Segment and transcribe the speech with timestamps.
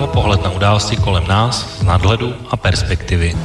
[0.00, 3.36] Okénko, pohled na události kolem nás, z nadhledu a perspektivy.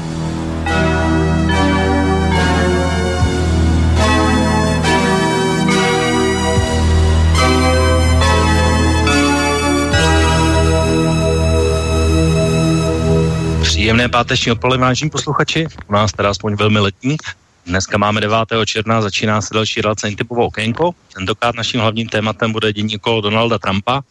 [13.61, 17.17] Příjemné páteční odpoledne, vážení posluchači, u nás teda aspoň velmi letní.
[17.65, 18.37] Dneska máme 9.
[18.65, 20.91] června, začíná se další relace typovou okénko.
[21.15, 24.01] Tentokrát naším hlavním tématem bude dění okolo Donalda Trumpa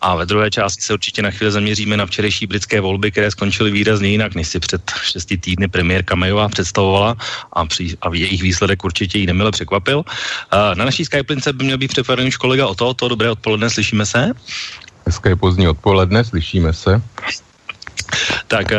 [0.00, 3.70] a ve druhé části se určitě na chvíli zaměříme na včerejší britské volby, které skončily
[3.70, 7.16] výrazně jinak, než si před 6 týdny premiérka Mayová představovala
[7.52, 10.04] a, při, a jejich výsledek určitě ji nemile překvapil.
[10.52, 14.06] Na naší Skyplince by měl být připravený už kolega o to, to dobré odpoledne, slyšíme
[14.06, 14.32] se?
[15.04, 17.02] Dneska je pozdní odpoledne, slyšíme se.
[18.46, 18.72] Tak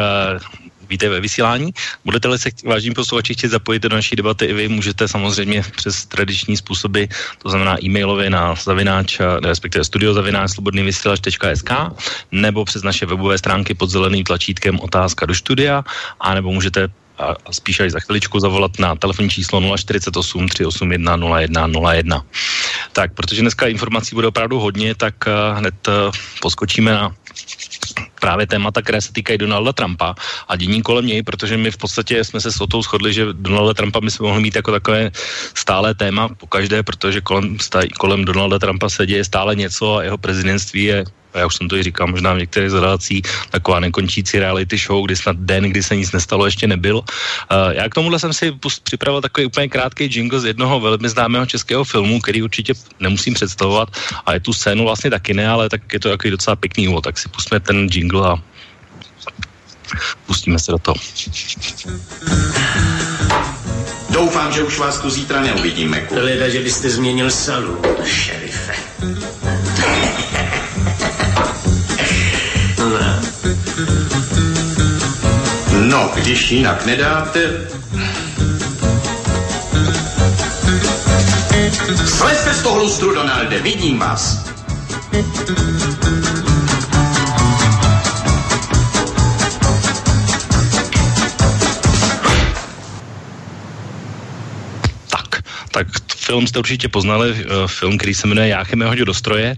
[0.92, 1.72] víte ve vysílání.
[2.06, 6.58] Budete-li se, vážní posluchači, chtít zapojit do naší debaty i vy, můžete samozřejmě přes tradiční
[6.58, 7.04] způsoby,
[7.40, 11.72] to znamená e-mailově na zavináč, respektive studiozavináč slobodnývysílač.sk
[12.32, 15.84] nebo přes naše webové stránky pod zeleným tlačítkem otázka do studia,
[16.20, 21.18] anebo můžete a spíš až za chviličku zavolat na telefonní číslo 048 381
[21.62, 22.26] 0101.
[22.92, 25.16] Tak, protože dneska informací bude opravdu hodně, tak
[25.54, 25.76] hned
[26.42, 27.16] poskočíme na
[28.20, 30.16] právě témata, které se týkají Donalda Trumpa
[30.48, 33.74] a dění kolem něj, protože my v podstatě jsme se s Otou shodli, že Donalda
[33.74, 35.12] Trumpa my jsme mohli mít jako takové
[35.54, 37.58] stále téma po každé, protože kolem,
[38.00, 41.04] kolem Donalda Trumpa se děje stále něco a jeho prezidentství je
[41.34, 45.16] já už jsem to i říkal možná v některých zadacích, taková nekončící reality show, kdy
[45.16, 46.98] snad den, kdy se nic nestalo, ještě nebyl.
[46.98, 47.06] Uh,
[47.72, 51.84] já k tomuhle jsem si připravil takový úplně krátký jingle z jednoho velmi známého českého
[51.84, 53.90] filmu, který určitě nemusím představovat
[54.26, 57.04] a je tu scénu vlastně taky ne, ale tak je to takový docela pěkný úvod,
[57.04, 58.36] tak si pustíme ten jingle a
[60.26, 60.96] pustíme se do toho.
[64.10, 66.08] Doufám, že už vás tu zítra neuvidíme.
[66.12, 68.76] Leda, že byste změnil salut, šerife.
[75.90, 77.40] No, když jinak nedáte...
[82.06, 84.52] Slezte z toho lustru, Donalde, vidím vás.
[95.72, 95.86] tak
[96.32, 99.56] film jste určitě poznali, eh, film, který se jmenuje Jáchem hodil do stroje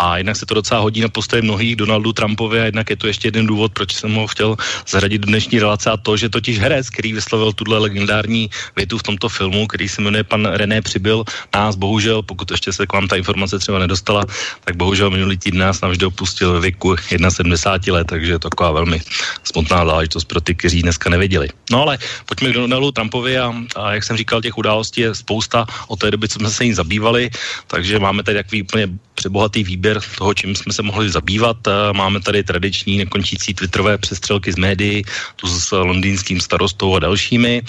[0.00, 3.06] a jednak se to docela hodí na postoje mnohých Donaldu Trumpovi a jednak je to
[3.12, 4.56] ještě jeden důvod, proč jsem ho chtěl
[4.88, 9.02] zařadit do dnešní relace a to, že totiž herec, který vyslovil tuhle legendární větu v
[9.02, 13.04] tomto filmu, který se jmenuje pan René Přibyl, nás bohužel, pokud ještě se k vám
[13.04, 14.24] ta informace třeba nedostala,
[14.64, 18.80] tak bohužel minulý týden nás navždy opustil ve věku 71 let, takže je to taková
[18.80, 18.96] velmi
[19.44, 21.52] smutná záležitost pro ty, kteří dneska nevěděli.
[21.68, 25.66] No ale pojďme k Donaldu Trumpovi a, a jak jsem říkal, těch událostí je spousta
[25.88, 27.30] od té doby, co jsme se jim zabývali,
[27.66, 31.56] takže máme tady takový úplně přebohatý výběr toho, čím jsme se mohli zabývat.
[31.92, 35.02] Máme tady tradiční nekončící twitterové přestřelky z médií,
[35.36, 37.62] tu s londýnským starostou a dalšími.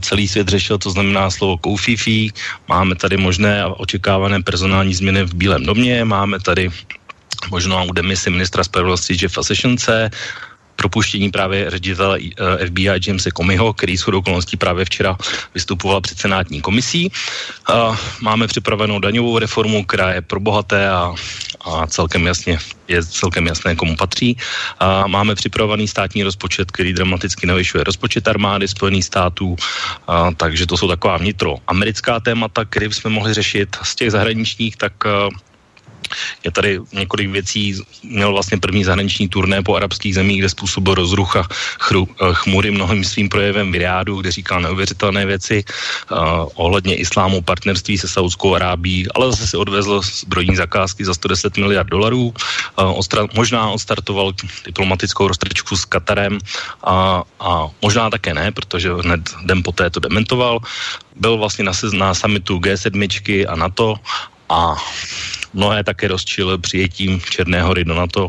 [0.00, 2.32] Celý svět řešil, to znamená slovo koufifí.
[2.68, 6.04] Máme tady možné a očekávané personální změny v Bílém domě.
[6.04, 6.70] Máme tady
[7.50, 10.10] možná u demisi ministra spravedlnosti Jeffa Sessionse,
[10.76, 15.16] propuštění právě ředitele eh, FBI Jamesa Comeyho, který shodou okolností právě včera
[15.54, 17.12] vystupoval před senátní komisí.
[18.20, 21.14] Máme připravenou daňovou reformu, která je pro bohaté a,
[21.64, 22.58] a celkem jasně
[22.88, 24.36] je celkem jasné, komu patří.
[24.80, 29.56] A máme připravený státní rozpočet, který dramaticky navyšuje rozpočet armády Spojených států,
[30.06, 34.76] a, takže to jsou taková vnitro americká témata, které jsme mohli řešit z těch zahraničních,
[34.76, 34.92] tak
[36.44, 41.48] je tady několik věcí, měl vlastně první zahraniční turné po arabských zemích, kde způsobil rozrucha
[41.80, 47.42] chru, eh, chmury mnohým svým projevem v Riádu, kde říkal neuvěřitelné věci uh, ohledně islámu,
[47.42, 52.24] partnerství se Saudskou Arábí, ale zase si odvezl zbrojní zakázky za 110 miliard dolarů.
[52.24, 54.32] Uh, ostra, možná odstartoval
[54.66, 56.38] diplomatickou roztrčku s Katarem
[56.84, 57.50] a, a
[57.82, 60.58] možná také ne, protože hned den poté to dementoval.
[61.16, 63.94] Byl vlastně na, na summitu G7 a NATO
[64.48, 64.76] a
[65.54, 68.28] mnohé také rozčil přijetím Černé hory do NATO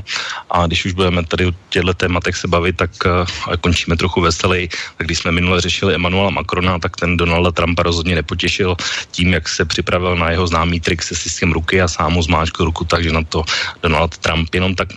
[0.49, 4.69] a když už budeme tady o těchto tématech se bavit, tak uh, končíme trochu veselý.
[4.97, 8.75] Tak když jsme minule řešili Emanuela Macrona, tak ten Donalda Trumpa rozhodně nepotěšil
[9.11, 12.65] tím, jak se připravil na jeho známý trik se systém ruky a sám mu zmáčkl
[12.65, 13.43] ruku, takže na to
[13.83, 14.89] Donald Trump jenom tak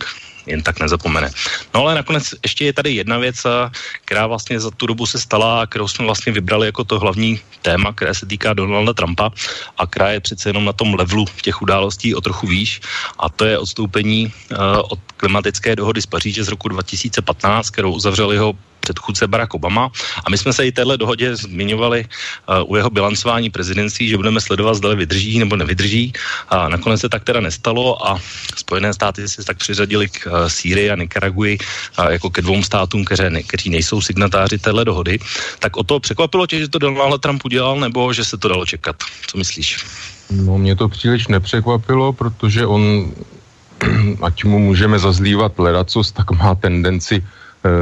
[0.49, 1.31] jen tak nezapomene.
[1.75, 3.47] No ale nakonec ještě je tady jedna věc,
[4.05, 7.93] která vlastně za tu dobu se stala, kterou jsme vlastně vybrali jako to hlavní téma,
[7.93, 9.31] které se týká Donalda Trumpa
[9.79, 12.81] a která je přece jenom na tom levelu těch událostí o trochu výš
[13.19, 14.57] a to je odstoupení uh,
[14.89, 19.91] od klimatické dohody z Paříže z roku 2015, kterou uzavřel jeho předchůdce Barack Obama.
[20.25, 24.41] A my jsme se i téhle dohodě zmiňovali uh, u jeho bilancování prezidencí, že budeme
[24.41, 26.13] sledovat, zda vydrží nebo nevydrží.
[26.49, 28.19] A nakonec se tak teda nestalo a
[28.57, 33.05] Spojené státy se tak přiřadili k uh, Sýrii a Nikaraguji uh, jako ke dvou státům,
[33.05, 35.19] které, kteří nejsou signatáři téhle dohody.
[35.59, 38.67] Tak o to překvapilo tě, že to Donald Trump udělal, nebo že se to dalo
[38.67, 38.97] čekat?
[39.27, 39.85] Co myslíš?
[40.31, 43.13] No, mě to příliš nepřekvapilo, protože on,
[44.23, 47.25] ať mu můžeme zazlívat ledacos, tak má tendenci Eh,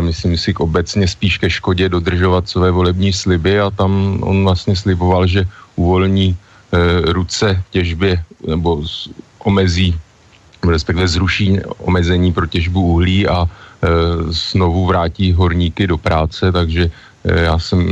[0.00, 4.76] myslím si, k obecně spíš ke škodě dodržovat své volební sliby a tam on vlastně
[4.76, 5.44] sliboval, že
[5.76, 8.82] uvolní eh, ruce těžbě nebo
[9.44, 9.94] omezí,
[10.68, 13.88] respektive zruší omezení pro těžbu uhlí a eh,
[14.32, 16.90] znovu vrátí horníky do práce, takže
[17.26, 17.82] já jsem,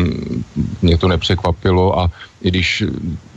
[0.83, 2.11] mě to nepřekvapilo a
[2.43, 2.85] i když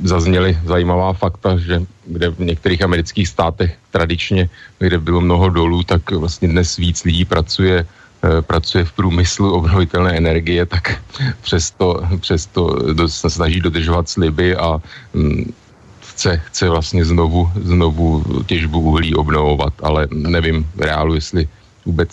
[0.03, 4.49] zazněly zajímavá fakta, že kde v některých amerických státech tradičně,
[4.79, 7.96] kde bylo mnoho dolů, tak vlastně dnes víc lidí pracuje Eh,
[8.42, 11.02] pracuje v průmyslu obnovitelné energie, tak
[11.42, 12.78] přesto, přesto
[13.08, 14.81] se snaží dodržovat sliby a
[15.14, 15.54] mm,
[16.00, 21.48] chce, chce vlastně znovu, znovu těžbu uhlí obnovovat, ale nevím v reálu, jestli
[21.86, 22.12] vůbec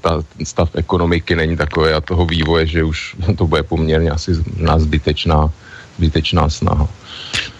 [0.00, 4.34] ta, stav ekonomiky není takový a toho vývoje, že už to bude poměrně asi
[4.76, 5.50] zbytečná,
[5.96, 6.88] zbytečná snaha.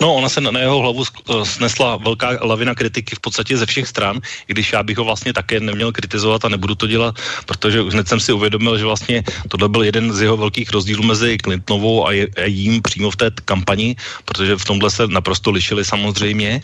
[0.00, 3.88] No, ona se na jeho hlavu eh, snesla velká lavina kritiky v podstatě ze všech
[3.88, 7.14] stran, i když já bych ho vlastně také neměl kritizovat a nebudu to dělat,
[7.46, 11.02] protože už hned jsem si uvědomil, že vlastně tohle byl jeden z jeho velkých rozdílů
[11.04, 15.50] mezi Clintonovou a, je, a jím přímo v té kampani, protože v tomhle se naprosto
[15.50, 16.60] lišili samozřejmě,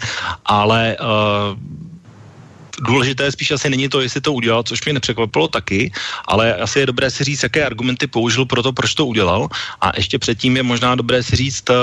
[0.47, 1.57] ale uh,
[2.81, 5.93] důležité spíš asi není to, jestli to udělal, což mě nepřekvapilo taky,
[6.29, 9.49] ale asi je dobré si říct, jaké argumenty použil pro to, proč to udělal.
[9.81, 11.75] A ještě předtím je možná dobré si říct, eh,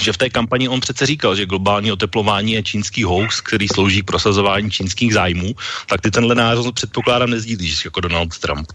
[0.00, 4.02] že v té kampani on přece říkal, že globální oteplování je čínský hoax, který slouží
[4.02, 5.54] k prosazování čínských zájmů,
[5.88, 8.68] tak ty tenhle názor předpokládám nezdílíš jako Donald Trump.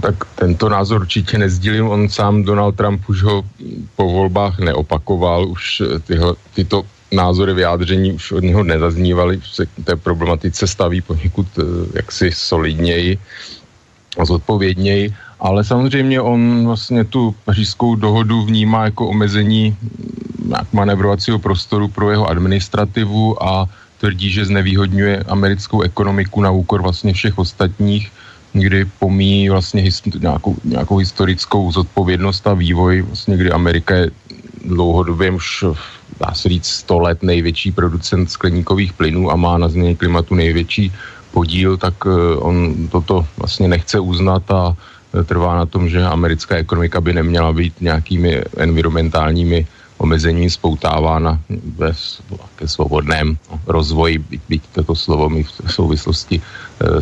[0.00, 3.42] Tak tento názor určitě nezdílím, on sám Donald Trump už ho
[3.96, 9.96] po volbách neopakoval, už tyho, tyto názory vyjádření už od něho nezaznívaly, se k té
[9.96, 11.62] problematice staví poněkud eh,
[11.94, 13.18] jaksi solidněji
[14.18, 19.76] a zodpovědněji ale samozřejmě on vlastně tu pařížskou dohodu vnímá jako omezení
[20.72, 23.66] manevrovacího prostoru pro jeho administrativu a
[24.00, 28.12] tvrdí, že znevýhodňuje americkou ekonomiku na úkor vlastně všech ostatních,
[28.52, 34.10] kdy pomíjí vlastně hist- nějakou, nějakou historickou zodpovědnost a vývoj, vlastně kdy Amerika je
[34.64, 35.64] dlouhodobě už
[36.20, 40.92] dá se říct 100 let největší producent skleníkových plynů a má na změně klimatu největší
[41.32, 44.76] podíl, tak eh, on toto vlastně nechce uznat a
[45.24, 49.66] trvá na tom, že americká ekonomika by neměla být nějakými environmentálními
[49.98, 51.40] omezením spoutávána
[51.76, 51.92] ve
[52.66, 53.36] svobodném
[53.66, 56.42] rozvoji, byť, byť toto slovo mi v souvislosti e,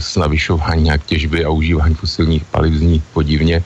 [0.00, 3.62] s navyšování nějak těžby a užívání fosilních paliv zní podivně,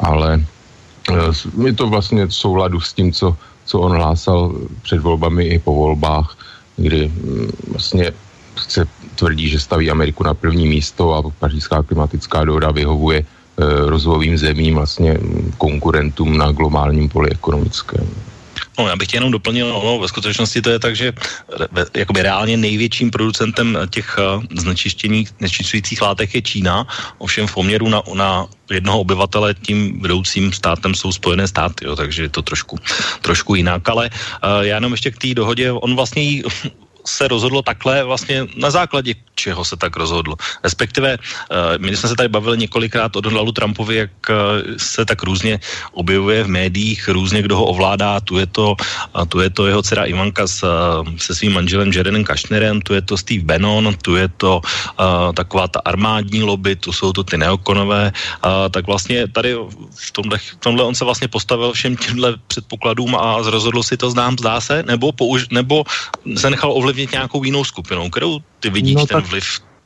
[0.00, 5.44] ale e, je to vlastně v souladu s tím, co, co on hlásal před volbami
[5.44, 6.36] i po volbách,
[6.76, 7.12] kdy
[7.68, 8.12] vlastně
[8.56, 13.24] chce tvrdí, že staví Ameriku na první místo a pařížská klimatická dohoda vyhovuje
[13.86, 15.18] rozvojovým zemím, vlastně
[15.58, 18.08] konkurentům na globálním poli ekonomickém.
[18.78, 21.12] No, já bych tě jenom doplnil, no, ve skutečnosti to je tak, že
[21.94, 26.86] jakoby reálně největším producentem těch uh, znečištění, znečišťujících látek je Čína,
[27.18, 32.22] ovšem v poměru na, na jednoho obyvatele tím vedoucím státem jsou Spojené státy, jo, takže
[32.22, 32.78] je to trošku,
[33.20, 36.42] trošku jinak, ale uh, já jenom ještě k té dohodě, on vlastně jí
[37.06, 40.36] se rozhodlo takhle vlastně na základě čeho se tak rozhodlo.
[40.60, 44.36] Respektive, uh, my jsme se tady bavili několikrát o Donaldu Trumpovi, jak uh,
[44.76, 45.60] se tak různě
[45.96, 49.80] objevuje v médiích, různě kdo ho ovládá, tu je to, uh, tu je to jeho
[49.82, 50.60] dcera Ivanka s,
[51.16, 55.68] se svým manželem Jarenem Kašnerem, tu je to Steve Bannon, tu je to uh, taková
[55.68, 59.56] ta armádní lobby, tu jsou to ty neokonové, uh, tak vlastně tady
[59.96, 64.10] v tomhle, v tomhle on se vlastně postavil všem těmhle předpokladům a rozhodl si to
[64.10, 65.84] znám, zdá se, nebo, použ, nebo
[66.36, 69.44] se nechal ovlivnit nějakou jinou skupinou, kterou ty vidíš no, ten vliv,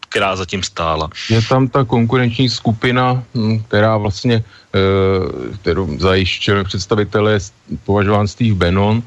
[0.09, 1.11] která zatím stála?
[1.31, 4.45] Je tam ta konkurenční skupina, hm, která vlastně,
[4.75, 7.41] eh, kterou zajišťuje představitele, je
[7.85, 9.03] považován Steve Bannon,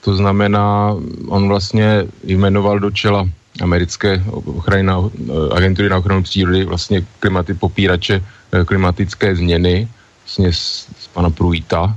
[0.00, 0.96] to znamená,
[1.28, 3.28] on vlastně jmenoval do čela
[3.62, 9.88] americké ochrany na, eh, agentury na ochranu přírody vlastně klimaty, popírače eh, klimatické změny
[10.24, 11.96] vlastně z, z pana Pruita,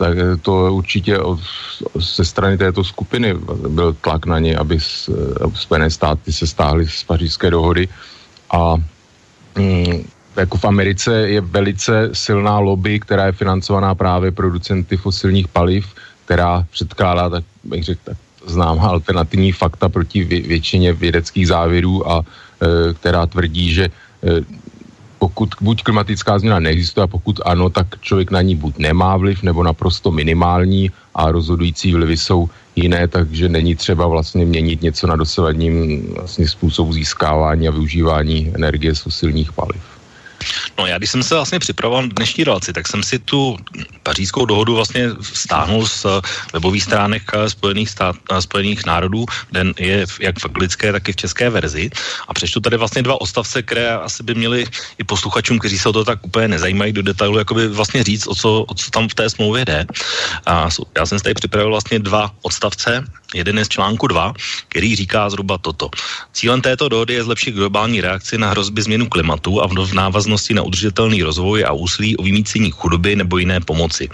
[0.00, 1.40] tak to určitě od,
[1.94, 3.36] ze strany této skupiny
[3.68, 4.80] byl tlak na ně, aby
[5.54, 7.88] Spojené státy se stáhly z pařížské dohody.
[8.48, 8.80] A
[9.60, 10.00] mm,
[10.36, 15.84] jako v Americe je velice silná lobby, která je financovaná právě producenty fosilních paliv,
[16.24, 18.16] která předkládá, tak bych řekl, tak
[18.46, 22.24] známá alternativní fakta proti většině vědeckých závěrů a e,
[22.94, 23.90] která tvrdí, že e,
[25.20, 29.42] pokud buď klimatická změna neexistuje a pokud ano, tak člověk na ní buď nemá vliv
[29.42, 35.16] nebo naprosto minimální a rozhodující vlivy jsou jiné, takže není třeba vlastně měnit něco na
[35.16, 39.99] dosavadním vlastně způsobu získávání a využívání energie z fosilních paliv.
[40.78, 43.56] No já, když jsem se vlastně připravoval dnešní relaci, tak jsem si tu
[44.02, 46.06] pařížskou dohodu vlastně stáhnul z
[46.52, 51.12] webových stránek eh, Spojených, stát, eh, Spojených národů, kde je jak v anglické, tak i
[51.12, 51.90] v české verzi.
[52.28, 54.66] A přečtu tady vlastně dva odstavce, které asi by měly
[54.98, 58.34] i posluchačům, kteří se o to tak úplně nezajímají do detailu, jakoby vlastně říct, o
[58.34, 59.86] co, o co tam v té smlouvě jde.
[60.46, 64.34] A já jsem si tady připravil vlastně dva odstavce, Jeden je z článku 2,
[64.68, 65.90] který říká zhruba toto.
[66.32, 70.62] Cílem této dohody je zlepšit globální reakci na hrozby změnu klimatu a v návaznosti na
[70.62, 74.08] udržitelný rozvoj a úsilí o vymícení chudoby nebo jiné pomoci.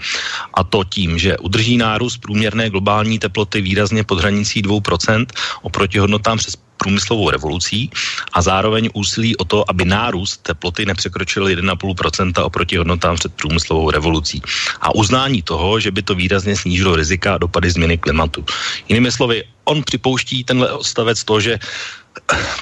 [0.53, 5.25] A to tím, že udrží nárůst průměrné globální teploty výrazně pod hranicí 2%
[5.61, 7.89] oproti hodnotám přes průmyslovou revolucí
[8.33, 14.41] a zároveň úsilí o to, aby nárůst teploty nepřekročil 1,5% oproti hodnotám před průmyslovou revolucí.
[14.81, 18.45] A uznání toho, že by to výrazně snížilo rizika a dopady změny klimatu.
[18.89, 21.59] Jinými slovy, on připouští tenhle odstavec to, že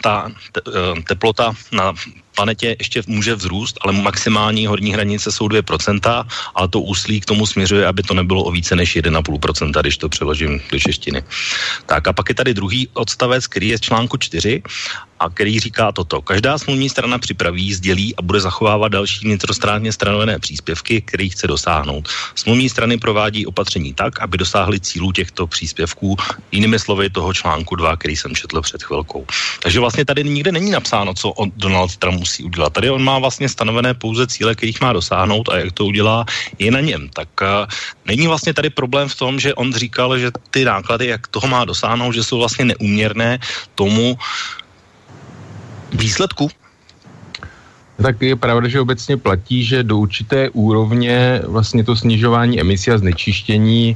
[0.02, 1.94] ta eh, teplota na
[2.36, 6.26] planetě ještě může vzrůst, ale maximální horní hranice jsou 2%,
[6.56, 10.10] ale to úsilí k tomu směřuje, aby to nebylo o více než 1,5%, když to
[10.10, 11.24] přeložím do češtiny.
[11.86, 14.64] Tak a pak je tady druhý odstavec, který je z článku 4
[15.20, 16.22] a který říká toto.
[16.22, 22.10] Každá smluvní strana připraví, sdělí a bude zachovávat další vnitrostranně stanovené příspěvky, který chce dosáhnout.
[22.36, 26.16] Smluvní strany provádí opatření tak, aby dosáhly cílů těchto příspěvků,
[26.52, 29.26] jinými slovy toho článku 2, který jsem četl před chvilkou.
[29.64, 32.74] Takže vlastně tady nikde není napsáno, co Donald Trump musí udělat.
[32.74, 36.26] Tady on má vlastně stanovené pouze cíle, kterých má dosáhnout a jak to udělá,
[36.58, 37.14] je na něm.
[37.14, 37.70] Tak uh,
[38.10, 41.62] není vlastně tady problém v tom, že on říkal, že ty náklady, jak toho má
[41.70, 43.38] dosáhnout, že jsou vlastně neuměrné
[43.78, 44.18] tomu
[45.94, 46.50] výsledku,
[47.96, 53.00] tak je pravda, že obecně platí, že do určité úrovně vlastně to snižování emisí a
[53.00, 53.96] znečištění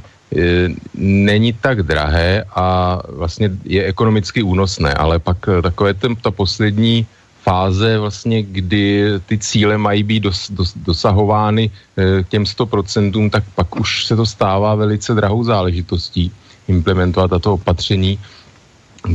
[0.96, 7.04] není tak drahé a vlastně je ekonomicky únosné, ale pak takové ten, ta poslední
[7.50, 13.80] fáze, vlastně, kdy ty cíle mají být dos, dos, dosahovány e, těm 100%, tak pak
[13.80, 16.30] už se to stává velice drahou záležitostí
[16.70, 18.18] implementovat tato opatření.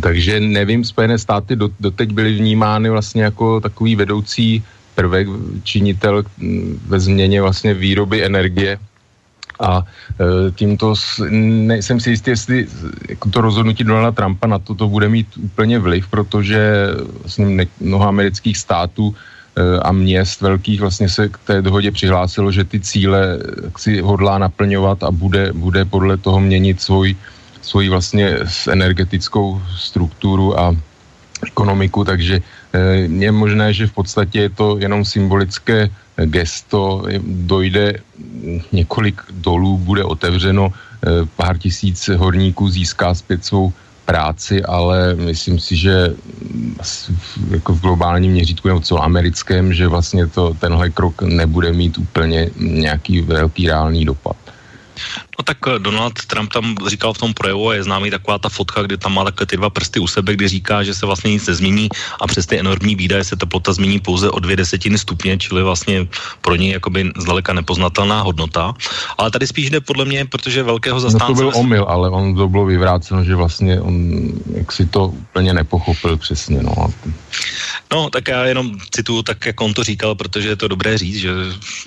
[0.01, 4.63] Takže nevím, Spojené státy do, doteď byly vnímány vlastně jako takový vedoucí
[4.95, 5.27] prvek,
[5.63, 6.23] činitel
[6.91, 8.79] ve změně vlastně výroby energie
[9.59, 10.93] a e, tímto
[11.31, 12.67] nejsem si jistý, jestli
[13.09, 16.87] jako to rozhodnutí Donalda Trumpa na to, to bude mít úplně vliv, protože
[17.21, 19.15] vlastně mnoho amerických států
[19.55, 23.39] e, a měst velkých vlastně se k té dohodě přihlásilo, že ty cíle
[23.77, 27.15] si hodlá naplňovat a bude, bude podle toho měnit svůj,
[27.61, 28.37] svůj vlastně
[28.71, 30.75] energetickou strukturu a
[31.47, 32.43] ekonomiku, takže e,
[33.07, 35.89] je možné, že v podstatě je to jenom symbolické
[36.25, 37.99] gesto, dojde
[38.71, 43.73] několik dolů, bude otevřeno, eh, pár tisíc horníků získá zpět svou
[44.05, 46.13] práci, ale myslím si, že
[47.49, 53.21] jako v globálním měřítku nebo celoamerickém, že vlastně to, tenhle krok nebude mít úplně nějaký
[53.21, 54.44] velký reálný dopad.
[55.39, 58.49] No tak eh, Donald Trump tam říkal v tom projevu a je známý taková ta
[58.49, 61.31] fotka, kdy tam má takhle ty dva prsty u sebe, kdy říká, že se vlastně
[61.31, 61.89] nic nezmění
[62.21, 66.07] a přes ty enormní výdaje se teplota změní pouze o dvě desetiny stupně, čili vlastně
[66.41, 68.73] pro něj jakoby zdaleka nepoznatelná hodnota.
[69.17, 71.31] Ale tady spíš jde podle mě, protože velkého zastánce...
[71.31, 73.95] No to byl omyl, ale on to bylo vyvráceno, že vlastně on
[74.55, 76.63] jak si to úplně nepochopil přesně.
[76.63, 76.73] No.
[77.93, 81.17] No, tak já jenom cituju tak, jak on to říkal, protože je to dobré říct,
[81.17, 81.29] že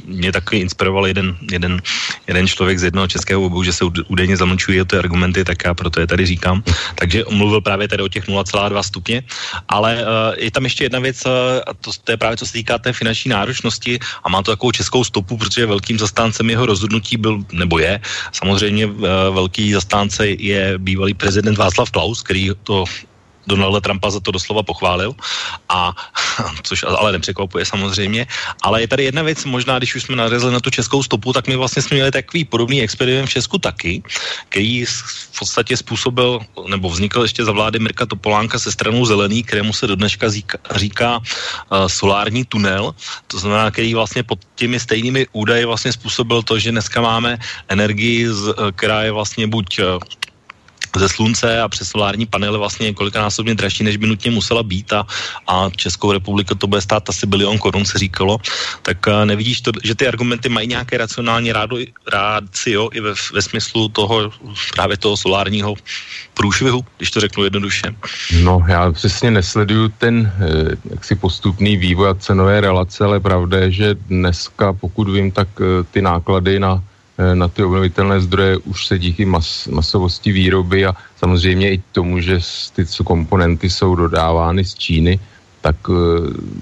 [0.05, 1.83] mě taky inspiroval jeden, jeden,
[2.27, 6.02] jeden člověk z jednoho českého webu, že se údajně zamlčují ty argumenty, tak já proto
[6.02, 6.62] je tady říkám.
[6.99, 9.23] Takže mluvil právě tady o těch 0,2 stupně,
[9.71, 12.52] ale uh, je tam ještě jedna věc, uh, a to, to je právě co se
[12.59, 17.14] týká té finanční náročnosti a má to takovou českou stopu, protože velkým zastáncem jeho rozhodnutí
[17.17, 18.02] byl, nebo je,
[18.35, 22.85] samozřejmě uh, velký zastánce je bývalý prezident Václav Klaus, který to
[23.49, 25.17] Donalda Trumpa za to doslova pochválil,
[25.69, 25.97] a,
[26.62, 28.26] což ale nepřekvapuje samozřejmě.
[28.62, 31.49] Ale je tady jedna věc, možná když už jsme narezli na tu českou stopu, tak
[31.49, 34.02] my vlastně jsme měli takový podobný experiment v Česku taky,
[34.49, 39.73] který v podstatě způsobil, nebo vznikl ještě za vlády Mirka Topolánka se stranou zelený, kterému
[39.73, 42.95] se do dneška říká, říká uh, solární tunel,
[43.26, 47.38] to znamená, který vlastně pod těmi stejnými údaji vlastně způsobil to, že dneska máme
[47.69, 50.02] energii, z, která je vlastně buď uh,
[50.97, 55.07] ze slunce a přes solární panely vlastně několikanásobně dražší, než by nutně musela být a,
[55.47, 58.38] a Českou republiku to bude stát asi bilion korun, se říkalo,
[58.83, 61.76] tak uh, nevidíš to, že ty argumenty mají nějaké racionální rádo,
[62.12, 64.30] rácio i ve, ve smyslu toho
[64.75, 65.75] právě toho solárního
[66.35, 67.95] průšvihu, když to řeknu jednoduše?
[68.42, 73.71] No, já přesně nesleduju ten eh, jaksi postupný vývoj a cenové relace, ale pravda je,
[73.71, 76.98] že dneska, pokud vím, tak eh, ty náklady na Eh,
[77.35, 82.41] na ty obnovitelné zdroje už se díky mas, masovosti výroby a samozřejmě i tomu, že
[82.77, 85.19] ty co komponenty jsou dodávány z Číny,
[85.61, 85.97] tak uh,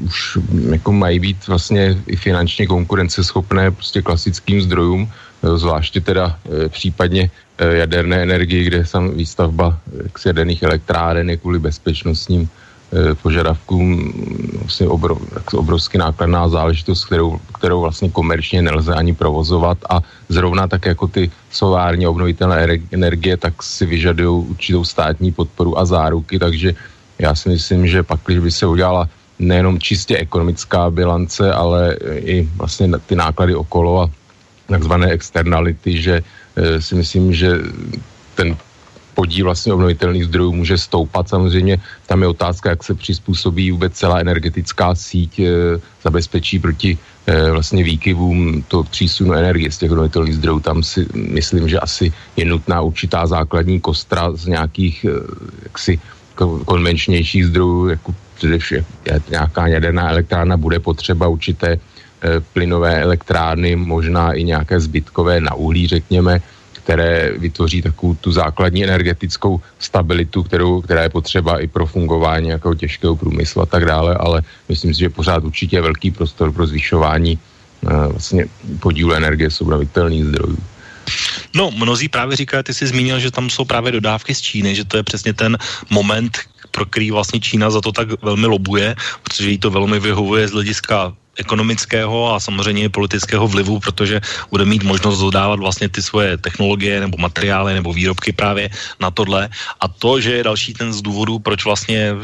[0.05, 0.39] už
[0.71, 7.31] jako mají být vlastně i finančně konkurenceschopné prostě klasickým zdrojům, uh, zvláště teda uh, případně
[7.31, 12.66] uh, jaderné energie, kde sam výstavba uh, jaderných elektráren je kvůli bezpečnostním Eh,
[13.23, 14.13] požadavkům
[14.61, 15.19] vlastně obrov,
[15.53, 21.31] obrovsky nákladná záležitost, kterou, kterou vlastně komerčně nelze ani provozovat a zrovna tak jako ty
[21.51, 26.75] solární obnovitelné energie, tak si vyžadují určitou státní podporu a záruky, takže
[27.19, 32.49] já si myslím, že pak, když by se udělala nejenom čistě ekonomická bilance, ale i
[32.57, 34.11] vlastně ty náklady okolo a
[34.67, 36.15] takzvané externality, že
[36.57, 37.61] eh, si myslím, že
[38.35, 38.57] ten
[39.17, 41.29] podíl vlastně obnovitelných zdrojů může stoupat.
[41.29, 45.49] Samozřejmě tam je otázka, jak se přizpůsobí vůbec celá energetická síť, e,
[46.05, 46.93] zabezpečí proti
[47.27, 50.61] e, vlastně výkyvům to přísunu energie z těch obnovitelných zdrojů.
[50.61, 55.11] Tam si myslím, že asi je nutná určitá základní kostra z nějakých e,
[55.73, 55.93] jaksi
[56.69, 58.85] konvenčnějších zdrojů, jako především
[59.33, 61.81] nějaká jaderná elektrárna bude potřeba určité
[62.53, 66.41] plynové elektrárny, možná i nějaké zbytkové na uhlí, řekněme,
[66.87, 72.75] které vytvoří takovou tu základní energetickou stabilitu, kterou, která je potřeba i pro fungování nějakého
[72.79, 76.63] těžkého průmyslu a tak dále, ale myslím si, že pořád určitě je velký prostor pro
[76.63, 78.47] zvyšování uh, vlastně
[78.79, 80.59] podílu energie z obnovitelných zdrojů.
[81.59, 84.87] No, mnozí právě říkají, ty jsi zmínil, že tam jsou právě dodávky z Číny, že
[84.87, 85.59] to je přesně ten
[85.91, 86.39] moment,
[86.71, 88.95] pro který vlastně Čína za to tak velmi lobuje,
[89.27, 94.83] protože jí to velmi vyhovuje z hlediska ekonomického a samozřejmě politického vlivu, protože bude mít
[94.83, 99.49] možnost dodávat vlastně ty svoje technologie nebo materiály nebo výrobky právě na tohle.
[99.81, 102.15] A to, že je další ten z důvodů, proč vlastně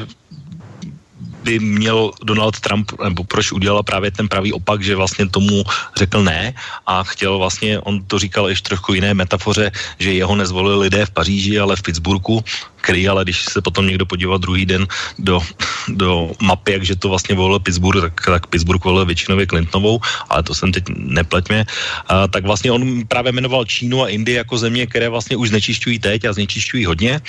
[1.43, 5.65] by měl Donald Trump, nebo proč udělal právě ten pravý opak, že vlastně tomu
[5.97, 6.55] řekl ne
[6.87, 11.11] a chtěl vlastně, on to říkal ještě trochu jiné metafoře, že jeho nezvolili lidé v
[11.11, 12.45] Paříži, ale v Pittsburghu,
[12.81, 14.87] který ale když se potom někdo podíval druhý den
[15.19, 15.43] do,
[15.89, 20.55] do mapy, jakže to vlastně volil Pittsburgh, tak, tak Pittsburgh volil většinově Clintonovou, ale to
[20.55, 21.65] jsem teď nepleťme,
[22.09, 25.99] a, tak vlastně on právě jmenoval Čínu a Indii jako země, které vlastně už znečišťují
[25.99, 27.21] teď a znečišťují hodně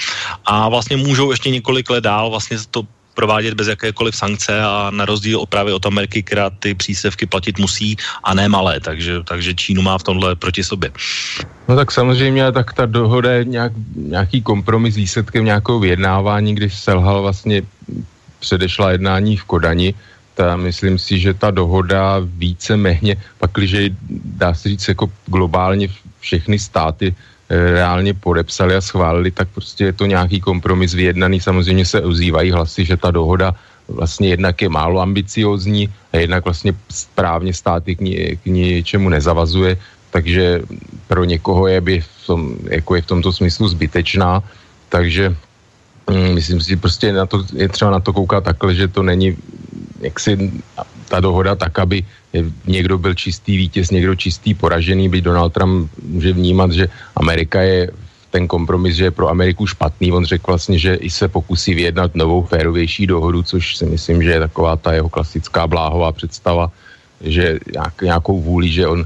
[0.45, 5.05] a vlastně můžou ještě několik let dál vlastně to provádět bez jakékoliv sankce a na
[5.05, 9.53] rozdíl od právě od Ameriky, která ty přísevky platit musí a ne malé, takže, takže
[9.53, 10.91] Čínu má v tomhle proti sobě.
[11.67, 17.21] No tak samozřejmě, tak ta dohoda je nějak, nějaký kompromis výsledkem nějakého vyjednávání, když selhal
[17.21, 17.61] vlastně
[18.43, 19.89] předešla jednání v Kodani,
[20.35, 23.95] ta, myslím si, že ta dohoda více méně, pakliže
[24.35, 25.87] dá se říct jako globálně
[26.19, 27.15] všechny státy
[27.53, 31.37] Eh, reálně podepsali a schválili, tak prostě je to nějaký kompromis vyjednaný.
[31.37, 33.53] Samozřejmě se ozývají hlasy, že ta dohoda
[33.87, 39.77] vlastně jednak je málo ambiciozní a jednak vlastně správně státy k, ní, k ničemu nezavazuje,
[40.09, 40.65] takže
[41.07, 42.41] pro někoho je, by v tom,
[42.73, 44.39] jako je v tomto smyslu zbytečná,
[44.89, 45.35] takže
[46.11, 49.37] myslím si, prostě na to, je třeba na to koukat takhle, že to není
[49.99, 50.51] jaksi
[51.07, 52.03] ta dohoda tak, aby
[52.67, 57.91] někdo byl čistý vítěz, někdo čistý poražený, byť Donald Trump může vnímat, že Amerika je
[58.33, 60.11] ten kompromis, že je pro Ameriku špatný.
[60.11, 64.31] On řekl vlastně, že i se pokusí vyjednat novou, férovější dohodu, což si myslím, že
[64.31, 66.71] je taková ta jeho klasická bláhová představa,
[67.21, 69.05] že nějak, nějakou vůli, že on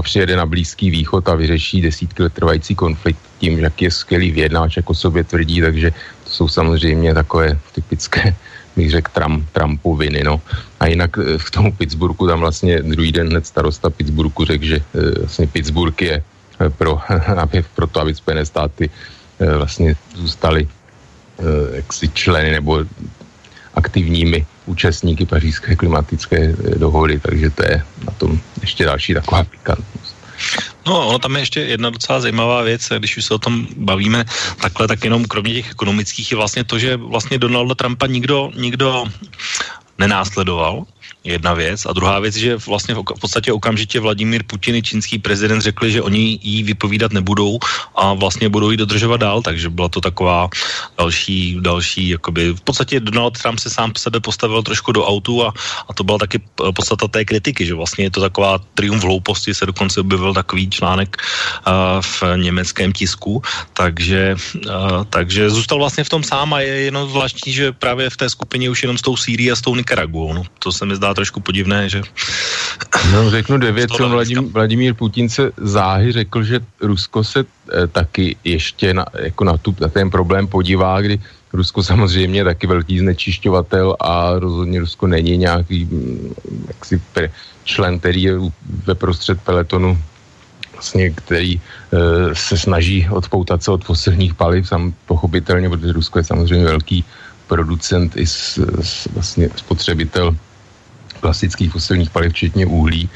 [0.00, 4.30] když přijede na Blízký východ a vyřeší desítky let trvající konflikt tím, jak je skvělý
[4.30, 5.90] vyjednáč, jako sobě tvrdí, takže
[6.24, 8.34] to jsou samozřejmě takové typické
[8.78, 10.40] bych řekl, Trump, Trumpoviny, no.
[10.80, 14.78] A jinak eh, v tomu Pittsburghu, tam vlastně druhý den hned starosta Pittsburghu řekl, že
[14.78, 17.02] eh, vlastně Pittsburgh je eh, pro,
[17.42, 18.90] aby, pro to, aby Spojené státy
[19.38, 20.66] vlastně zůstaly
[21.74, 22.82] jaksi členy nebo
[23.74, 30.16] aktivními účastníky pařížské klimatické dohody, takže to je na tom ještě další taková pikantnost.
[30.86, 34.24] No, ono tam je ještě jedna docela zajímavá věc, když už se o tom bavíme
[34.60, 39.04] takhle, tak jenom kromě těch ekonomických je vlastně to, že vlastně Donalda Trumpa nikdo, nikdo
[39.98, 40.84] nenásledoval,
[41.24, 41.86] jedna věc.
[41.86, 45.92] A druhá věc, že vlastně v, v podstatě okamžitě Vladimír Putin i čínský prezident řekli,
[45.92, 47.58] že oni jí vypovídat nebudou
[47.94, 50.48] a vlastně budou ji dodržovat dál, takže byla to taková
[50.98, 55.52] další, další, jakoby, v podstatě Donald Trump se sám sebe postavil trošku do autu a,
[55.88, 56.40] a to byla taky
[56.74, 61.16] podstata té kritiky, že vlastně je to taková triumf hlouposti, se dokonce objevil takový článek
[61.16, 67.10] uh, v německém tisku, takže, uh, takže zůstal vlastně v tom sám a je jenom
[67.10, 70.32] zvláštní, že právě v té skupině už jenom s tou Sýrií a s tou Nikaraguou,
[70.32, 72.06] no, to se mi zdá trošku podivné, že...
[73.10, 78.36] No řeknu dvě věci, Vladimír, Vladimír Putin se záhy řekl, že Rusko se e, taky
[78.44, 81.18] ještě na, jako na, tu, na ten problém podívá, kdy
[81.52, 86.34] Rusko samozřejmě je taky velký znečišťovatel a rozhodně Rusko není nějaký mm,
[86.68, 87.00] jaksi
[87.64, 88.34] člen, který je
[88.86, 89.98] ve prostřed peletonu
[90.72, 91.60] vlastně, který e,
[92.34, 97.04] se snaží odpoutat se od fosilních paliv, sam pochopitelně, protože Rusko je samozřejmě velký
[97.48, 100.36] producent i s, s, vlastně spotřebitel
[101.20, 103.08] klasických fosilních paliv, včetně uhlí.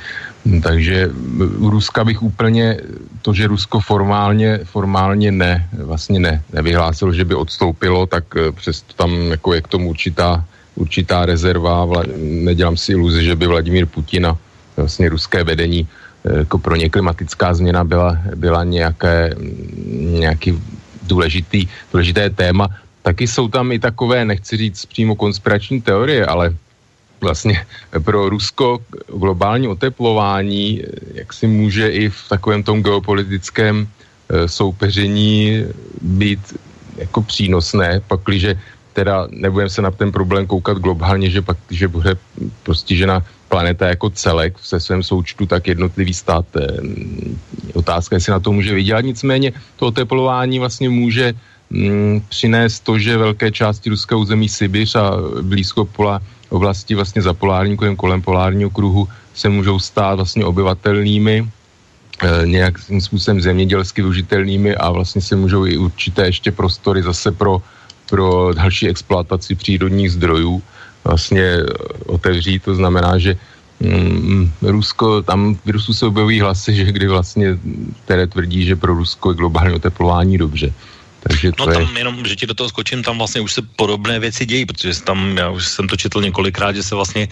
[0.63, 1.11] Takže
[1.59, 2.79] u Ruska bych úplně
[3.23, 8.95] to, že Rusko formálně, formálně ne, vlastně ne, nevyhlásilo, že by odstoupilo, tak eh, přesto
[8.95, 11.85] tam jako je k tomu určitá, určitá rezerva.
[11.85, 14.39] Vla, nedělám si iluzi, že by Vladimír Putin a
[14.77, 19.35] vlastně ruské vedení eh, jako pro ně klimatická změna byla, byla nějaké,
[20.19, 20.59] nějaký
[21.07, 22.69] důležitý, důležité téma.
[23.03, 26.55] Taky jsou tam i takové, nechci říct přímo konspirační teorie, ale
[27.23, 27.67] vlastně
[28.05, 30.83] pro Rusko globální oteplování,
[31.15, 35.65] jak si může i v takovém tom geopolitickém e, soupeření
[36.03, 36.59] být
[36.97, 38.59] jako přínosné, pakliže
[38.93, 42.17] teda nebudeme se na ten problém koukat globálně, že pak, že bude
[42.63, 46.47] postižena planeta jako celek se svém součtu, tak jednotlivý stát.
[46.57, 46.67] E,
[47.75, 49.05] otázka, jestli na to může vydělat.
[49.05, 51.33] Nicméně to oteplování vlastně může
[51.71, 56.21] mm, přinést to, že velké části ruského území Sibiř a blízko pola
[56.53, 61.49] oblasti vlastně za polární kolem, kolem polárního kruhu se můžou stát vlastně obyvatelnými,
[62.23, 67.63] e, nějakým způsobem zemědělsky využitelnými a vlastně se můžou i určité ještě prostory zase pro,
[68.11, 70.63] pro další exploataci přírodních zdrojů
[71.05, 71.57] vlastně
[72.07, 72.63] otevřít.
[72.63, 73.37] To znamená, že
[73.81, 77.59] mm, Rusko, tam v Rusku se objevují hlasy, že kdy vlastně,
[78.05, 80.73] které tvrdí, že pro Rusko je globální oteplování dobře.
[81.29, 81.99] Takže to no tam je...
[81.99, 85.39] jenom, že ti do toho skočím, tam vlastně už se podobné věci dějí, protože tam,
[85.39, 87.29] já už jsem to četl několikrát, že se vlastně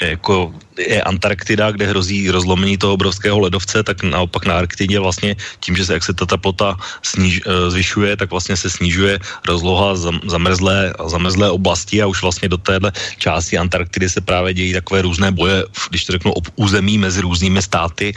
[0.00, 5.76] jako je Antarktida, kde hrozí rozlomení toho obrovského ledovce, tak naopak na Arktidě vlastně tím,
[5.76, 9.94] že se jak se ta teplota sniž, eh, zvyšuje, tak vlastně se snižuje rozloha
[10.26, 15.30] zamrzlé, zamrzlé oblasti a už vlastně do téhle části Antarktidy se právě dějí takové různé
[15.32, 18.14] boje, když to řeknu, území mezi různými státy,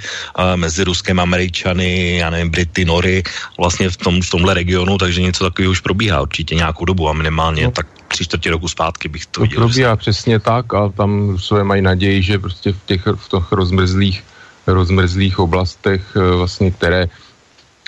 [0.55, 3.23] mezi Ruskem, Američany, já nevím, Brity, Nory,
[3.57, 7.13] vlastně v, tom, v tomhle regionu, takže něco takového už probíhá určitě nějakou dobu a
[7.13, 7.71] minimálně no.
[7.71, 9.59] tak tři čtvrtě roku zpátky bych to, to viděl.
[9.59, 14.23] Probíhá přesně tak a tam svoje mají naději, že prostě v těch, v těch rozmrzlých,
[14.67, 17.11] rozmrzlých oblastech eh, vlastně, které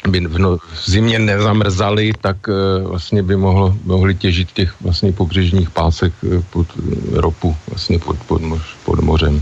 [0.07, 5.11] by v, no, v zimě nezamrzaly, tak uh, vlastně by mohlo, mohli těžit těch vlastně
[5.11, 6.67] pobřežních pásek uh, pod
[7.11, 9.41] ropu, vlastně pod, pod, moř, pod mořem.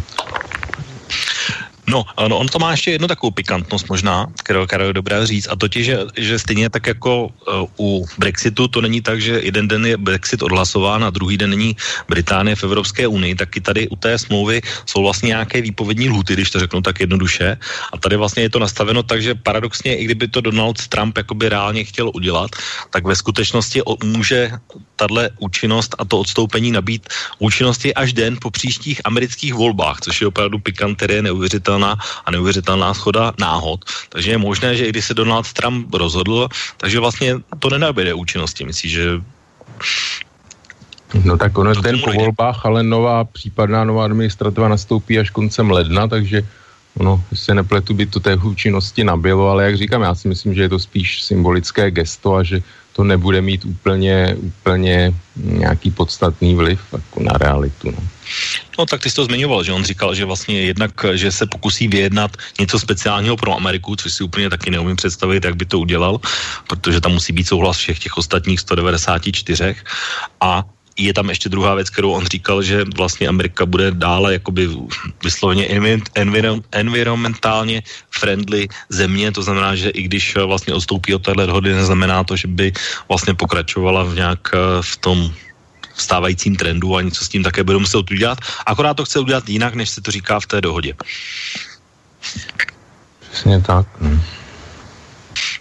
[1.88, 5.48] No, no, on to má ještě jednu takovou pikantnost možná, kterou, kterou je dobré říct,
[5.52, 9.68] a totiž, že, že stejně tak jako uh, u Brexitu to není tak, že jeden
[9.68, 11.76] den je Brexit odhlasován a druhý den není
[12.08, 16.34] Británie v Evropské unii, tak i tady u té smlouvy jsou vlastně nějaké výpovědní lhuty,
[16.34, 17.58] když to řeknu tak jednoduše.
[17.94, 21.50] A tady vlastně je to nastaveno tak, že paradoxně, i kdyby to Donald Trump jakoby
[21.50, 22.52] reálně chtěl udělat,
[22.90, 24.52] tak ve skutečnosti může
[24.96, 27.08] tahle účinnost a to odstoupení nabít
[27.40, 32.94] účinnosti až den po příštích amerických volbách, což je opravdu pikanterie neuvěřitelné neuvěřitelná a neuvěřitelná
[32.94, 33.86] schoda náhod.
[34.10, 38.66] Takže je možné, že i když se Donald Trump rozhodl, takže vlastně to nenabíde účinnosti.
[38.66, 39.22] Myslíš, že
[41.14, 46.10] No tak ono ten po volbách, ale nová případná nová administrativa nastoupí až koncem ledna,
[46.10, 46.42] takže
[46.98, 50.62] ono, se nepletu, by to té účinnosti nabilo, ale jak říkám, já si myslím, že
[50.62, 56.80] je to spíš symbolické gesto a že to nebude mít úplně, úplně nějaký podstatný vliv
[56.92, 57.92] jako na realitu.
[57.92, 57.98] No.
[58.80, 61.88] No tak ty jsi to zmiňoval, že on říkal, že vlastně jednak, že se pokusí
[61.88, 66.20] vyjednat něco speciálního pro Ameriku, což si úplně taky neumím představit, jak by to udělal,
[66.68, 69.76] protože tam musí být souhlas všech těch ostatních 194
[70.42, 70.64] a
[70.98, 74.70] je tam ještě druhá věc, kterou on říkal, že vlastně Amerika bude dále jakoby
[75.24, 75.68] vysloveně
[76.16, 82.24] environ, environmentálně friendly země, to znamená, že i když vlastně odstoupí od téhle dohody, neznamená
[82.24, 82.72] to, že by
[83.10, 85.34] vlastně pokračovala v nějak eh, v tom
[85.96, 88.38] stávajícím trendu a něco s tím také bude muset udělat.
[88.66, 90.94] Akorát to chce udělat jinak, než se to říká v té dohodě.
[93.32, 93.88] Přesně tak.
[94.02, 94.22] Hm.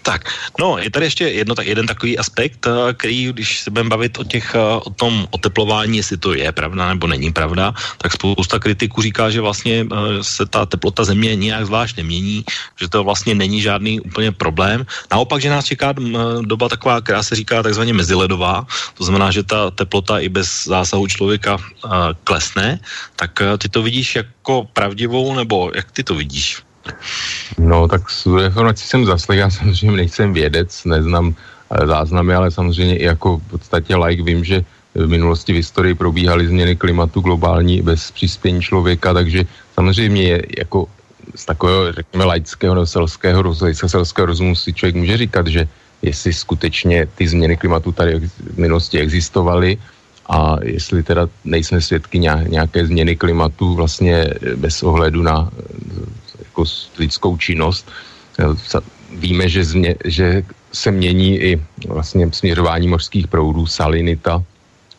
[0.03, 0.27] Tak,
[0.59, 4.19] no, je tady ještě jedno, tak jeden takový aspekt, eh, který, když se budeme bavit
[4.19, 8.59] o, těch, eh, o tom oteplování, jestli to je pravda nebo není pravda, tak spousta
[8.59, 12.43] kritiků říká, že vlastně eh, se ta teplota země nijak zvlášť nemění,
[12.75, 14.83] že to vlastně není žádný úplně problém.
[15.11, 15.95] Naopak, že nás čeká
[16.43, 18.67] doba taková, která se říká takzvaně meziledová,
[18.99, 21.57] to znamená, že ta teplota i bez zásahu člověka
[22.23, 22.79] klesne,
[23.15, 26.62] tak ty to vidíš jako pravdivou, nebo jak ty to vidíš?
[27.57, 32.97] No, tak z informací jsem zaslech, já samozřejmě nejsem vědec, neznám eh, záznamy, ale samozřejmě
[32.97, 34.63] i jako v podstatě like vím, že
[34.95, 39.43] v minulosti v historii probíhaly změny klimatu globální bez přispění člověka, takže
[39.73, 40.85] samozřejmě je jako
[41.35, 45.67] z takového, řekněme, laického nebo selského, selského rozumu si člověk může říkat, že
[46.01, 49.77] jestli skutečně ty změny klimatu tady v minulosti existovaly
[50.29, 55.49] a jestli teda nejsme svědky nějaké změny klimatu vlastně bez ohledu na
[56.53, 56.63] jako
[56.97, 57.89] lidskou činnost.
[59.17, 61.51] Víme, že, změ, že se mění i
[61.87, 64.43] vlastně směřování mořských proudů, salinita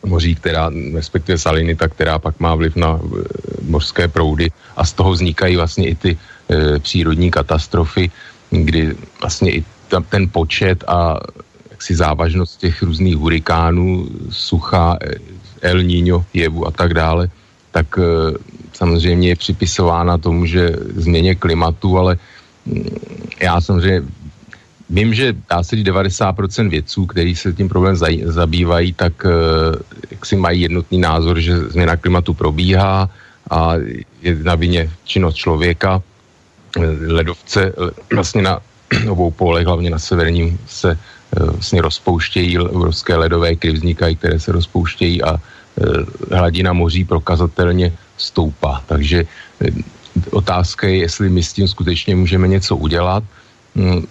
[0.05, 3.07] moří, která, respektive salinita, která pak má vliv na e,
[3.65, 8.11] mořské proudy a z toho vznikají vlastně i ty e, přírodní katastrofy,
[8.51, 11.19] kdy vlastně i tam ten počet a
[11.71, 14.97] jaksi závažnost těch různých hurikánů, sucha,
[15.61, 17.29] El Niño, jevu a tak dále,
[17.71, 17.99] tak
[18.75, 22.17] samozřejmě je připisována tomu, že změně klimatu, ale
[22.65, 22.87] mm,
[23.41, 24.03] já samozřejmě
[24.89, 29.29] vím, že dá se 90% vědců, kteří se tím problém zabývají, tak eh,
[30.11, 33.09] jak si mají jednotný názor, že změna klimatu probíhá
[33.49, 33.73] a
[34.21, 36.01] je na vině činnost člověka.
[36.77, 37.73] Eh, ledovce
[38.13, 38.59] vlastně na
[39.09, 44.51] obou polech, hlavně na severním, se eh, vlastně rozpouštějí obrovské ledové kry vznikají, které se
[44.51, 45.39] rozpouštějí a
[46.31, 48.83] hladina moří prokazatelně stoupá.
[48.85, 49.25] Takže
[49.61, 49.71] eh,
[50.31, 53.23] otázka je, jestli my s tím skutečně můžeme něco udělat.
[53.75, 54.07] Hmm,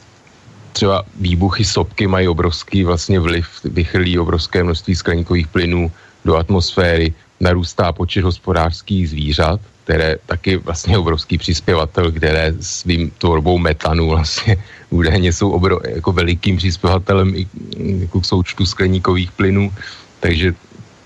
[0.72, 5.92] třeba výbuchy sopky mají obrovský vlastně vliv, vychrlí obrovské množství skleníkových plynů
[6.24, 14.08] do atmosféry, narůstá počet hospodářských zvířat, které taky vlastně obrovský přispěvatel, které svým tvorbou metanu
[14.08, 14.56] vlastně
[14.90, 19.72] údajně jsou obro, jako velikým přispěvatelem i jako k součtu skleníkových plynů,
[20.20, 20.54] takže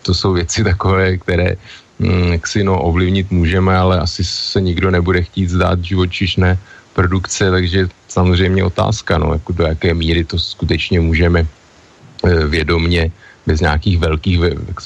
[0.02, 1.56] to jsou věci takové, které
[1.98, 6.58] Mm, jak si no, ovlivnit můžeme, ale asi se nikdo nebude chtít zdát živočišné
[6.94, 11.46] produkce, takže samozřejmě otázka, no, jako do jaké míry to skutečně můžeme
[12.26, 13.10] eh, vědomně
[13.46, 14.38] bez nějakých velkých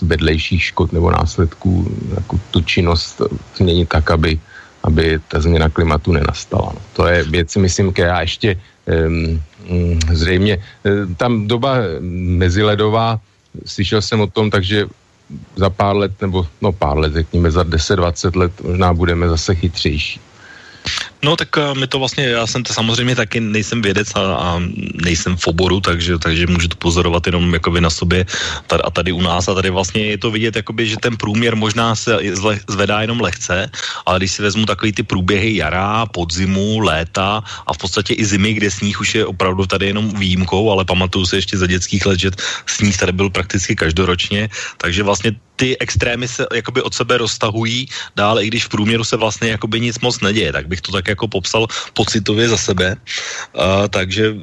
[0.02, 3.20] vedlejších škod nebo následků jako tu činnost
[3.56, 4.38] změnit tak, aby,
[4.82, 6.72] aby ta změna klimatu nenastala.
[6.74, 6.80] No.
[6.92, 9.40] To je věc, myslím, která ještě um,
[10.12, 11.98] zřejmě, eh, tam doba
[12.38, 13.20] meziledová,
[13.66, 14.86] slyšel jsem o tom, takže
[15.56, 20.20] za pár let, nebo no pár let, řekněme za 10-20 let možná budeme zase chytřejší.
[21.22, 24.48] No tak uh, my to vlastně, já jsem to samozřejmě taky nejsem vědec a, a
[25.06, 28.26] nejsem v oboru, takže, takže můžu to pozorovat jenom jakoby na sobě
[28.84, 29.48] a tady u nás.
[29.48, 32.18] A tady vlastně je to vidět, jakoby, že ten průměr možná se
[32.68, 33.70] zvedá jenom lehce,
[34.06, 38.54] ale když si vezmu takový ty průběhy jara, podzimu, léta a v podstatě i zimy,
[38.54, 42.18] kde sníh už je opravdu tady jenom výjimkou, ale pamatuju se ještě za dětských let,
[42.18, 42.30] že
[42.66, 48.44] sníh tady byl prakticky každoročně, takže vlastně ty extrémy se jakoby od sebe roztahují dále,
[48.44, 51.28] i když v průměru se vlastně jakoby nic moc neděje, tak bych to tak jako
[51.28, 52.96] popsal pocitově za sebe.
[53.52, 54.34] Uh, takže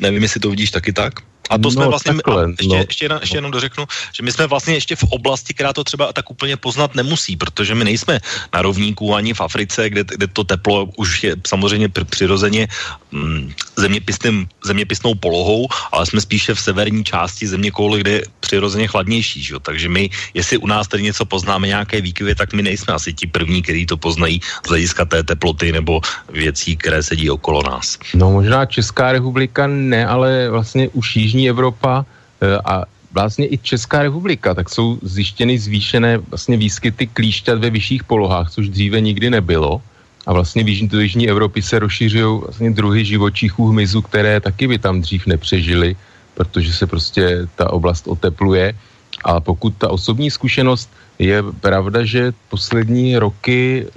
[0.00, 1.29] nevím, jestli to vidíš taky tak.
[1.50, 2.84] A to no, jsme vlastně, takhle, ještě, no.
[2.88, 6.12] ještě, jenom, ještě jenom dořeknu, že my jsme vlastně ještě v oblasti, která to třeba
[6.12, 8.20] tak úplně poznat nemusí, protože my nejsme
[8.54, 12.68] na rovníku ani v Africe, kde, kde to teplo už je samozřejmě přirozeně
[13.10, 18.86] mm, zeměpisným, zeměpisnou polohou, ale jsme spíše v severní části země kouli, kde je přirozeně
[18.86, 19.42] chladnější.
[19.42, 19.54] Že?
[19.62, 23.26] Takže my, jestli u nás tady něco poznáme, nějaké výkyvy, tak my nejsme asi ti
[23.26, 26.00] první, kteří to poznají z hlediska té teploty nebo
[26.32, 27.98] věcí, které sedí okolo nás.
[28.14, 32.04] No možná Česká republika ne, ale vlastně už Jižní střední Evropa
[32.40, 38.04] eh, a vlastně i Česká republika, tak jsou zjištěny zvýšené vlastně výskyty klíšťat ve vyšších
[38.04, 39.82] polohách, což dříve nikdy nebylo.
[40.28, 44.68] A vlastně v jižní, do jižní Evropy se rozšiřují vlastně druhy živočichů hmyzu, které taky
[44.68, 45.96] by tam dřív nepřežily,
[46.36, 48.76] protože se prostě ta oblast otepluje.
[49.24, 50.86] A pokud ta osobní zkušenost
[51.18, 53.90] je pravda, že poslední roky e,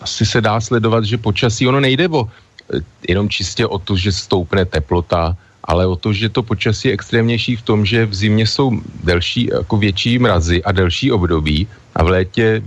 [0.00, 4.10] asi se dá sledovat, že počasí ono nejde o e, jenom čistě o to, že
[4.10, 8.46] stoupne teplota, ale o to, že to počasí je extrémnější v tom, že v zimě
[8.46, 12.62] jsou delší, jako větší mrazy a delší období a v létě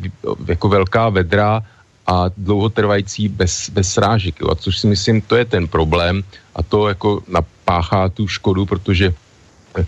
[0.47, 1.61] jako velká vedra
[2.07, 4.39] a dlouhotrvající bez, bez srážek.
[4.41, 4.51] Jo.
[4.51, 6.23] A což si myslím, to je ten problém
[6.55, 9.13] a to jako napáchá tu škodu, protože
[9.77, 9.85] eh,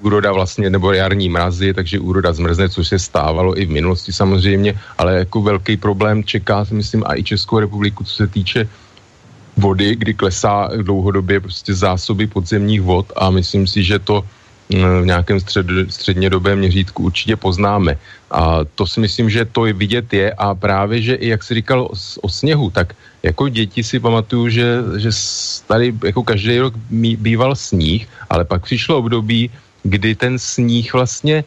[0.00, 4.74] úroda vlastně, nebo jarní mrazy, takže úroda zmrzne, což se stávalo i v minulosti samozřejmě,
[4.98, 8.68] ale jako velký problém čeká, myslím, a i Českou republiku, co se týče
[9.58, 14.24] vody, kdy klesá dlouhodobě prostě zásoby podzemních vod a myslím si, že to
[14.70, 17.98] v nějakém střed, střednědobém měřítku určitě poznáme.
[18.30, 21.88] A to si myslím, že to vidět je a právě, že i jak si říkal
[21.88, 22.92] o, o sněhu, tak
[23.22, 24.66] jako děti si pamatuju, že,
[24.96, 25.10] že
[25.66, 26.74] tady jako každý rok
[27.18, 29.50] býval sníh, ale pak přišlo období,
[29.82, 31.44] kdy ten sníh vlastně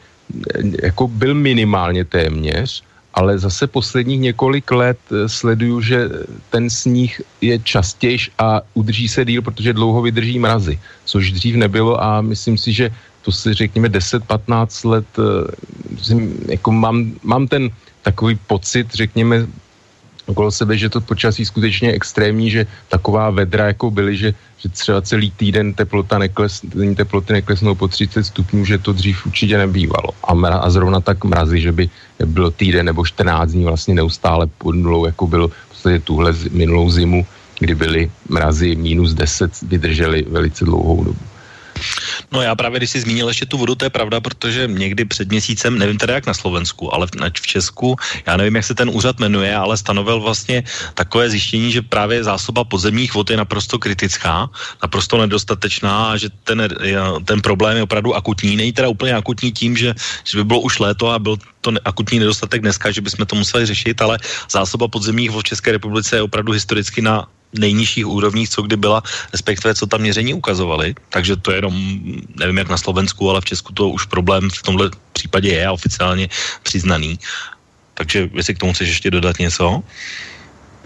[0.83, 6.09] jako byl minimálně téměř, ale zase posledních několik let eh, sleduju, že
[6.49, 12.03] ten sníh je častější a udrží se díl, protože dlouho vydrží mrazy, což dřív nebylo
[12.03, 17.69] a myslím si, že to si řekněme 10-15 let, eh, jako mám, mám ten
[18.01, 19.47] takový pocit, řekněme,
[20.25, 25.01] okolo sebe, že to počasí skutečně extrémní, že taková vedra jako byly, že, že třeba
[25.01, 26.61] celý týden teplota nekles,
[26.95, 30.09] teploty neklesnou po 30 stupňů, že to dřív určitě nebývalo.
[30.23, 31.89] A, mra, a zrovna tak mrazy, že by
[32.25, 36.89] bylo týden nebo 14 dní vlastně neustále pod nulou, jako bylo v podstatě tuhle minulou
[36.89, 37.25] zimu,
[37.59, 41.30] kdy byly mrazy minus 10, vydržely velice dlouhou dobu.
[42.31, 45.29] No já právě, když jsi zmínil ještě tu vodu, to je pravda, protože někdy před
[45.29, 48.89] měsícem, nevím teda jak na Slovensku, ale v, v Česku, já nevím, jak se ten
[48.89, 50.63] úřad jmenuje, ale stanovil vlastně
[50.93, 54.49] takové zjištění, že právě zásoba podzemních vod je naprosto kritická,
[54.81, 56.67] naprosto nedostatečná a že ten,
[57.25, 58.55] ten problém je opravdu akutní.
[58.55, 62.19] Není teda úplně akutní tím, že, že by bylo už léto a byl to akutní
[62.19, 64.17] nedostatek dneska, že bychom to museli řešit, ale
[64.51, 69.03] zásoba podzemních vod v České republice je opravdu historicky na nejnižších úrovních, co kdy byla,
[69.31, 70.95] respektive co tam měření ukazovali.
[71.09, 71.73] Takže to je jenom,
[72.35, 76.29] nevím jak na Slovensku, ale v Česku to už problém v tomhle případě je oficiálně
[76.63, 77.19] přiznaný.
[77.93, 79.83] Takže jestli k tomu chceš ještě dodat něco?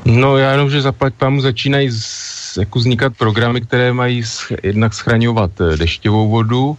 [0.06, 4.94] No já jenom, že zaplať pámu začínají z, jako vznikat programy, které mají sch, jednak
[4.94, 6.78] schraňovat eh, dešťovou vodu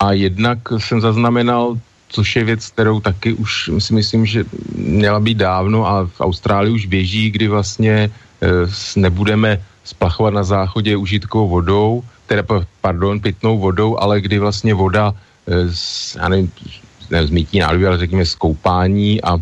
[0.00, 1.78] a jednak jsem zaznamenal
[2.12, 4.44] což je věc, kterou taky už si myslím, že
[4.76, 8.10] měla být dávno a v Austrálii už běží, kdy vlastně
[8.96, 12.42] nebudeme splachovat na záchodě užitkovou vodou, teda,
[12.80, 15.14] pardon, pitnou vodou, ale kdy vlastně voda
[15.46, 16.52] z, eh, já nevím,
[17.10, 19.38] nevím, z nádobí, ale řekněme z koupání a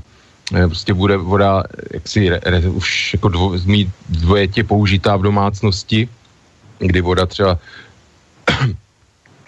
[0.55, 3.55] eh, prostě bude voda jaksi re, re, už jako dvo,
[4.09, 6.09] dvojetě použitá v domácnosti,
[6.79, 7.59] kdy voda třeba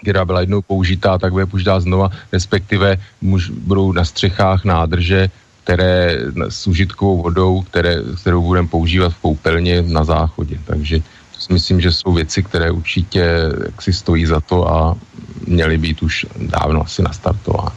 [0.03, 5.31] která byla jednou použitá, tak bude použitá znova, respektive muž, budou na střechách nádrže,
[5.63, 6.17] které
[6.49, 10.59] s užitkovou vodou, které, kterou budeme používat v koupelně na záchodě.
[10.65, 10.99] Takže
[11.39, 13.25] si myslím, že jsou věci, které určitě
[13.79, 14.95] si stojí za to a
[15.47, 17.75] měly být už dávno asi nastartovány.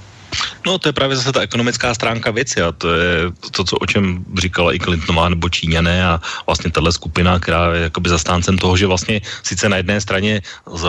[0.66, 3.86] No to je právě zase ta ekonomická stránka věci a to je to, co, o
[3.86, 8.76] čem říkala i Clintonová nebo Číňané a vlastně tahle skupina, která je jakoby zastáncem toho,
[8.76, 10.42] že vlastně sice na jedné straně
[10.74, 10.84] z,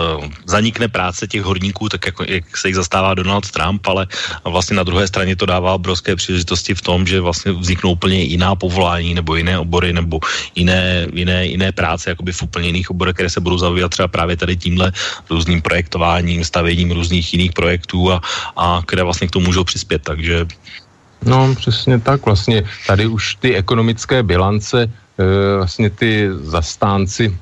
[0.46, 4.06] zanikne práce těch horníků, tak jako, jak se jich zastává Donald Trump, ale
[4.44, 8.54] vlastně na druhé straně to dává obrovské příležitosti v tom, že vlastně vzniknou úplně jiná
[8.58, 10.18] povolání nebo jiné obory nebo
[10.54, 14.36] jiné, jiné, jiné práce jakoby v úplně jiných oborech, které se budou zabývat třeba právě
[14.36, 14.92] tady tímhle
[15.30, 18.20] různým projektováním, stavěním různých jiných projektů a,
[18.56, 20.48] a které vlastně k tomu můžou přispět, takže...
[21.24, 22.24] No, přesně tak.
[22.24, 24.90] Vlastně tady už ty ekonomické bilance, e,
[25.56, 27.34] vlastně ty zastánci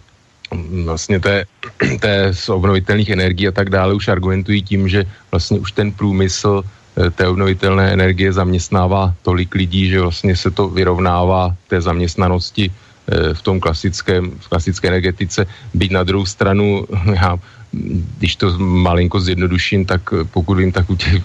[0.50, 1.44] mm, vlastně té,
[2.00, 6.64] té z obnovitelných energií a tak dále už argumentují tím, že vlastně už ten průmysl
[6.64, 13.34] e, té obnovitelné energie zaměstnává tolik lidí, že vlastně se to vyrovnává té zaměstnanosti e,
[13.36, 15.46] v tom klasickém, v klasické energetice.
[15.76, 17.38] Být na druhou stranu, já
[18.18, 21.22] když to malinko zjednoduším, tak pokud vím, tak u těch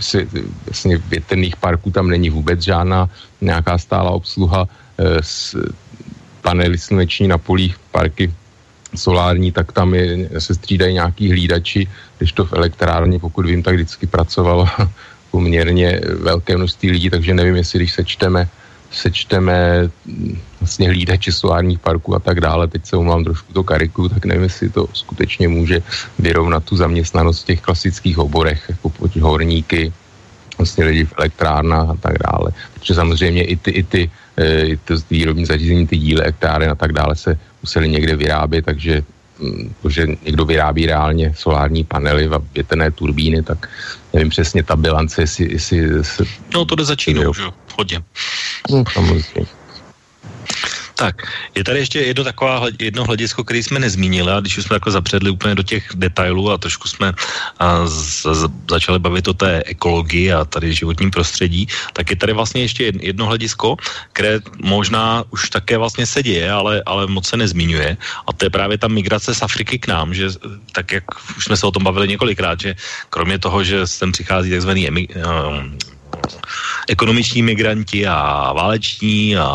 [0.66, 3.10] vlastně větrných parků tam není vůbec žádná
[3.42, 4.68] nějaká stála obsluha.
[4.98, 5.56] E, s
[6.42, 8.34] panely sluneční na polích, parky
[8.96, 11.88] solární, tak tam je, se střídají nějaký hlídači,
[12.18, 14.68] když to v elektrárně, pokud vím, tak vždycky pracovalo
[15.32, 18.50] poměrně velké množství lidí, takže nevím, jestli když se čteme
[18.91, 19.89] sečteme
[20.60, 24.43] vlastně hlídače solárních parků a tak dále, teď se umám trošku to kariku, tak nevím,
[24.43, 25.82] jestli to skutečně může
[26.19, 29.93] vyrovnat tu zaměstnanost v těch klasických oborech, jako horníky,
[30.58, 32.51] vlastně lidi v elektrárnách a tak dále.
[32.73, 34.01] Protože samozřejmě i ty, i ty,
[34.38, 38.65] e, i ty výrobní zařízení, ty díly, elektráry a tak dále se museli někde vyrábět,
[38.65, 39.06] takže mm,
[39.82, 43.69] to, že někdo vyrábí reálně solární panely a větrné turbíny, tak
[44.13, 45.54] nevím přesně ta bilance, jestli...
[45.54, 46.23] jestli se,
[46.54, 48.04] no to jde za Čínou, že jo, hodně.
[48.69, 49.45] No, samozřejmě.
[51.02, 51.26] Tak,
[51.58, 54.92] je tady ještě jedno taková, jedno hledisko, který jsme nezmínili a když už jsme jako
[54.92, 57.14] zapředli úplně do těch detailů a trošku jsme
[57.58, 62.34] a, z, z, začali bavit o té ekologii a tady životním prostředí, tak je tady
[62.38, 63.82] vlastně ještě jedno hledisko,
[64.14, 67.98] které možná už také vlastně se děje, ale, ale moc se nezmiňuje.
[68.28, 70.30] A to je právě ta migrace z Afriky k nám, že
[70.72, 71.04] tak jak
[71.38, 72.76] už jsme se o tom bavili několikrát, že
[73.10, 75.78] kromě toho, že sem přichází takzvaný emi, um,
[76.90, 79.50] ekonomiční migranti a váleční a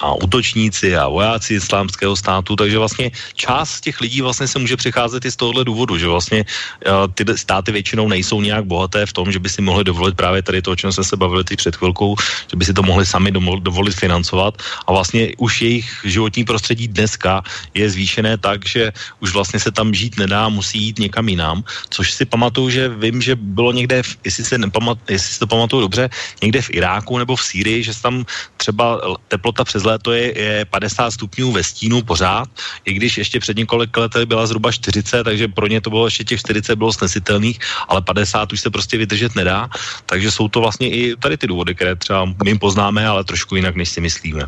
[0.00, 5.24] a útočníci a vojáci islámského státu, takže vlastně část těch lidí vlastně se může přicházet
[5.24, 9.32] i z tohohle důvodu, že vlastně uh, ty státy většinou nejsou nějak bohaté v tom,
[9.32, 11.76] že by si mohli dovolit právě tady to, o čem jsme se bavili teď před
[11.76, 12.16] chvilkou,
[12.50, 14.62] že by si to mohli sami dovolit financovat.
[14.86, 17.42] A vlastně už jejich životní prostředí dneska
[17.74, 22.12] je zvýšené tak, že už vlastně se tam žít nedá, musí jít někam jinam, což
[22.12, 25.82] si pamatuju, že vím, že bylo někde, v, jestli, se nepamat, jestli si to pamatuju
[25.82, 26.10] dobře,
[26.42, 28.24] někde v Iráku nebo v Sýrii, že tam
[28.60, 32.48] třeba teplota přes léto je, je 50 stupňů ve stínu pořád,
[32.84, 36.24] i když ještě před několik lety byla zhruba 40, takže pro ně to bylo ještě
[36.24, 37.58] těch 40 bylo snesitelných,
[37.88, 39.68] ale 50 už se prostě vydržet nedá,
[40.06, 43.76] takže jsou to vlastně i tady ty důvody, které třeba my poznáme, ale trošku jinak,
[43.76, 44.44] než si myslíme.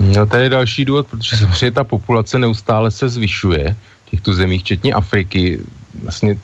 [0.00, 3.76] No tady je další důvod, protože samozřejmě ta populace neustále se zvyšuje
[4.06, 5.60] v těchto zemích, včetně Afriky.
[6.02, 6.38] Vlastně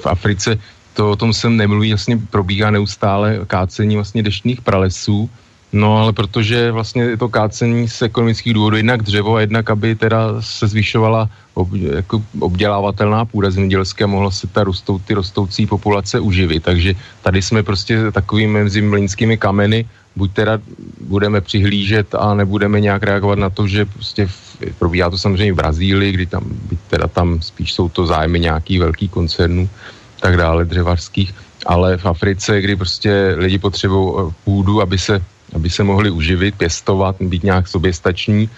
[0.00, 0.58] v Africe
[0.94, 5.30] to o tom jsem nemluví, vlastně probíhá neustále kácení vlastně deštných pralesů,
[5.72, 9.94] No ale protože vlastně je to kácení z ekonomických důvodů, jednak dřevo a jednak, aby
[9.94, 16.20] teda se zvyšovala ob, jako obdělávatelná půda zemědělské, mohla se ta rostou, ty rostoucí populace
[16.20, 16.62] uživit.
[16.62, 19.84] Takže tady jsme prostě takovými mezi mlínskými kameny,
[20.16, 20.58] buď teda
[21.00, 25.56] budeme přihlížet a nebudeme nějak reagovat na to, že prostě v, probíhá to samozřejmě v
[25.56, 26.44] Brazílii, kdy tam,
[26.88, 29.68] teda tam spíš jsou to zájmy nějakých velkých koncernů,
[30.20, 31.34] tak dále, dřevařských,
[31.66, 35.22] ale v Africe, kdy prostě lidi potřebují eh, půdu, aby se
[35.54, 38.50] aby se mohli uživit, pěstovat, být nějak soběstační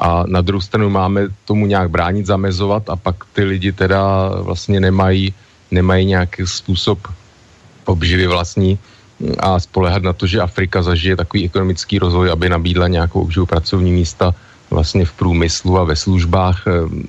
[0.00, 4.80] a na druhou stranu máme tomu nějak bránit, zamezovat a pak ty lidi teda vlastně
[4.80, 5.34] nemají,
[5.70, 6.98] nemají nějaký způsob
[7.84, 8.78] obživy vlastní
[9.38, 13.92] a spolehat na to, že Afrika zažije takový ekonomický rozvoj, aby nabídla nějakou obživu pracovní
[13.92, 14.34] místa
[14.70, 16.66] vlastně v průmyslu a ve službách.
[16.66, 17.04] Ehm,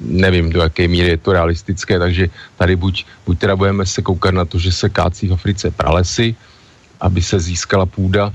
[0.00, 4.34] nevím, do jaké míry je to realistické, takže tady buď, buď teda budeme se koukat
[4.34, 6.36] na to, že se kácí v Africe pralesy,
[7.00, 8.30] aby se získala půda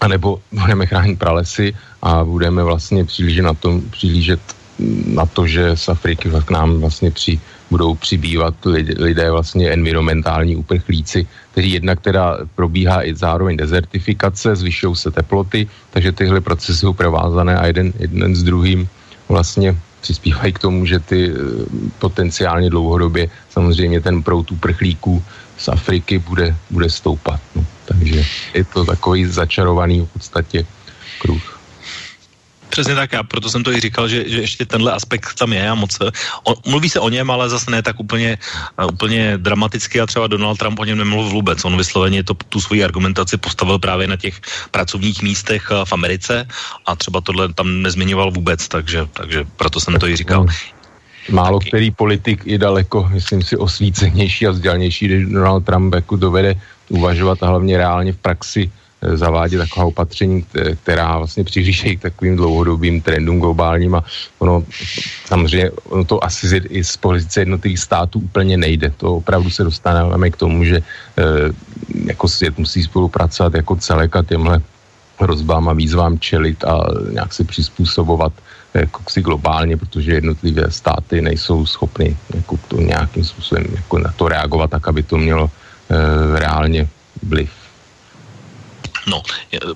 [0.00, 4.40] anebo budeme chránit pralesy a budeme vlastně přihlížet na to, přihlížet
[5.06, 7.40] na to, že z Afriky k nám vlastně při,
[7.70, 14.96] budou přibývat lidé, lidé vlastně environmentální uprchlíci, kteří jednak teda probíhá i zároveň dezertifikace, zvyšují
[14.96, 18.88] se teploty, takže tyhle procesy jsou provázané a jeden, jeden s druhým
[19.28, 21.34] vlastně přispívají k tomu, že ty eh,
[21.98, 25.22] potenciálně dlouhodobě samozřejmě ten prout uprchlíků
[25.58, 27.40] z Afriky bude, bude stoupat.
[27.54, 27.64] No.
[27.84, 28.24] Takže
[28.54, 30.66] je to takový začarovaný v podstatě
[31.18, 31.54] kruh.
[32.68, 35.70] Přesně tak, já proto jsem to i říkal, že, že ještě tenhle aspekt tam je
[35.70, 35.98] a moc.
[36.42, 38.38] On, mluví se o něm, ale zase ne tak úplně,
[38.82, 41.64] uh, úplně dramaticky a třeba Donald Trump o něm nemluvil vůbec.
[41.64, 44.40] On vysloveně to, tu svoji argumentaci postavil právě na těch
[44.70, 46.48] pracovních místech uh, v Americe
[46.86, 50.46] a třeba tohle tam nezmiňoval vůbec, takže, takže proto jsem to i říkal.
[51.30, 51.68] Málo Taky.
[51.68, 56.54] který politik i daleko, myslím si, osvícenější a vzdělanější, když Donald Trump jako dovede
[56.88, 58.70] uvažovat a hlavně reálně v praxi
[59.02, 60.44] eh, zavádět taková opatření,
[60.82, 64.04] která vlastně přihlížejí k takovým dlouhodobým trendům globálním a
[64.38, 64.64] ono
[65.24, 68.92] samozřejmě ono to asi z, i z pozice jednotlivých států úplně nejde.
[68.96, 70.82] To opravdu se dostaneme k tomu, že e,
[72.04, 74.62] jako svět musí spolupracovat jako celek a těmhle
[75.18, 78.32] hrozbám a výzvám čelit a nějak se přizpůsobovat
[78.74, 84.28] jako si globálně, protože jednotlivé státy nejsou schopny jako to nějakým způsobem jako na to
[84.28, 85.50] reagovat tak, aby to mělo
[85.90, 86.88] e, reálně
[87.22, 87.63] vliv.
[89.06, 89.22] No,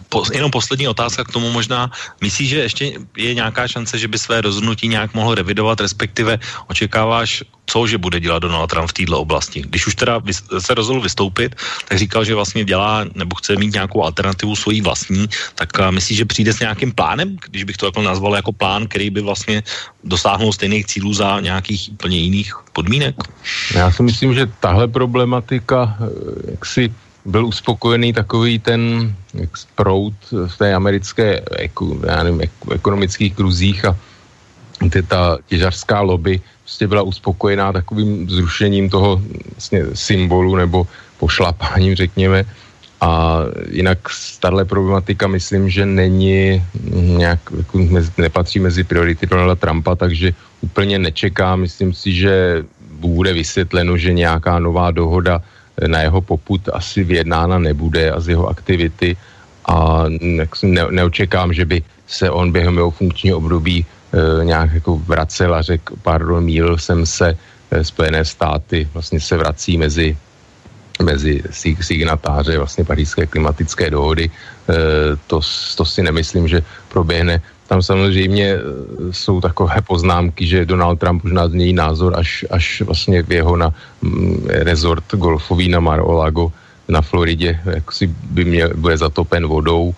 [0.08, 1.90] po, jenom poslední otázka k tomu možná.
[2.20, 2.84] Myslíš, že ještě
[3.16, 8.20] je nějaká šance, že by své rozhodnutí nějak mohl revidovat, respektive očekáváš, co, že bude
[8.20, 9.62] dělat Donald Trump v této oblasti?
[9.62, 10.20] Když už teda
[10.58, 11.56] se rozhodl vystoupit,
[11.88, 16.24] tak říkal, že vlastně dělá nebo chce mít nějakou alternativu svojí vlastní, tak myslíš, že
[16.24, 19.62] přijde s nějakým plánem, když bych to jako nazval jako plán, který by vlastně
[20.04, 23.14] dosáhnul stejných cílů za nějakých úplně jiných podmínek?
[23.74, 26.94] Já si myslím, že tahle problematika eh, jak si
[27.28, 29.12] byl uspokojený takový ten
[29.76, 31.44] prout v té americké
[32.06, 33.96] já nevím, ekonomických kruzích a
[34.90, 39.20] ty, ta těžařská lobby prostě byla uspokojená takovým zrušením toho
[39.54, 40.86] vlastně symbolu nebo
[41.18, 42.44] pošlapáním, řekněme.
[43.00, 43.38] A
[43.70, 43.98] jinak
[44.40, 46.62] tahle problematika myslím, že není
[46.92, 51.56] nějak, jako mezi, nepatří mezi priority Donalda Trumpa, takže úplně nečeká.
[51.56, 52.64] Myslím si, že
[52.98, 55.42] bude vysvětleno, že nějaká nová dohoda
[55.86, 59.16] na jeho poput asi vyjednána nebude a z jeho aktivity
[59.68, 60.04] a
[60.62, 65.62] ne, neočekám, že by se on během jeho funkčního období e, nějak jako vracel a
[65.62, 67.38] řekl, pardon, mýlil jsem se,
[67.70, 70.16] e, Spojené státy vlastně se vrací mezi
[71.02, 71.42] mezi
[71.80, 74.26] signatáře vlastně pařížské klimatické dohody.
[74.26, 74.30] E,
[75.26, 75.40] to,
[75.76, 77.42] to si nemyslím, že proběhne.
[77.68, 78.60] Tam samozřejmě e,
[79.12, 83.56] jsou takové poznámky, že Donald Trump už nás změní názor, až, až vlastně v jeho
[83.56, 83.68] na
[84.02, 86.52] mm, rezort golfový na Mar-o-Lago
[86.88, 89.94] na Floridě, jak si by měl, bude zatopen vodou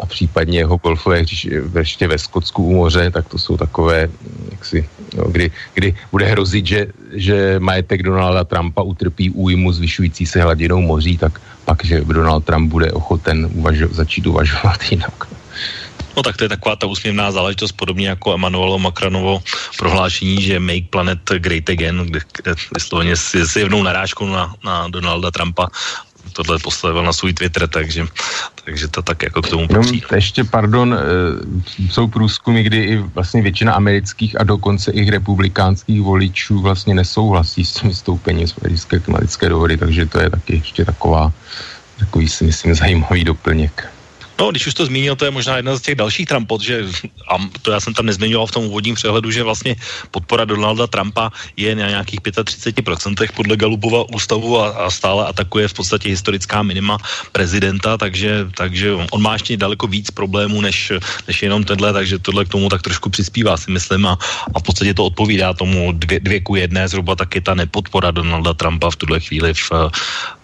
[0.00, 4.10] a případně jeho golfové hřiště ještě ve Skotsku u moře, tak to jsou takové,
[4.50, 6.80] jaksi, no, kdy, kdy bude hrozit, že,
[7.12, 12.70] že majetek Donalda Trumpa utrpí újmu zvyšující se hladinou moří, tak pak, že Donald Trump
[12.70, 15.41] bude ochoten uvažo, začít uvažovat jinak.
[16.16, 19.42] No tak to je taková ta úsměvná záležitost, podobně jako Emanuelo Macronovo
[19.78, 24.88] prohlášení, že Make Planet Great Again, kde, kde vysloveně s, s jevnou narážkou na, na
[24.88, 25.68] Donalda Trumpa
[26.32, 28.06] tohle postavil na svůj Twitter, takže,
[28.64, 30.02] takže to tak jako k tomu patří.
[30.10, 30.98] No, ještě, pardon, e,
[31.90, 37.72] jsou průzkumy, kdy i vlastně většina amerických a dokonce i republikánských voličů vlastně nesouhlasí s
[37.72, 41.32] tím vystoupením z Pařížské klimatické dohody, takže to je taky ještě taková,
[41.98, 43.92] takový si myslím zajímavý doplněk.
[44.42, 46.82] No, když už to zmínil, to je možná jedna z těch dalších Trumpot, že
[47.30, 49.76] a to já jsem tam nezmiňoval v tom úvodním přehledu, že vlastně
[50.10, 55.74] podpora Donalda Trumpa je na nějakých 35% podle Galupova ústavu a, a stále atakuje v
[55.74, 56.98] podstatě historická minima
[57.32, 60.92] prezidenta, takže, takže on má ještě daleko víc problémů než,
[61.28, 64.18] než jenom tenhle, takže tohle k tomu tak trošku přispívá, si myslím, a,
[64.54, 68.54] a v podstatě to odpovídá tomu dvě, dvě ku jedné, zhruba taky ta nepodpora Donalda
[68.58, 69.70] Trumpa v tuhle chvíli v,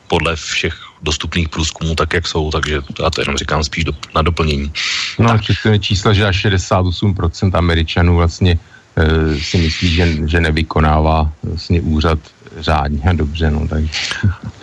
[0.06, 4.22] podle všech dostupných průzkumů tak, jak jsou, takže já to jenom říkám spíš do, na
[4.22, 4.72] doplnění.
[5.18, 5.40] No tak.
[5.72, 8.58] a čísla, že až 68% Američanů vlastně
[8.96, 12.18] e, si myslí, že, že nevykonává vlastně úřad
[12.56, 13.84] řádně a dobře, no tak.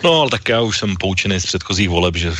[0.04, 2.32] No, ale tak já už jsem poučený z předchozích voleb, že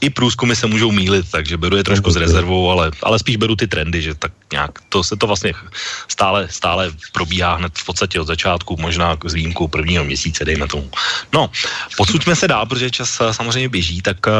[0.00, 3.56] i průzkumy se můžou mílit, takže beru je trošku s rezervou, ale, ale spíš beru
[3.56, 5.52] ty trendy, že tak nějak, to se to vlastně
[6.08, 10.90] stále, stále probíhá hned v podstatě od začátku, možná s výjimkou prvního měsíce, dejme tomu.
[11.32, 11.50] No,
[11.96, 14.32] posuďme se dál, protože čas eh, samozřejmě běží, tak uh,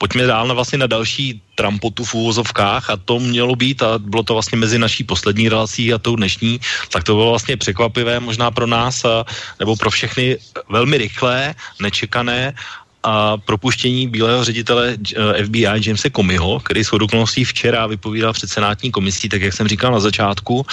[0.00, 4.22] pojďme dál na vlastně na další Trumpotu v úvozovkách a to mělo být a bylo
[4.22, 8.50] to vlastně mezi naší poslední relací a tou dneší, tak to bylo vlastně překvapivé možná
[8.50, 9.28] pro nás a,
[9.60, 10.40] nebo pro všechny
[10.72, 12.56] velmi rychlé, nečekané
[13.02, 18.88] a propuštění bílého ředitele eh, FBI Jamesa Comeyho, který s okolností včera vypovídal před senátní
[18.90, 20.66] komisí, tak jak jsem říkal na začátku.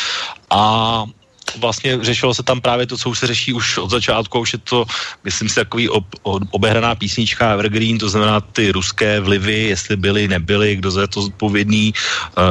[0.51, 1.03] A
[1.59, 4.59] vlastně řešilo se tam právě to, co už se řeší už od začátku, už je
[4.59, 4.85] to,
[5.23, 10.27] myslím si, takový ob, ob, obehraná písnička Evergreen, to znamená ty ruské vlivy, jestli byly,
[10.27, 11.93] nebyly, kdo za to zodpovědný,
[12.37, 12.43] uh,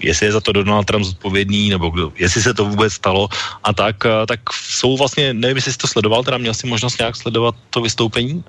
[0.00, 3.28] jestli je za to Donald Trump zodpovědný, nebo kdo, jestli se to vůbec stalo
[3.64, 6.98] a tak, uh, tak jsou vlastně, nevím, jestli jsi to sledoval, teda měl jsi možnost
[6.98, 8.44] nějak sledovat to vystoupení?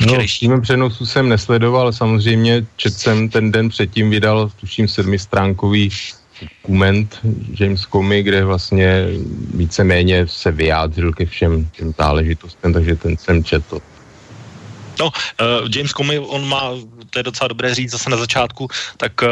[0.00, 5.90] No, v tím přenosu jsem nesledoval, samozřejmě čet jsem ten den předtím vydal, tuším, sedmistránkový
[6.42, 7.20] dokument
[7.60, 9.06] James Comey, kde vlastně
[9.54, 13.78] víceméně se vyjádřil ke všem těm záležitostem, takže ten jsem četl.
[14.98, 16.72] No, uh, James Comey, on má
[17.10, 19.28] to je docela dobré říct zase na začátku, tak uh,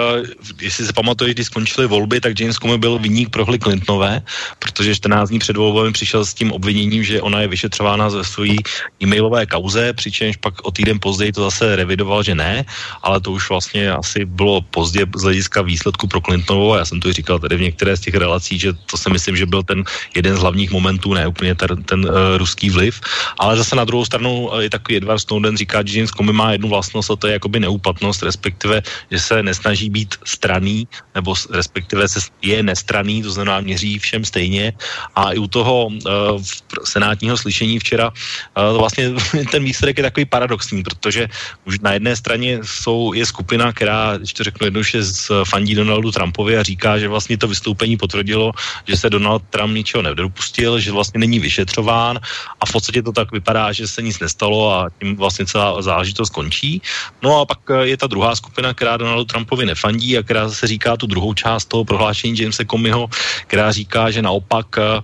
[0.60, 4.22] jestli se pamatuješ, když skončily volby, tak James Comey byl vyník pro Hillary Clintonové,
[4.58, 8.56] protože 14 dní před volbami přišel s tím obviněním, že ona je vyšetřována ze své
[9.02, 12.64] e-mailové kauze, přičemž pak o týden později to zase revidoval, že ne,
[13.02, 17.12] ale to už vlastně asi bylo pozdě z hlediska výsledku pro Clintonovou já jsem to
[17.12, 19.84] říkal tady v některé z těch relací, že to si myslím, že byl ten
[20.14, 23.00] jeden z hlavních momentů, ne úplně ten, ten uh, ruský vliv,
[23.38, 26.68] ale zase na druhou stranu je takový Edward Snowden říká, že James Comey má jednu
[26.68, 32.20] vlastnost a to je jakoby neúplatnost, respektive, že se nesnaží být straný, nebo respektive se
[32.42, 34.72] je nestraný, to znamená měří všem stejně.
[35.14, 36.42] A i u toho uh,
[36.84, 39.12] senátního slyšení včera uh, vlastně
[39.50, 41.28] ten výsledek je takový paradoxní, protože
[41.64, 44.98] už na jedné straně jsou, je skupina, která, když to řeknu jednoduše,
[45.44, 48.52] fandí Donaldu Trumpovi a říká, že vlastně to vystoupení potvrdilo,
[48.88, 52.20] že se Donald Trump ničeho nedopustil, že vlastně není vyšetřován
[52.61, 56.30] a v podstatě to tak vypadá, že se nic nestalo a tím vlastně celá záležitost
[56.30, 56.82] končí.
[57.22, 60.66] No a pak eh, je ta druhá skupina, která Donaldu Trumpovi nefandí a která se
[60.66, 63.09] říká tu druhou část toho prohlášení Jamesa Comeyho,
[63.47, 65.01] která říká, že naopak eh,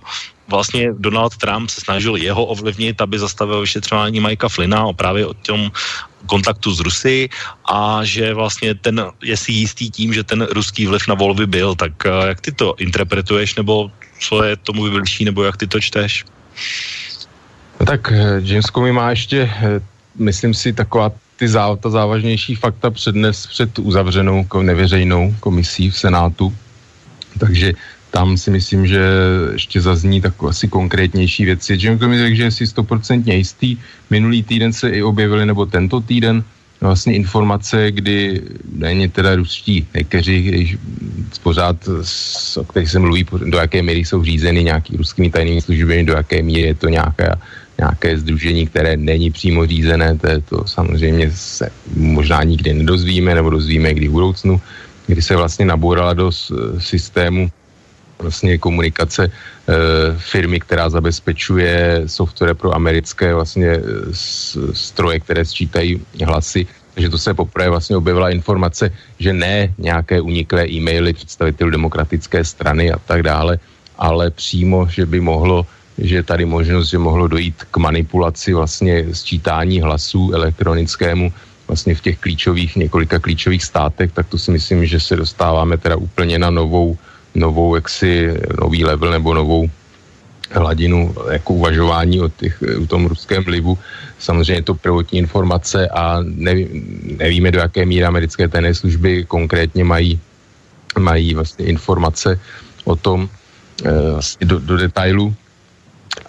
[0.47, 5.33] vlastně Donald Trump se snažil jeho ovlivnit, aby zastavil vyšetřování Mikea Flynna o právě o
[5.33, 5.71] tom
[6.25, 7.29] kontaktu s Rusy
[7.65, 11.75] a že vlastně ten je si jistý tím, že ten ruský vliv na volby byl.
[11.75, 15.79] Tak eh, jak ty to interpretuješ, nebo co je tomu vybližší, nebo jak ty to
[15.79, 16.25] čteš?
[17.79, 19.49] No tak James Comey má ještě,
[20.15, 26.53] myslím si, taková ty zá, ta závažnější fakta přednes před uzavřenou neveřejnou komisí v Senátu.
[27.39, 27.73] Takže
[28.11, 29.01] tam si myslím, že
[29.53, 31.77] ještě zazní tak asi konkrétnější věci.
[31.79, 33.77] Jim mi řekl, že je si stoprocentně jistý.
[34.09, 36.43] Minulý týden se i objevili, nebo tento týden,
[36.81, 38.41] vlastně informace, kdy
[38.73, 39.87] není teda ruští
[40.41, 40.77] když
[41.43, 41.77] pořád,
[42.57, 46.41] o kterých se mluví, do jaké míry jsou řízeny nějaký ruskými tajnými službami, do jaké
[46.41, 47.37] míry je to nějaká
[47.81, 51.65] nějaké združení, které není přímo řízené, to, je to samozřejmě se
[51.97, 54.61] možná nikdy nedozvíme, nebo dozvíme kdy v budoucnu,
[55.07, 56.31] kdy se vlastně nabourala do
[56.77, 57.49] systému
[58.21, 59.31] vlastně komunikace e,
[60.17, 63.81] firmy, která zabezpečuje software pro americké vlastně
[64.73, 70.67] stroje, které sčítají hlasy, Takže to se poprvé vlastně objevila informace, že ne nějaké uniklé
[70.67, 73.59] e-maily představitelů demokratické strany a tak dále,
[73.97, 75.65] ale přímo, že by mohlo
[76.01, 81.33] že je tady možnost, že mohlo dojít k manipulaci vlastně sčítání hlasů elektronickému
[81.67, 85.95] vlastně v těch klíčových, několika klíčových státech, tak to si myslím, že se dostáváme teda
[85.95, 86.97] úplně na novou,
[87.35, 89.69] novou jaksi, nový level nebo novou
[90.51, 93.77] hladinu jako uvažování o, těch, o tom ruském vlivu.
[94.19, 96.67] Samozřejmě to prvotní informace a neví,
[97.17, 100.19] nevíme, do jaké míry americké tajné služby konkrétně mají,
[100.99, 102.39] mají vlastně informace
[102.83, 103.29] o tom
[103.85, 105.35] e, vlastně do, do detailu,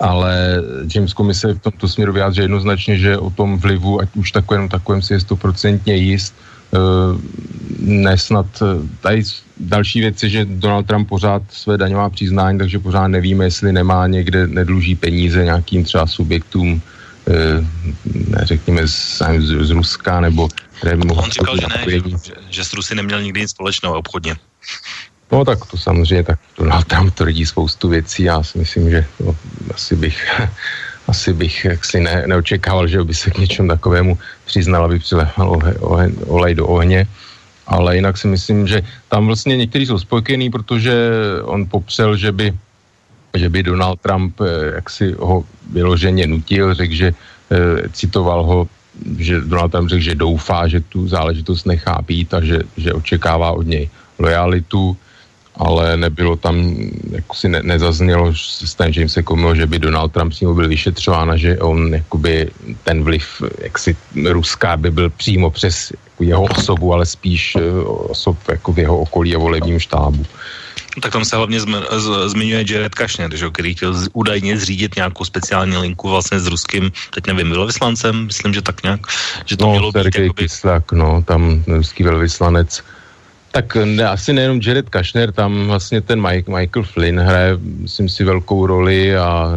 [0.01, 0.63] ale
[0.95, 5.03] James komise v tomto směru vyjádří jednoznačně, že o tom vlivu, ať už takovém, takovém
[5.03, 6.79] si je stoprocentně jist, e,
[7.79, 8.47] nesnad
[9.01, 9.23] tady
[9.57, 14.07] další věc je, že Donald Trump pořád své daňová přiznání, takže pořád nevíme, jestli nemá
[14.07, 16.83] někde, nedluží peníze nějakým třeba subjektům,
[17.29, 17.67] e,
[18.43, 20.49] řekněme z, z, z Ruska, nebo
[21.15, 24.37] On říkal, že ne, že, že s Rusy neměl nikdy nic společného obchodně.
[25.33, 29.37] No tak to samozřejmě, tak Donald Trump tvrdí spoustu věcí, já si myslím, že no,
[29.75, 30.19] asi bych
[31.09, 35.59] asi bych jaksi ne, neočekával, že by se k něčemu takovému přiznal, aby přilehl
[36.27, 37.07] olej do ohně.
[37.67, 40.95] Ale jinak si myslím, že tam vlastně někteří jsou spokojení, protože
[41.43, 42.53] on popřel, že by,
[43.35, 48.69] že by Donald Trump eh, jaksi ho vyloženě nutil, řekl, že eh, citoval ho,
[49.19, 53.53] že Donald Trump řekl, že doufá, že tu záležitost nechá být a že, že očekává
[53.53, 54.97] od něj lojalitu,
[55.57, 56.77] ale nebylo tam,
[57.11, 60.69] jako si ne, nezaznělo z ten James Comey, že by Donald Trump s ním byl
[60.69, 62.51] vyšetřován a že on jakoby
[62.85, 63.97] ten vliv jaksi
[64.29, 69.35] Ruská by byl přímo přes jeho osobu, ale spíš eh, osob jako v jeho okolí
[69.35, 70.27] a volebním štábu.
[71.01, 74.97] Tak tam se hlavně zm- z- zmiňuje Jared Kushner, že, který chtěl z- údajně zřídit
[74.97, 79.01] nějakou speciální linku vlastně s ruským, teď nevím, velvyslancem, myslím, že tak nějak,
[79.47, 80.31] že to no, mělo být jakoby...
[80.35, 82.83] Kislak, no, tam ruský velvyslanec
[83.53, 88.25] tak ne, asi nejenom Jared Kushner, tam vlastně ten Mike, Michael Flynn hraje, myslím si,
[88.25, 89.53] velkou roli a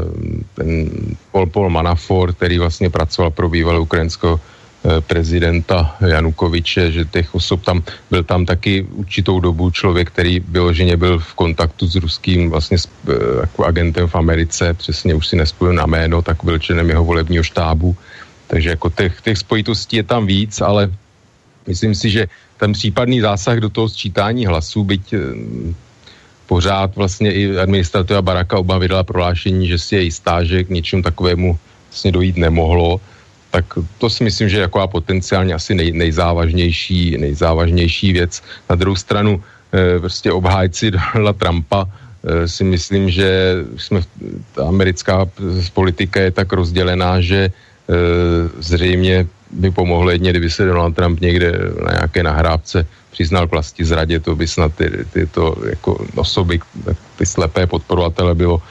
[0.54, 0.90] ten
[1.32, 7.64] Paul, Paul Manafort, který vlastně pracoval pro bývalého ukrajinského eh, prezidenta Janukoviče, že těch osob
[7.64, 12.78] tam, byl tam taky určitou dobu člověk, který vyloženě byl v kontaktu s ruským vlastně
[12.78, 16.90] s, eh, jako agentem v Americe, přesně už si nespojil na jméno, tak byl členem
[16.90, 17.96] jeho volebního štábu,
[18.48, 20.92] takže jako těch, těch spojitostí je tam víc, ale
[21.68, 22.28] myslím si, že
[22.58, 25.20] ten případný zásah do toho sčítání hlasů, byť eh,
[26.48, 31.02] pořád vlastně i administrativa Baracka Obama vydala prohlášení, že si je jistá, že k něčemu
[31.04, 33.02] takovému vlastně dojít nemohlo,
[33.52, 33.66] tak
[33.98, 38.44] to si myslím, že je jako potenciálně asi nej, nejzávažnější, nejzávažnější věc.
[38.70, 44.04] Na druhou stranu e, prostě obhájci Donalda Trumpa e, si myslím, že jsme,
[44.52, 45.26] ta americká
[45.74, 47.50] politika je tak rozdělená, že
[48.60, 51.52] zřejmě by pomohlo jedně, kdyby se Donald Trump někde
[51.86, 56.60] na nějaké nahrávce přiznal k vlasti zradě, to by snad ty, tyto jako osoby,
[57.18, 58.62] ty slepé podporovatele bylo,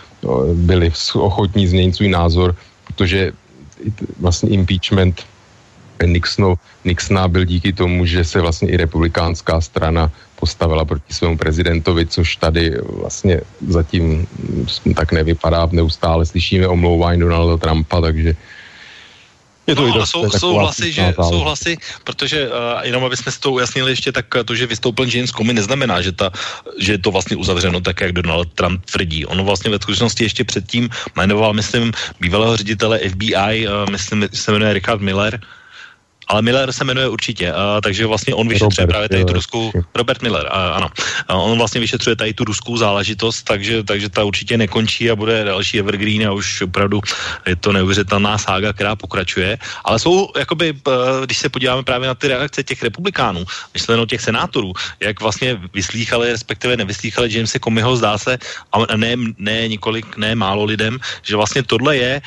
[0.54, 2.54] byli ochotní změnit svůj názor,
[2.84, 3.32] protože
[4.20, 5.22] vlastně impeachment
[6.06, 10.10] Nixonu, Nixona byl díky tomu, že se vlastně i republikánská strana
[10.40, 14.26] postavila proti svému prezidentovi, což tady vlastně zatím
[14.96, 15.68] tak nevypadá.
[15.72, 18.36] Neustále slyšíme omlouvání Donalda Trumpa, takže
[19.66, 23.32] je to no, ale jsou, jsou hlasy, že, jsou hlasy, protože uh, jenom aby jsme
[23.32, 26.30] si to ujasnili ještě, tak to, že vystoupil James Comey, neznamená, že, ta,
[26.78, 29.26] že je to vlastně uzavřeno tak, jak Donald Trump tvrdí.
[29.26, 34.72] Ono vlastně ve skutečnosti ještě předtím jmenoval, myslím, bývalého ředitele FBI, uh, myslím, se jmenuje
[34.72, 35.40] Richard Miller,
[36.28, 39.72] ale Miller se jmenuje určitě, a, takže vlastně on vyšetřuje Robert, právě tady tu ruskou,
[39.94, 40.88] Robert Miller, a, ano,
[41.28, 45.44] a on vlastně vyšetřuje tady tu ruskou záležitost, takže, takže ta určitě nekončí a bude
[45.44, 47.00] další evergreen a už opravdu
[47.46, 50.74] je to neuvěřitelná sága, která pokračuje, ale jsou, jakoby,
[51.24, 53.44] když se podíváme právě na ty reakce těch republikánů,
[53.74, 58.38] myšleno těch senátorů, jak vlastně vyslýchali, respektive nevyslýchali Jamese Comeyho, zdá se,
[58.72, 62.22] a ne, ne několik, ne málo lidem, že vlastně tohle je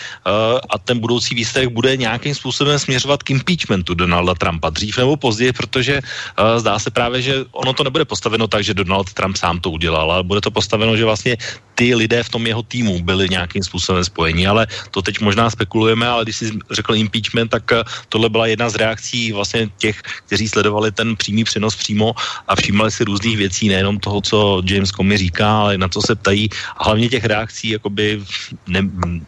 [0.69, 5.15] a ten budoucí výsledek bude nějakým způsobem směřovat k impeachmentu prezidentu Donalda Trumpa dřív nebo
[5.17, 9.37] později, protože uh, zdá se právě, že ono to nebude postaveno tak, že Donald Trump
[9.37, 11.37] sám to udělal, ale bude to postaveno, že vlastně
[11.75, 16.07] ty lidé v tom jeho týmu byli nějakým způsobem spojení, ale to teď možná spekulujeme,
[16.07, 20.49] ale když si řekl impeachment, tak uh, tohle byla jedna z reakcí vlastně těch, kteří
[20.49, 22.11] sledovali ten přímý přenos přímo
[22.47, 26.15] a všímali si různých věcí, nejenom toho, co James Comey říká, ale na co se
[26.15, 26.49] ptají.
[26.77, 28.21] A hlavně těch reakcí jakoby
[28.67, 28.81] ne,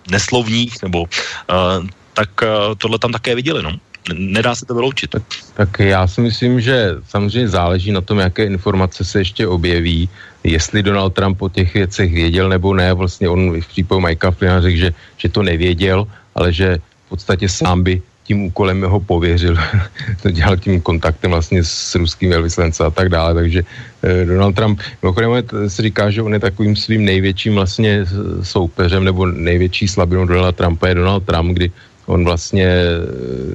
[0.10, 3.80] neslovních nebo uh, tak uh, tohle tam také viděli, no
[4.14, 5.10] nedá se to vyloučit.
[5.10, 5.24] Tak,
[5.54, 10.10] tak já si myslím, že samozřejmě záleží na tom, jaké informace se ještě objeví,
[10.44, 12.94] jestli Donald Trump o těch věcech věděl nebo ne.
[12.94, 17.50] Vlastně on v případu Mikea Flynna řekl, že, že to nevěděl, ale že v podstatě
[17.50, 19.58] sám by tím úkolem ho pověřil,
[20.22, 24.78] to dělal tím kontaktem vlastně s ruským velvyslancem a tak dále, takže eh, Donald Trump,
[25.02, 25.32] mimochodem
[25.66, 28.06] se říká, že on je takovým svým největším vlastně
[28.46, 31.72] soupeřem nebo největší slabinou Donalda Trumpa je Donald Trump, kdy
[32.10, 32.98] on vlastně eh,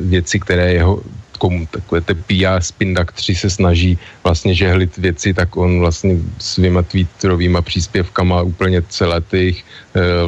[0.01, 1.03] věci, které jeho
[1.39, 6.83] komu, takové ty PR Spindak 3 se snaží vlastně žehlit věci, tak on vlastně svýma
[6.83, 9.61] twitterovýma příspěvkama úplně celé ty e,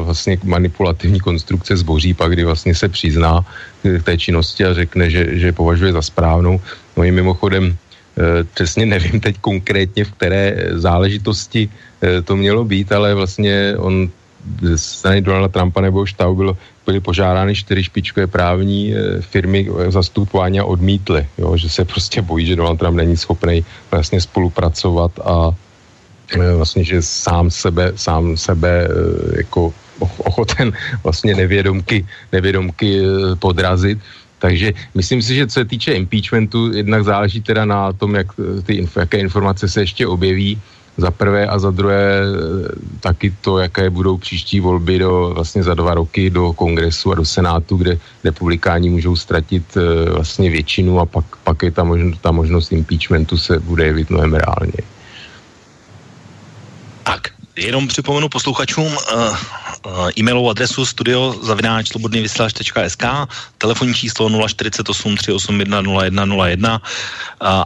[0.03, 3.41] vlastně manipulativní konstrukce zboří, pak kdy vlastně se přizná
[3.81, 6.61] k té činnosti a řekne, že, že považuje za správnou.
[6.97, 11.69] No i mimochodem, e, přesně nevím teď konkrétně, v které záležitosti
[12.03, 14.11] e, to mělo být, ale vlastně on
[14.61, 20.59] ze strany Donalda Trumpa nebo štábu bylo byly požádány čtyři špičkové právní e, firmy zastupování
[20.59, 25.51] a odmítly, jo, že se prostě bojí, že Donald Trump není schopný vlastně spolupracovat a
[26.31, 28.89] e, vlastně, že sám sebe, sám sebe e,
[29.43, 30.71] jako ochoten
[31.03, 33.01] vlastně nevědomky, nevědomky
[33.39, 33.99] podrazit.
[34.39, 38.27] Takže myslím si, že co se týče impeachmentu, jednak záleží teda na tom, jak
[38.63, 40.61] ty, jaké informace se ještě objeví
[40.97, 45.73] za prvé a za druhé eh, taky to, jaké budou příští volby do, vlastně za
[45.73, 51.05] dva roky do kongresu a do senátu, kde republikáni můžou ztratit uh, vlastně většinu a
[51.05, 54.81] pak, pak je ta, možnost, ta možnost impeachmentu se bude jevit mnohem reálně.
[57.03, 59.37] Tak, jenom připomenu posluchačům uh, uh,
[60.17, 63.03] e-mailovou adresu studiozavináčslobodnývysílač.sk
[63.57, 66.87] telefonní číslo 048 381 0101 uh,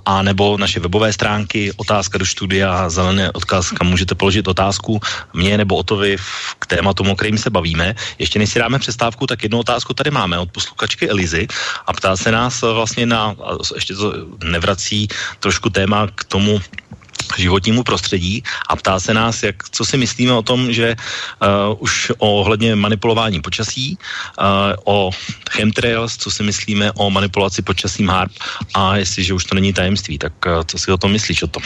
[0.06, 5.00] a nebo naše webové stránky otázka do studia zelené odkaz, kam můžete položit otázku
[5.34, 6.18] mě nebo Otovi
[6.60, 7.96] k tématu, o kterým se bavíme.
[8.20, 11.48] Ještě než si dáme přestávku, tak jednu otázku tady máme od posluchačky Elizy
[11.88, 13.36] a ptá se nás vlastně na,
[13.76, 14.14] ještě to
[14.44, 15.08] nevrací
[15.40, 16.62] trošku téma k tomu,
[17.38, 22.12] životnímu prostředí a ptá se nás, jak, co si myslíme o tom, že uh, už
[22.18, 24.46] ohledně manipulování počasí, uh,
[24.84, 25.12] o
[25.52, 28.32] chemtrails, co si myslíme o manipulaci počasím HARP
[28.74, 31.64] a jestliže už to není tajemství, tak uh, co si o tom myslíš o tom?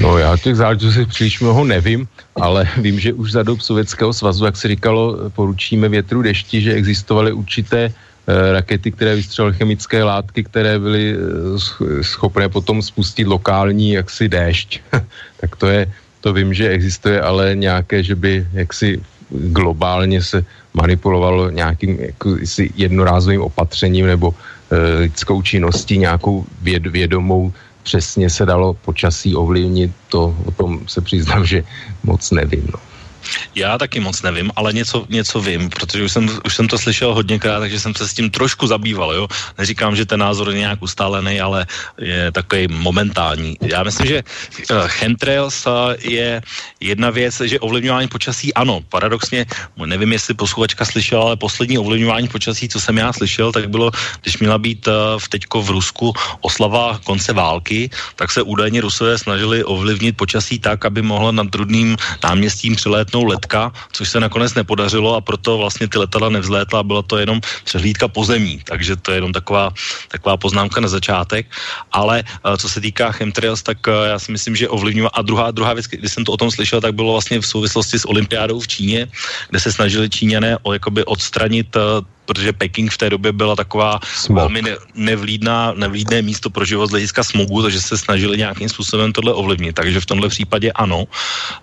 [0.00, 2.08] No já těch záležitostí příliš mnoho nevím,
[2.40, 6.72] ale vím, že už za dob Sovětského svazu, jak se říkalo, poručíme větru dešti, že
[6.72, 8.09] existovaly určité uh,
[8.52, 14.80] rakety, které vystřelily chemické látky, které byly eh, schopné potom spustit lokální jaksi déšť.
[15.40, 15.86] tak to je,
[16.20, 19.00] to vím, že existuje, ale nějaké, že by jaksi
[19.30, 22.36] globálně se manipulovalo nějakým jako,
[22.74, 27.52] jednorázovým opatřením nebo e, lidskou činností, nějakou věd, vědomou
[27.82, 31.64] přesně se dalo počasí ovlivnit, to o tom se přiznám, že
[32.04, 32.68] moc nevím.
[32.72, 32.89] No.
[33.54, 37.14] Já taky moc nevím, ale něco, něco vím, protože už jsem, už jsem to slyšel
[37.14, 39.28] hodněkrát, takže jsem se s tím trošku zabýval, jo.
[39.58, 41.66] Neříkám, že ten názor je nějak ustálený, ale
[41.98, 43.56] je takový momentální.
[43.62, 46.42] Já myslím, že uh, chemtrails uh, je
[46.80, 52.68] jedna věc, že ovlivňování počasí, ano, paradoxně, nevím, jestli posluchačka slyšela, ale poslední ovlivňování počasí,
[52.68, 53.90] co jsem já slyšel, tak bylo,
[54.22, 59.18] když měla být uh, v teďko v Rusku oslava konce války, tak se údajně Rusové
[59.18, 64.54] snažili ovlivnit počasí tak, aby mohla nad trudným náměstím přilétnout jednou letka, což se nakonec
[64.54, 69.12] nepodařilo a proto vlastně ty letadla nevzlétla a byla to jenom přehlídka pozemí, takže to
[69.12, 69.70] je jenom taková,
[70.08, 71.46] taková poznámka na začátek,
[71.92, 75.10] ale eh, co se týká chemtrails, tak eh, já si myslím, že ovlivňuje.
[75.12, 77.98] A druhá, druhá věc, když jsem to o tom slyšel, tak bylo vlastně v souvislosti
[77.98, 79.00] s olympiádou v Číně,
[79.50, 81.80] kde se snažili Číňané o, jakoby odstranit eh,
[82.30, 84.38] protože Peking v té době byla taková Smog.
[84.38, 89.10] velmi ne, nevlídná, nevlídné místo pro život z hlediska smogu, takže se snažili nějakým způsobem
[89.10, 89.74] tohle ovlivnit.
[89.74, 91.10] Takže v tomhle případě ano.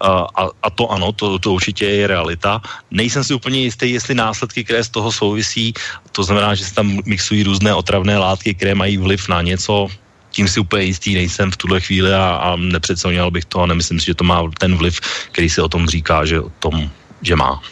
[0.03, 0.27] A,
[0.59, 2.59] a to ano, to, to určitě je realita.
[2.91, 5.71] Nejsem si úplně jistý, jestli následky, které z toho souvisí,
[6.11, 9.87] to znamená, že se tam mixují různé otravné látky, které mají vliv na něco,
[10.35, 13.99] tím si úplně jistý nejsem v tuhle chvíli a, a nepředstavňoval bych to a nemyslím
[14.03, 14.99] si, že to má ten vliv,
[15.31, 16.91] který se o tom říká, že o tom,
[17.23, 17.63] že má.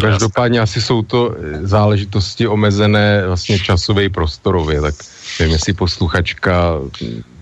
[0.00, 4.94] Každopádně asi jsou to eh, záležitosti omezené vlastně časově i prostorově, tak
[5.40, 6.78] nevím, jestli posluchačka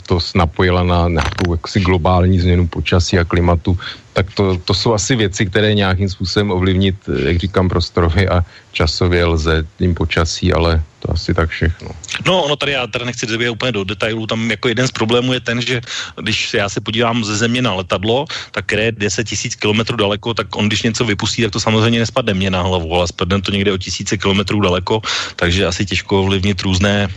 [0.06, 3.78] to napojila na nějakou jaksi globální změnu počasí a klimatu,
[4.14, 6.94] tak to, to jsou asi věci, které nějakým způsobem ovlivnit,
[7.26, 11.90] jak říkám, prostorově a časově lze tím počasí, ale to asi tak všechno.
[12.26, 15.32] No, ono tady já tady nechci době úplně do detailů, tam jako jeden z problémů
[15.32, 15.80] je ten, že
[16.22, 20.34] když já se podívám ze země na letadlo, tak které je 10 tisíc kilometrů daleko,
[20.34, 23.50] tak on když něco vypustí, tak to samozřejmě nespadne mě na hlavu, ale spadne to
[23.50, 25.02] někde o tisíce kilometrů daleko,
[25.36, 27.08] takže asi těžko ovlivnit různé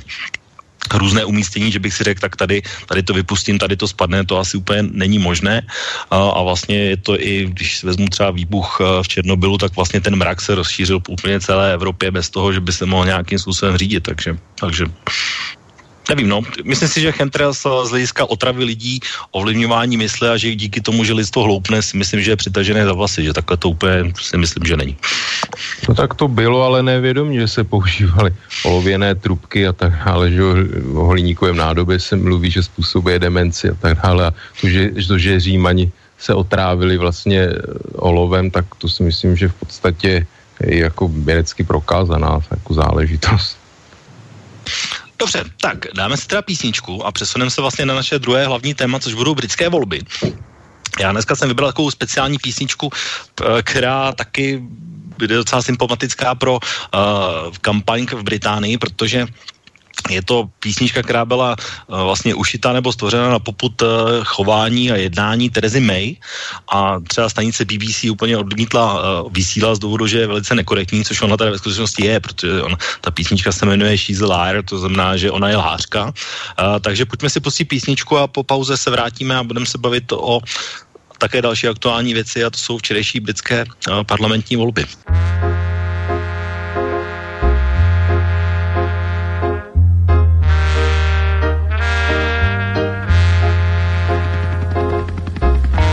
[0.94, 4.38] různé umístění, že bych si řekl, tak tady, tady to vypustím, tady to spadne, to
[4.38, 5.62] asi úplně není možné.
[6.12, 10.16] A, a vlastně je to i, když vezmu třeba výbuch v Černobylu, tak vlastně ten
[10.16, 13.78] mrak se rozšířil po úplně celé Evropě bez toho, že by se mohl nějakým způsobem
[13.78, 14.86] řídit, takže, takže
[16.10, 16.42] Nevím, no.
[16.64, 19.00] Myslím si, že chemtrails z hlediska otravy lidí,
[19.32, 22.94] ovlivňování mysle a že díky tomu, že lidstvo hloupne, si myslím, že je přitažené za
[22.94, 24.96] vlasy, že takhle to úplně si myslím, že není.
[25.90, 28.32] No tak to bylo, ale nevědomí, že se používaly
[28.64, 30.44] olověné trubky a tak dále, že
[30.96, 34.32] o hliníkovém nádobě se mluví, že způsobuje demenci a tak dále a
[34.62, 37.50] to, že, to, že Římani se otrávili vlastně
[37.96, 40.28] olovem, tak to si myslím, že v podstatě
[40.64, 43.58] je jako vědecky prokázaná jako záležitost.
[45.20, 49.00] Dobře, tak dáme si teda písničku a přesuneme se vlastně na naše druhé hlavní téma,
[49.00, 50.02] což budou britské volby.
[51.00, 52.92] Já dneska jsem vybral takovou speciální písničku,
[53.64, 54.62] která taky
[55.18, 56.60] bude docela symptomatická pro uh,
[57.62, 59.26] kampaň v Británii, protože
[60.10, 61.56] je to písnička, která byla
[61.88, 63.90] uh, vlastně ušita nebo stvořena na poput uh,
[64.24, 66.16] chování a jednání Terezy May
[66.72, 71.22] a třeba stanice BBC úplně odmítla uh, vysílat z důvodu, že je velice nekorektní, což
[71.22, 74.80] ona tady ve skutečnosti je, protože on, ta písnička se jmenuje She's a Liar, to
[74.80, 76.14] znamená, že ona je lhářka.
[76.82, 80.40] Takže pojďme si pustit písničku a po pauze se vrátíme a budeme se bavit o
[81.18, 83.66] také další aktuální věci a to jsou včerejší britské
[84.06, 84.86] parlamentní volby.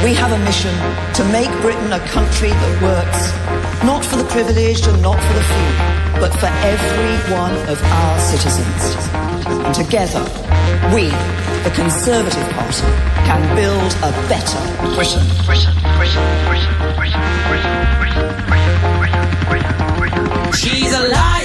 [0.04, 0.74] We have a mission
[1.14, 3.32] to make Britain a country that works,
[3.86, 8.18] not for the privileged and not for the few, but for every one of our
[8.20, 9.00] citizens.
[9.64, 10.20] And together,
[10.92, 11.08] we,
[11.64, 12.84] the Conservative Party,
[13.24, 14.60] can build a better
[14.92, 15.24] Britain.
[15.48, 17.24] Britain, Britain, Britain, Britain,
[18.44, 19.24] Britain,
[19.96, 21.43] Britain, She's a liar, liar.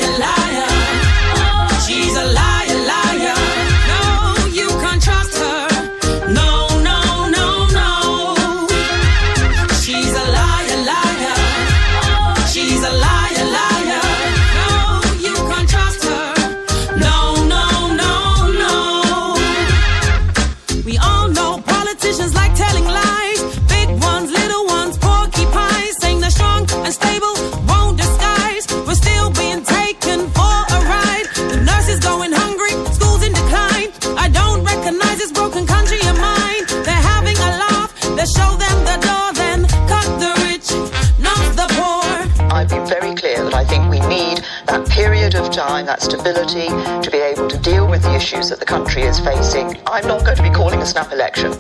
[45.29, 46.67] Time, that stability,
[47.03, 49.79] to be able to deal with the issues that the country is facing.
[49.85, 51.51] I'm not going to be calling a snap election.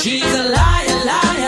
[0.00, 1.41] She's a liar, liar.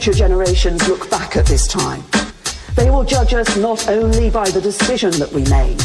[0.00, 2.02] Future generations look back at this time,
[2.74, 5.78] they will judge us not only by the decision that we made,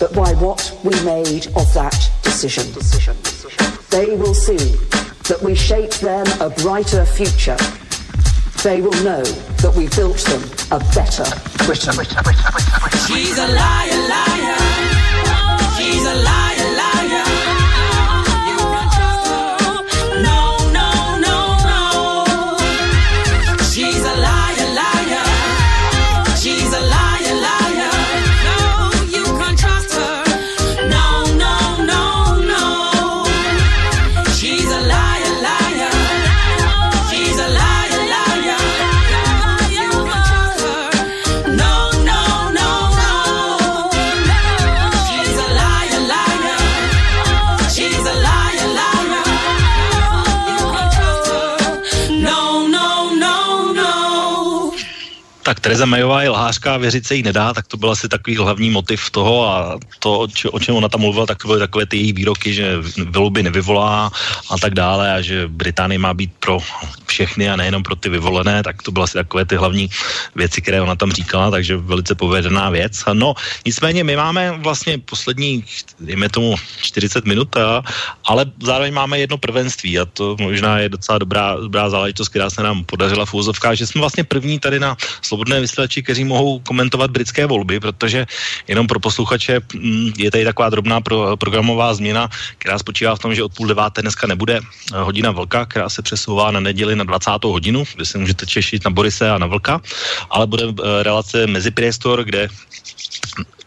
[0.00, 2.64] but by what we made of that decision.
[3.90, 4.74] They will see
[5.28, 7.56] that we shaped them a brighter future.
[8.64, 10.42] They will know that we built them
[10.72, 11.26] a better
[11.66, 11.94] Britain.
[13.06, 14.05] She's a liar.
[55.46, 58.70] Tak Tereza Mayová je lhářka, věřit se jí nedá, tak to byl asi takový hlavní
[58.70, 62.12] motiv toho a to, o, čem ona tam mluvila, tak to byly takové ty její
[62.12, 62.82] výroky, že
[63.14, 64.10] volby nevyvolá
[64.50, 66.58] a tak dále a že Británie má být pro
[67.06, 69.88] všechny a nejenom pro ty vyvolené, tak to byly asi takové ty hlavní
[70.34, 73.04] věci, které ona tam říkala, takže velice povedená věc.
[73.12, 73.34] No,
[73.66, 75.64] nicméně my máme vlastně poslední,
[76.00, 77.82] dejme tomu 40 minut, a,
[78.24, 82.62] ale zároveň máme jedno prvenství a to možná je docela dobrá, dobrá záležitost, která se
[82.62, 84.96] nám podařila v úzovkách, že jsme vlastně první tady na
[85.36, 88.24] slobodné vysílači, kteří mohou komentovat britské volby, protože
[88.64, 92.28] jenom pro posluchače mm, je tady taková drobná pro, programová změna,
[92.58, 96.00] která spočívá v tom, že od půl deváté dneska nebude eh, hodina vlka, která se
[96.02, 97.44] přesouvá na neděli na 20.
[97.44, 99.80] hodinu, kde se můžete češit na Borise a na vlka,
[100.32, 102.48] ale bude eh, relace Mezipriestor, kde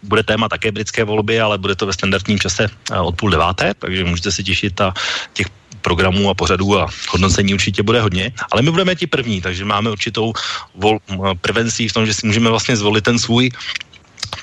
[0.03, 4.03] bude téma také britské volby, ale bude to ve standardním čase od půl deváté, takže
[4.03, 4.93] můžete se těšit a
[5.33, 9.65] těch programů a pořadů a hodnocení určitě bude hodně, ale my budeme ti první, takže
[9.65, 10.33] máme určitou
[10.75, 10.99] vol,
[11.41, 13.51] prevencí v tom, že si můžeme vlastně zvolit ten svůj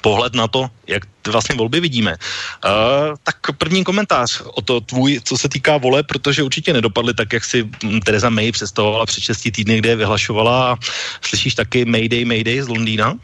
[0.01, 2.14] pohled na to, jak vlastně volby vidíme.
[2.14, 7.32] Uh, tak první komentář o to tvůj, co se týká vole, protože určitě nedopadly tak,
[7.32, 7.68] jak si
[8.05, 10.78] Teresa May představovala před 6 týdny, kde je vyhlašovala
[11.22, 13.14] slyšíš taky Mayday, Mayday z Londýna?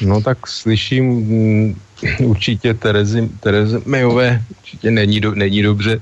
[0.00, 1.80] No tak slyším mm,
[2.18, 6.00] určitě Terezy, Terezy Mayové, určitě není, do, není dobře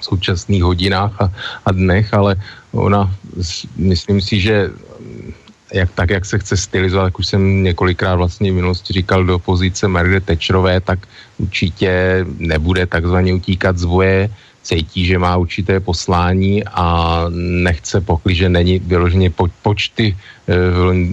[0.00, 1.32] v současných hodinách a,
[1.64, 2.36] a dnech, ale
[2.72, 3.12] ona,
[3.76, 4.70] myslím si, že
[5.72, 9.38] jak, tak, jak se chce stylizovat, jak už jsem několikrát vlastně v minulosti říkal do
[9.38, 10.98] pozice Margaret Thatcherové, tak
[11.38, 14.30] určitě nebude takzvaně utíkat z boje,
[14.62, 17.26] cítí, že má určité poslání a
[17.64, 20.54] nechce, že není vyloženě po, počty e,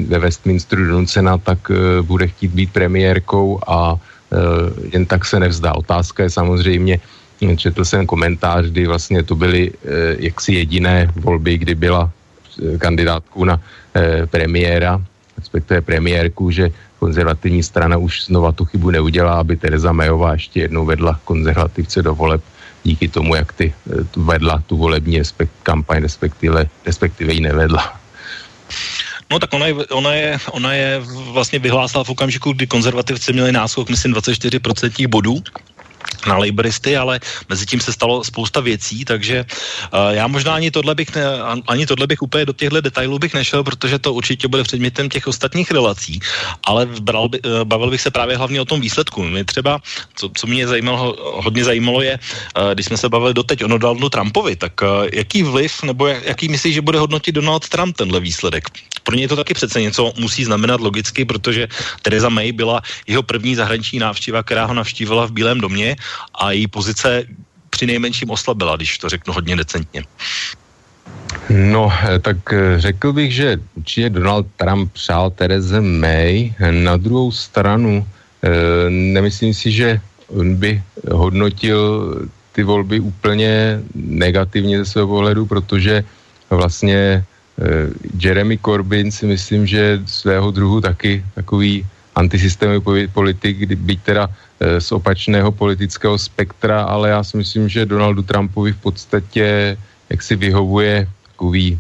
[0.08, 4.38] ve Westminsteru donucena, tak e, bude chtít být premiérkou a e,
[4.94, 5.76] jen tak se nevzdá.
[5.76, 7.00] Otázka je samozřejmě,
[7.58, 9.72] četl jsem komentář, kdy vlastně to byly
[10.20, 12.12] jaksi jediné volby, kdy byla
[12.80, 13.62] kandidátku na
[13.98, 15.02] Eh, premiéra,
[15.38, 16.70] respektive premiérku, že
[17.02, 22.14] konzervativní strana už znova tu chybu neudělá, aby Tereza Mayová ještě jednou vedla konzervativce do
[22.16, 22.42] voleb
[22.84, 27.98] díky tomu, jak ty eh, vedla tu volební respekt, kampaň, respektive, respektive ji nevedla.
[29.32, 31.02] No tak ona je, ona je, ona je
[31.34, 35.42] vlastně vyhlásila v okamžiku, kdy konzervativci měli náskok, myslím, 24% bodů
[36.28, 37.20] na laboristy, ale
[37.50, 39.46] mezi tím se stalo spousta věcí, takže
[39.94, 41.24] uh, já možná ani tohle bych, ne,
[41.68, 45.28] ani tohle bych úplně do těchto detailů bych nešel, protože to určitě bude předmětem těch
[45.28, 46.20] ostatních relací,
[46.64, 49.24] ale bral by, uh, bavil bych se právě hlavně o tom výsledku.
[49.24, 49.80] Mě třeba,
[50.16, 54.10] co, co mě zajímalo, hodně zajímalo je, uh, když jsme se bavili doteď o Donaldu
[54.10, 58.20] Trumpovi, tak uh, jaký vliv, nebo jak, jaký myslíš, že bude hodnotit Donald Trump tenhle
[58.20, 58.70] výsledek?
[59.04, 61.68] Pro ně to taky přece něco musí znamenat logicky, protože
[62.02, 65.96] Theresa May byla jeho první zahraniční návštěva, která ho navštívila v Bílém domě
[66.36, 67.24] a její pozice
[67.70, 70.04] při nejmenším oslabila, když to řeknu hodně decentně.
[71.50, 76.54] No, eh, tak eh, řekl bych, že určitě Donald Trump přál Tereze May.
[76.60, 78.50] Na druhou stranu eh,
[78.90, 80.02] nemyslím si, že
[80.44, 81.80] by hodnotil
[82.52, 86.04] ty volby úplně negativně ze svého pohledu, protože
[86.50, 87.24] vlastně
[88.20, 91.86] Jeremy Corbyn si myslím, že svého druhu taky takový
[92.18, 94.26] antisystémový politik, byť teda
[94.58, 99.78] Eh, z opačného politického spektra, ale já si myslím, že Donaldu Trumpovi v podstatě
[100.10, 101.80] jak si vyhovuje takový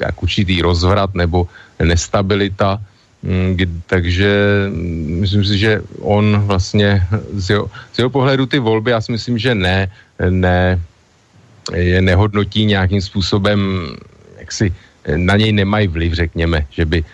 [0.00, 1.50] jak, určitý rozvrat nebo
[1.82, 2.78] nestabilita,
[3.22, 4.30] mm, takže
[4.70, 7.02] mm, myslím si, že on vlastně
[7.34, 9.90] z jeho, z jeho pohledu ty volby, já si myslím, že ne,
[10.30, 10.78] ne
[11.74, 13.58] je nehodnotí nějakým způsobem,
[14.38, 14.74] jak si
[15.16, 17.04] na něj nemají vliv, řekněme, že by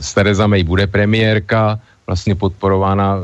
[0.00, 3.18] s Tereza May bude premiérka, vlastně podporována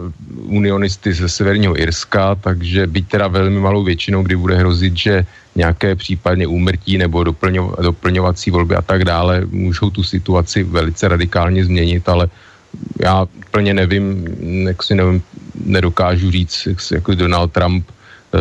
[0.46, 5.94] unionisty ze Severního Irska, takže byť teda velmi malou většinou, kdy bude hrozit, že nějaké
[5.94, 12.08] případně úmrtí nebo doplňo, doplňovací volby a tak dále můžou tu situaci velice radikálně změnit,
[12.08, 12.28] ale
[13.00, 14.26] já úplně nevím,
[14.66, 15.22] jak si nevím,
[15.64, 18.38] nedokážu říct, jak si, jako Donald Trump, e,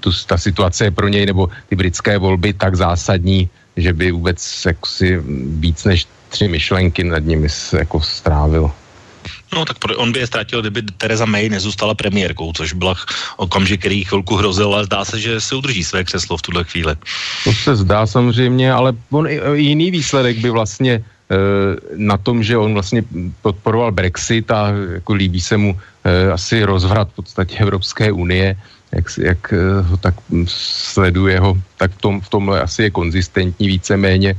[0.00, 4.40] tu, ta situace je pro něj, nebo ty britské volby tak zásadní, že by vůbec
[4.84, 5.20] si
[5.60, 8.70] víc než tři myšlenky nad nimi jako strávil.
[9.54, 12.94] No tak on by je ztratil, kdyby Teresa May nezůstala premiérkou, což byla
[13.36, 16.94] okamžik, který chvilku hrozil, ale zdá se, že se udrží své křeslo v tuhle chvíli.
[17.44, 21.02] To se zdá samozřejmě, ale on, jiný výsledek by vlastně e,
[21.96, 23.04] na tom, že on vlastně
[23.42, 28.56] podporoval Brexit a jako líbí se mu e, asi rozvrat v podstatě Evropské unie,
[28.92, 30.14] jak, jak e, ho tak
[30.46, 34.34] sleduje ho, tak v, tom, v tomhle asi je konzistentní víceméně.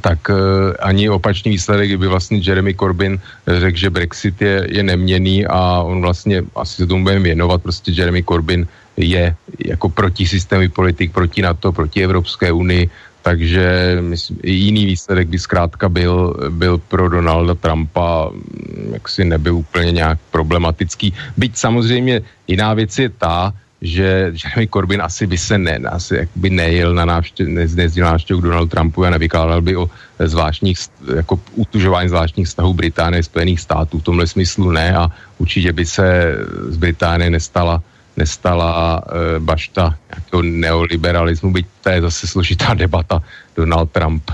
[0.00, 5.44] Tak uh, ani opačný výsledek, kdyby vlastně Jeremy Corbyn řekl, že Brexit je, je neměný
[5.44, 8.64] a on vlastně, asi se tomu budeme věnovat, prostě Jeremy Corbyn
[8.96, 9.36] je
[9.66, 12.90] jako protisystémový politik proti NATO, proti Evropské unii,
[13.24, 19.92] takže myslím, jiný výsledek by zkrátka byl, byl pro Donalda Trumpa mm, jaksi nebyl úplně
[19.92, 21.08] nějak problematický.
[21.36, 26.50] Byť samozřejmě jiná věc je ta, že Jeremy Corbyn asi by se ne, asi by
[26.50, 30.78] nejel na návštěv, ne, nejezdil návštěvu k Donaldu Trumpu a nevykládal by o zvláštních,
[31.16, 33.98] jako utužování zvláštních vztahů Británie Spojených států.
[33.98, 35.08] V tomhle smyslu ne a
[35.38, 36.36] určitě by se
[36.68, 37.80] z Británie nestala
[38.16, 43.22] nestala e, bašta nějakého neoliberalismu, byť to je zase složitá debata
[43.56, 44.30] Donald Trump,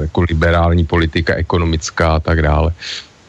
[0.00, 2.72] jako liberální politika, ekonomická a tak dále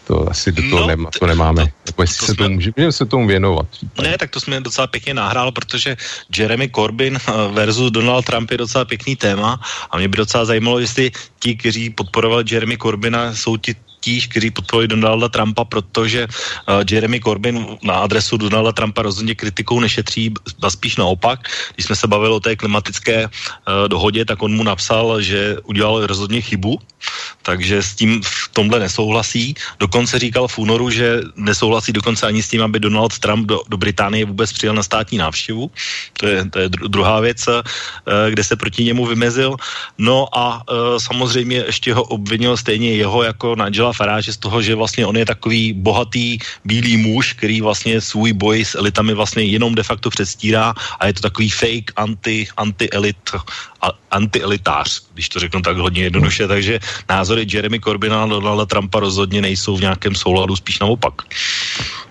[0.08, 1.66] to asi do toho no, nemá, to nemáme.
[1.66, 3.68] To, jako to, to se jsme, tomu, můžeme se tomu věnovat.
[3.68, 4.12] Případně.
[4.12, 5.98] Ne, tak to jsme docela pěkně nahrál, protože
[6.38, 9.60] Jeremy Corbyn eh, versus Donald Trump je docela pěkný téma
[9.92, 13.76] a mě by docela zajímalo, jestli ti, kteří podporovali Jeremy Corbyna, jsou ti
[14.06, 19.82] potíž, kteří podporují Donalda Trumpa, protože uh, Jeremy Corbyn na adresu Donalda Trumpa rozhodně kritikou
[19.82, 21.50] nešetří, a spíš naopak.
[21.74, 26.06] Když jsme se bavili o té klimatické uh, dohodě, tak on mu napsal, že udělal
[26.06, 26.78] rozhodně chybu,
[27.42, 29.58] takže s tím v tomhle nesouhlasí.
[29.82, 33.78] Dokonce říkal v únoru, že nesouhlasí dokonce ani s tím, aby Donald Trump do, do
[33.78, 35.72] Británie vůbec přijel na státní návštěvu.
[36.22, 37.66] To je, to je druhá věc, uh,
[38.30, 39.58] kde se proti němu vymezil.
[39.98, 40.62] No a
[40.98, 45.26] samozřejmě ještě ho obvinil stejně jeho jako Nigela Farage z toho, že vlastně on je
[45.26, 50.74] takový bohatý bílý muž, který vlastně svůj boj s elitami vlastně jenom de facto předstírá
[51.00, 53.18] a je to takový fake anti, anti-elit,
[54.12, 56.80] anti-elitář, když to řeknu tak hodně jednoduše, takže
[57.10, 61.14] názory Jeremy Corbyna a Donalda Trumpa rozhodně nejsou v nějakém souladu, spíš naopak.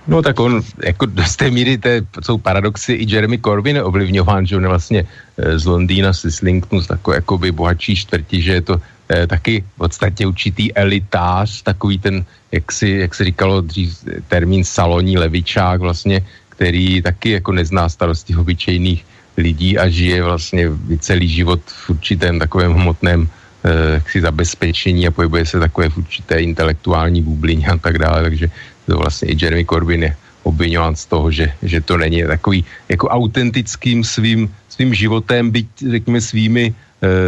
[0.06, 4.46] No tak on, jako do té míry, to jsou paradoxy, i Jeremy Corbyn je ovlivňován,
[4.46, 5.00] že on je vlastně
[5.38, 8.74] eh, z Londýna, z Islingtonu, z takové jakoby bohatší čtvrti, že je to
[9.08, 14.64] eh, taky v podstatě určitý elitář, takový ten, jak si, jak se říkalo dřív, termín
[14.64, 19.04] saloní levičák vlastně, který taky jako nezná starosti obyčejných
[19.36, 23.28] lidí a žije vlastně celý život v určitém takovém hmotném
[23.64, 28.46] eh, jaksi zabezpečení a pohybuje se takové v určité intelektuální bublině a tak dále, takže
[28.86, 33.08] to vlastně i Jeremy Corbyn je obvinován z toho, že, že to není takový jako
[33.08, 36.64] autentickým svým, svým životem, byť řekněme svými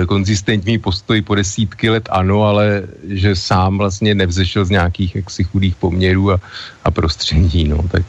[0.09, 5.75] konzistentní postoji po desítky let ano, ale že sám vlastně nevzešel z nějakých jaksi chudých
[5.75, 6.41] poměrů a,
[6.85, 8.03] a prostředí, no, tak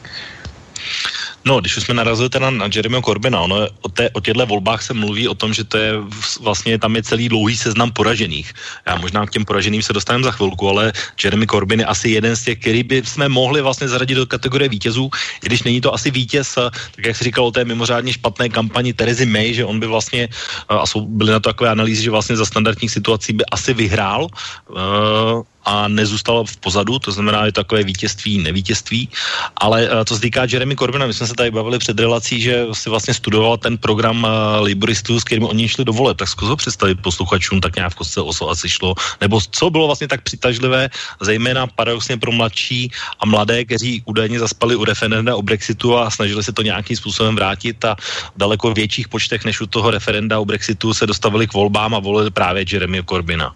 [1.48, 4.82] No, když už jsme narazili teda na Jeremyho Corbyna, ono o, té, o těchto volbách
[4.82, 5.92] se mluví o tom, že to je
[6.40, 8.52] vlastně, tam je celý dlouhý seznam poražených.
[8.86, 10.92] Já možná k těm poraženým se dostaneme za chvilku, ale
[11.24, 14.68] Jeremy Corbyn je asi jeden z těch, který by jsme mohli vlastně zaradit do kategorie
[14.68, 15.10] vítězů,
[15.44, 16.54] i když není to asi vítěz,
[16.92, 20.28] tak jak se říkal o té mimořádně špatné kampani Terezy May, že on by vlastně,
[20.68, 24.28] a jsou, byly na to takové analýzy, že vlastně za standardních situací by asi vyhrál,
[24.68, 29.08] uh, a nezůstal v pozadu, to znamená, je takové vítězství, nevítězství.
[29.56, 32.66] Ale uh, co se týká Jeremy Corbyna, my jsme se tady bavili před relací, že
[32.72, 34.30] si vlastně studoval ten program uh,
[34.64, 37.94] Libristů, s kterým oni šli do vole, tak zkus ho představit posluchačům, tak nějak v
[37.94, 40.90] kostce o co asi šlo, nebo co bylo vlastně tak přitažlivé,
[41.20, 46.42] zejména paradoxně pro mladší a mladé, kteří údajně zaspali u referenda o Brexitu a snažili
[46.44, 47.94] se to nějakým způsobem vrátit a
[48.34, 51.98] v daleko větších počtech než u toho referenda o Brexitu se dostavili k volbám a
[51.98, 53.54] volili právě Jeremy Corbyna.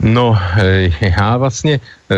[0.00, 0.38] No,
[1.00, 1.80] já vlastně,
[2.10, 2.16] eh,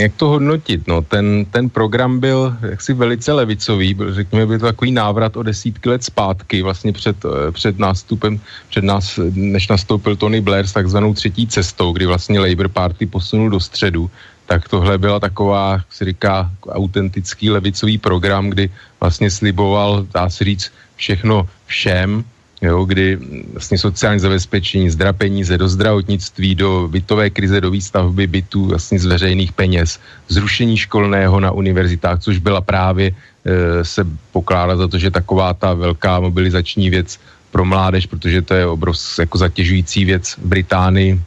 [0.00, 4.66] jak to hodnotit, no, ten, ten program byl jaksi velice levicový, byl, řekněme, byl to
[4.66, 10.16] takový návrat o desítky let zpátky, vlastně před, eh, před nástupem, před nás, než nastoupil
[10.16, 14.10] Tony Blair s takzvanou třetí cestou, kdy vlastně Labour Party posunul do středu,
[14.46, 20.44] tak tohle byla taková, jak se říká, autentický levicový program, kdy vlastně sliboval, dá se
[20.44, 22.24] říct, všechno všem,
[22.64, 23.18] jo, kdy
[23.52, 29.04] vlastně sociální zabezpečení, zdra peníze do zdravotnictví, do bytové krize, do výstavby bytů vlastně z
[29.04, 34.00] veřejných peněz, zrušení školného na univerzitách, což byla právě e, se
[34.32, 37.20] pokládá za to, že taková ta velká mobilizační věc
[37.52, 41.20] pro mládež, protože to je obrovská jako zatěžující věc v Británii,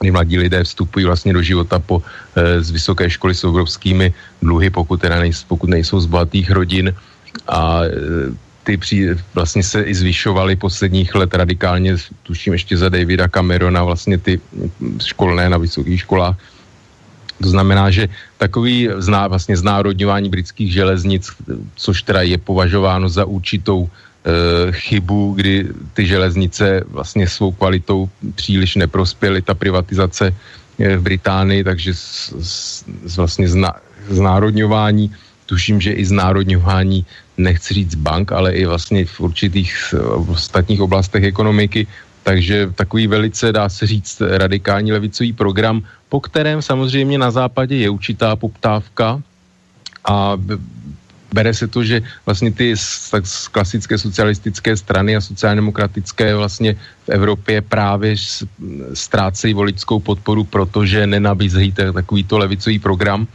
[0.00, 2.02] kdy mladí lidé vstupují vlastně do života po,
[2.38, 6.94] e, z vysoké školy s obrovskými dluhy, pokud, teda nejsou, pokud nejsou z bohatých rodin.
[7.48, 7.90] A e,
[8.66, 11.94] ty pří, vlastně se i zvyšovaly posledních let radikálně,
[12.26, 14.40] tuším ještě za Davida Camerona, vlastně ty
[14.98, 16.34] školné na vysokých školách.
[17.42, 18.08] To znamená, že
[18.42, 21.30] takový zná, vlastně znárodňování britských železnic,
[21.78, 28.82] což teda je považováno za určitou e, chybu, kdy ty železnice vlastně svou kvalitou příliš
[28.82, 33.78] neprospěly, ta privatizace e, v Británii, takže z, z, vlastně zna,
[34.10, 35.12] znárodňování,
[35.46, 37.06] tuším, že i znárodňování
[37.36, 41.86] nechci říct bank, ale i vlastně v určitých v ostatních oblastech ekonomiky.
[42.22, 47.90] Takže takový velice, dá se říct, radikální levicový program, po kterém samozřejmě na západě je
[47.90, 49.22] určitá poptávka
[50.08, 50.38] a
[51.32, 52.74] bere se to, že vlastně ty
[53.10, 56.74] tak klasické socialistické strany a sociálně demokratické vlastně
[57.06, 58.16] v Evropě právě
[58.94, 63.26] ztrácejí voličskou podporu, protože nenabízejí takovýto levicový program,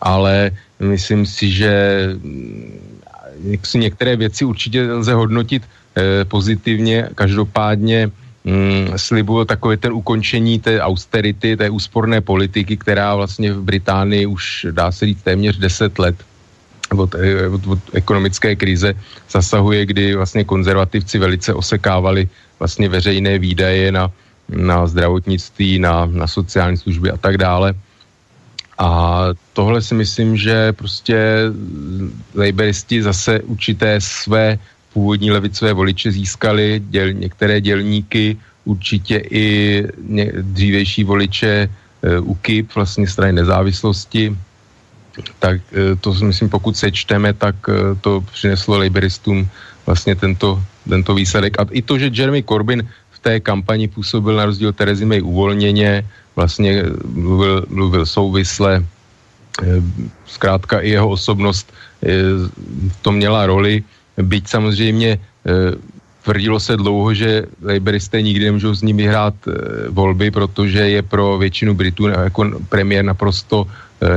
[0.00, 1.72] ale myslím si, že
[3.44, 5.62] jak si některé věci určitě lze hodnotit
[5.96, 8.10] eh, pozitivně, každopádně
[8.44, 14.66] mm, slibuje takové ten ukončení té austerity, té úsporné politiky, která vlastně v Británii už
[14.70, 16.16] dá se říct téměř 10 let
[16.96, 18.94] od, eh, od, od ekonomické krize
[19.30, 24.10] zasahuje, kdy vlastně konzervativci velice osekávali vlastně veřejné výdaje na,
[24.48, 27.74] na zdravotnictví, na, na sociální služby a tak dále.
[28.80, 31.52] A tohle si myslím, že prostě
[32.34, 34.58] laboristi zase určité své
[34.92, 41.68] původní levicové voliče získali, děl, některé dělníky, určitě i ně, dřívejší voliče
[42.20, 44.36] UKIP, vlastně strany nezávislosti,
[45.38, 45.60] tak
[46.00, 47.56] to myslím, pokud sečteme, tak
[48.00, 49.48] to přineslo laboristům
[49.86, 51.60] vlastně tento, tento výsledek.
[51.60, 56.08] A i to, že Jeremy Corbyn v té kampani působil na rozdíl Terezy May uvolněně,
[56.36, 56.82] vlastně
[57.14, 58.84] mluvil, mluvil souvisle,
[60.26, 61.72] zkrátka i jeho osobnost
[63.02, 63.82] to měla roli,
[64.16, 65.18] byť samozřejmě
[66.22, 69.34] Tvrdilo se dlouho, že laboristé nikdy nemůžou s ním vyhrát
[69.88, 73.66] volby, protože je pro většinu Britů jako premiér naprosto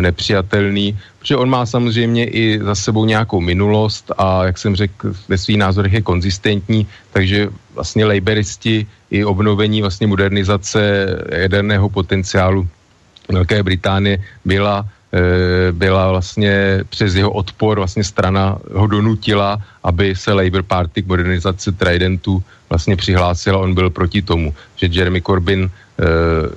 [0.01, 5.37] nepřijatelný, protože on má samozřejmě i za sebou nějakou minulost a jak jsem řekl, ve
[5.37, 12.67] svých názorech je konzistentní, takže vlastně laboristi i obnovení vlastně modernizace jaderného potenciálu
[13.29, 20.33] Velké Británie byla Eh, byla vlastně přes jeho odpor vlastně strana ho donutila, aby se
[20.33, 26.03] Labour Party k modernizaci Tridentu vlastně přihlásila, on byl proti tomu, že Jeremy Corbyn eh,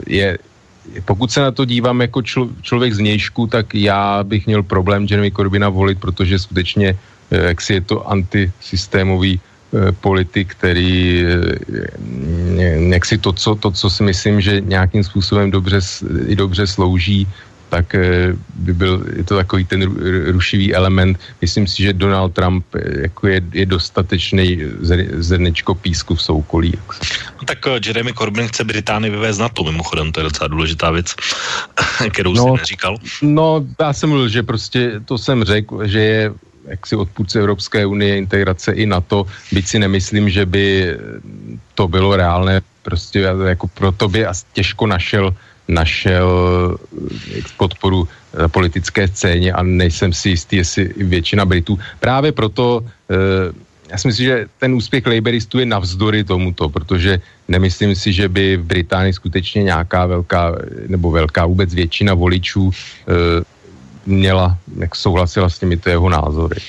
[0.09, 0.39] je
[1.05, 5.05] pokud se na to dívám jako člo, člověk z nějšku, tak já bych měl problém
[5.05, 9.37] Jeremy Corbyna volit, protože skutečně eh, jak si je to antisystémový
[10.01, 11.25] politik, který
[12.89, 15.81] jak si to co, to, co si myslím, že nějakým způsobem dobře,
[16.27, 17.27] i dobře slouží
[17.69, 19.83] tak eh, by byl, je to takový ten
[20.31, 21.19] rušivý element.
[21.41, 24.63] Myslím si, že Donald Trump eh, jako je, je dostatečný
[25.19, 26.73] zrnečko písku v soukolí.
[27.39, 30.91] No, tak eh, Jeremy Corbyn chce Británii vyvést na to, mimochodem, to je docela důležitá
[30.91, 31.15] věc,
[32.13, 32.97] kterou no, si neříkal.
[33.23, 36.33] No, já jsem mluvil, že prostě to jsem řekl, že je
[36.67, 40.97] jaksi odpůrce Evropské unie, integrace i na to, byť si nemyslím, že by
[41.75, 45.35] to bylo reálné, prostě jako proto by těžko našel
[45.69, 46.31] našel
[47.39, 51.79] eh, podporu na politické scéně a nejsem si jistý, jestli většina Britů.
[52.01, 57.95] Právě proto eh, já si myslím, že ten úspěch Labouristů je navzdory tomuto, protože nemyslím
[57.95, 60.55] si, že by v Británii skutečně nějaká velká,
[60.87, 63.45] nebo velká vůbec většina voličů eh,
[64.07, 66.61] měla, jak souhlasila s těmito jeho názory.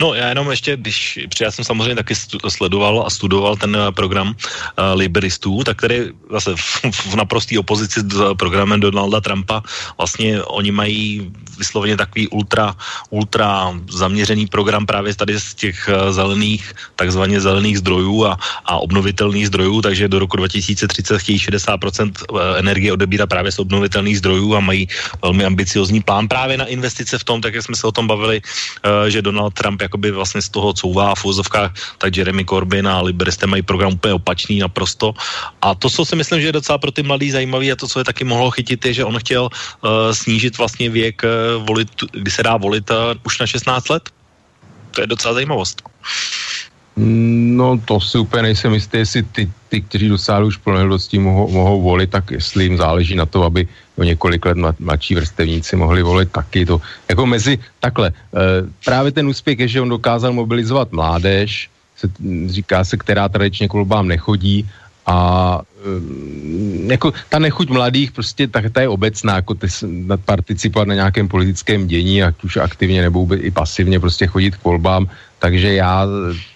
[0.00, 2.14] No já jenom ještě, když, já jsem samozřejmě taky
[2.48, 4.34] sledoval a studoval ten eh, program uh,
[4.94, 9.62] liberistů, tak který zase v, v naprostý opozici s programem Donalda Trumpa,
[9.98, 12.74] vlastně oni mají vysloveně takový ultra,
[13.10, 19.46] ultra zaměřený program právě tady z těch uh, zelených, takzvaně zelených zdrojů a, a obnovitelných
[19.46, 22.12] zdrojů, takže do roku 2030 chtějí 60%
[22.56, 24.88] energie odebírat právě z obnovitelných zdrojů a mají
[25.22, 28.40] velmi ambiciozní plán právě na investice v tom, tak jak jsme se o tom bavili,
[28.40, 33.00] uh, že Donald Trump jakoby vlastně z toho couvá v úzovkách, tak Jeremy Corbyn a
[33.00, 35.14] liberisté mají program úplně opačný naprosto.
[35.62, 37.98] A to, co si myslím, že je docela pro ty mladý zajímavý a to, co
[38.00, 42.30] je taky mohlo chytit, je, že on chtěl uh, snížit vlastně věk, uh, volit, kdy
[42.30, 42.90] se dá volit
[43.24, 44.10] už na 16 let.
[44.90, 45.82] To je docela zajímavost.
[47.58, 51.82] No to si úplně nejsem jistý, jestli ty, ty kteří dosáhli už plnohodnosti, mohou, mohou
[51.82, 53.66] volit, tak jestli jim záleží na to, aby
[53.98, 56.66] o několik let mladší vrstevníci mohli volit taky.
[56.66, 56.78] To,
[57.08, 58.14] jako mezi, takhle, e,
[58.84, 61.66] právě ten úspěch je, že on dokázal mobilizovat mládež,
[61.98, 62.06] se,
[62.46, 64.62] říká se, která tradičně k volbám nechodí
[65.06, 65.18] a
[65.82, 69.66] e, jako ta nechuť mladých prostě tak ta je obecná, jako ty,
[70.24, 75.10] participovat na nějakém politickém dění, ať už aktivně nebo i pasivně prostě chodit k volbám,
[75.38, 76.06] takže já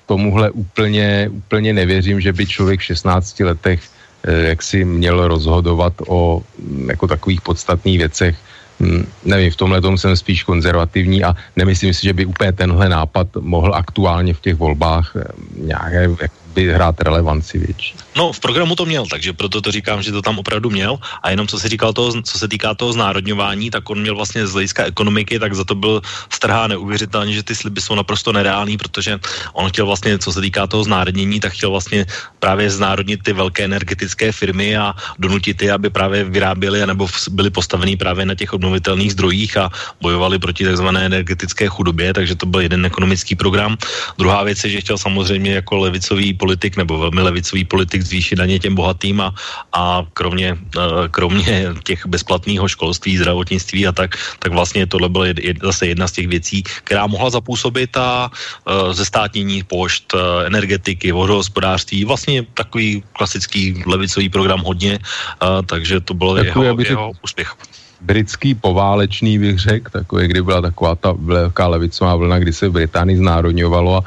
[0.06, 3.80] tomuhle úplně, úplně nevěřím, že by člověk v 16 letech
[4.24, 8.36] eh, jak si měl rozhodovat o mm, jako takových podstatných věcech.
[8.78, 12.88] Mm, nevím, v tomhle tom jsem spíš konzervativní a nemyslím si, že by úplně tenhle
[12.88, 15.24] nápad mohl aktuálně v těch volbách eh,
[15.56, 16.08] nějaké
[16.54, 17.94] by hrát relevanci větší.
[18.16, 20.98] No, v programu to měl, takže proto to říkám, že to tam opravdu měl.
[21.22, 24.46] A jenom co se, říkal toho, co se týká toho znárodňování, tak on měl vlastně
[24.46, 28.76] z hlediska ekonomiky, tak za to byl strhá neuvěřitelně, že ty sliby jsou naprosto nereální,
[28.76, 29.18] protože
[29.52, 32.06] on chtěl vlastně, co se týká toho znárodnění, tak chtěl vlastně
[32.38, 37.96] právě znárodnit ty velké energetické firmy a donutit je, aby právě vyráběly nebo byly postaveny
[37.96, 39.70] právě na těch obnovitelných zdrojích a
[40.00, 43.76] bojovali proti takzvané energetické chudobě, takže to byl jeden ekonomický program.
[44.18, 48.58] Druhá věc je, že chtěl samozřejmě jako levicový politik nebo velmi levicový politik zvýšit daně
[48.58, 49.30] těm bohatým a,
[49.70, 55.62] a kromě, eh, kromě těch bezplatného školství, zdravotnictví a tak, tak vlastně tohle byla jed,
[55.62, 62.04] zase jedna z těch věcí, která mohla zapůsobit a uh, zestátnění pošt, uh, energetiky, vodohospodářství,
[62.08, 67.54] vlastně takový klasický levicový program hodně, uh, takže to bylo takový, jeho, jeho úspěch.
[68.00, 72.72] Britský poválečný, bych řekl, takový, kdy byla taková ta velká levicová vlna, kdy se v
[72.72, 74.04] Británii znárodňovalo a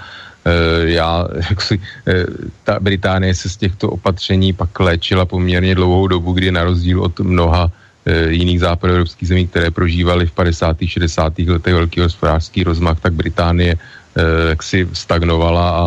[0.85, 2.25] já, jak si, eh,
[2.63, 7.19] ta Británie se z těchto opatření pak léčila poměrně dlouhou dobu, kdy na rozdíl od
[7.19, 7.71] mnoha
[8.05, 10.77] eh, jiných západoevropských zemí, které prožívaly v 50.
[10.85, 11.39] 60.
[11.39, 13.77] letech velký hospodářský rozmach, tak Británie
[14.49, 15.83] jak si stagnovala a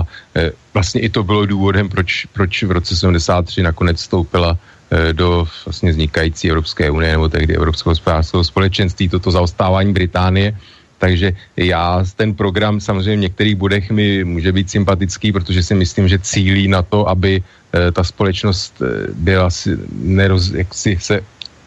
[0.78, 5.90] vlastně i to bylo důvodem, proč, proč v roce 73 nakonec vstoupila eh, do vlastně
[5.90, 10.54] vznikající Evropské unie nebo tehdy Evropského hospodářského společenství, toto zaostávání Británie.
[10.98, 16.08] Takže já ten program samozřejmě v některých bodech mi může být sympatický, protože si myslím,
[16.08, 21.20] že cílí na to, aby eh, ta společnost eh, byla si, neroz, jak si se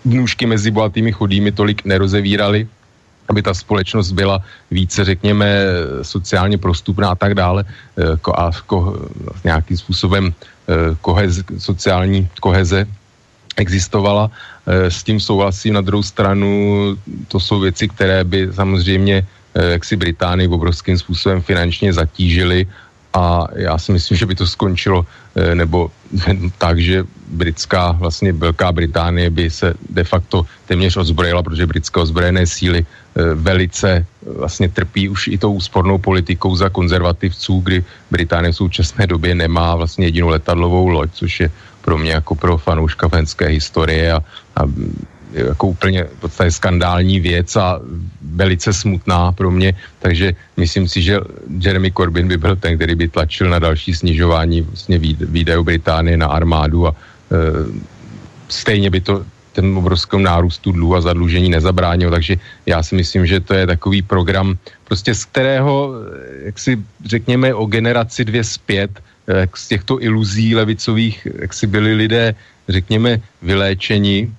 [0.06, 2.68] nůžky mezi bohatými chudými tolik nerozevíraly,
[3.30, 5.48] aby ta společnost byla více, řekněme,
[6.02, 9.00] sociálně prostupná a tak dále eh, ko, a ko,
[9.44, 12.88] nějakým způsobem eh, kohez, sociální koheze
[13.58, 14.32] existovala.
[14.68, 15.74] Eh, s tím souhlasím.
[15.74, 16.98] Na druhou stranu
[17.28, 22.68] to jsou věci, které by samozřejmě jak si Británii obrovským způsobem finančně zatížily
[23.14, 25.06] a já si myslím, že by to skončilo
[25.36, 25.92] eh, nebo
[26.58, 32.48] tak, že britská, vlastně Velká Británie by se de facto téměř ozbrojila, protože britské ozbrojené
[32.48, 38.52] síly eh, velice eh, vlastně trpí už i tou úspornou politikou za konzervativců, kdy Británie
[38.52, 41.52] v současné době nemá vlastně jedinou letadlovou loď, což je
[41.82, 44.20] pro mě jako pro fanouška venské historie a,
[44.56, 44.62] a
[45.34, 47.80] jako úplně podstatě skandální věc a
[48.22, 51.20] velice smutná pro mě, takže myslím si, že
[51.60, 56.28] Jeremy Corbyn by byl ten, který by tlačil na další snižování vlastně výdajů Británie na
[56.28, 56.96] armádu a e,
[58.50, 62.36] stejně by to ten obrovském nárůstu dluhu a zadlužení nezabránil, takže
[62.66, 65.94] já si myslím, že to je takový program, prostě z kterého,
[66.44, 68.92] jak si řekněme o generaci dvě zpět,
[69.28, 72.36] jak z těchto iluzí levicových, jak si byli lidé,
[72.70, 74.32] řekněme, vyléčeni,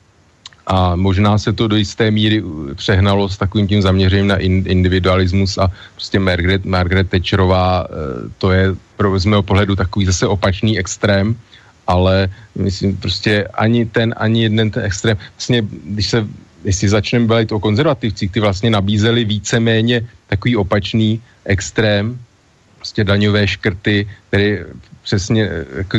[0.66, 2.42] a možná se to do jisté míry
[2.74, 8.74] přehnalo s takovým tím zaměřením na individualismus a prostě Margaret, Margaret Thatcherová, eh, to je
[8.96, 11.34] pro z mého pohledu takový zase opačný extrém,
[11.86, 16.26] ale myslím prostě ani ten, ani jeden ten extrém, vlastně když se
[16.64, 22.18] jestli začneme bavit o konzervativcích, ty vlastně nabízeli víceméně takový opačný extrém,
[22.82, 24.66] prostě daňové škrty, které
[25.02, 25.48] přesně
[25.86, 25.98] jako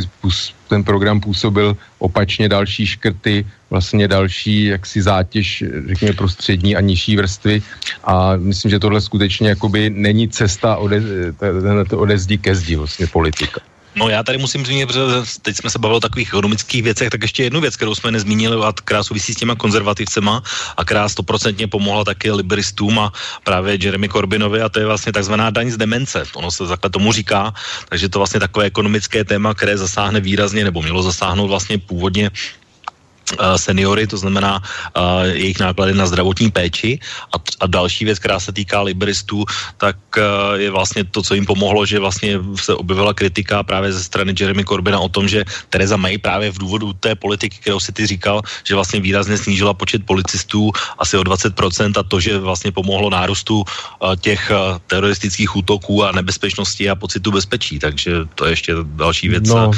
[0.67, 7.63] ten program působil opačně další škrty, vlastně další jaksi zátěž, řekněme prostřední a nižší vrstvy
[8.03, 10.99] a myslím, že tohle skutečně jakoby není cesta ode,
[11.95, 13.63] ode zdi ke zdi vlastně politika.
[13.95, 15.05] No já tady musím zmínit, protože
[15.41, 18.57] teď jsme se bavili o takových ekonomických věcech, tak ještě jednu věc, kterou jsme nezmínili
[18.65, 20.43] a která souvisí s těma konzervativcema
[20.77, 23.13] a která stoprocentně pomohla taky liberistům a
[23.43, 26.23] právě Jeremy Corbynovi a to je vlastně takzvaná daň z demence.
[26.35, 27.53] Ono se takhle tomu říká,
[27.89, 32.31] takže to vlastně takové ekonomické téma, které zasáhne výrazně nebo mělo zasáhnout vlastně původně
[33.55, 36.99] seniory, to znamená uh, jejich náklady na zdravotní péči.
[37.33, 39.45] A, a další věc, která se týká liberistů,
[39.77, 44.03] tak uh, je vlastně to, co jim pomohlo, že vlastně se objevila kritika právě ze
[44.03, 47.91] strany Jeremy Corbyna o tom, že Tereza May právě v důvodu té politiky, kterou si
[47.91, 52.71] ty říkal, že vlastně výrazně snížila počet policistů asi o 20% a to, že vlastně
[52.71, 57.79] pomohlo nárůstu uh, těch uh, teroristických útoků a nebezpečnosti a pocitu bezpečí.
[57.79, 59.49] Takže to je ještě další věc.
[59.49, 59.71] No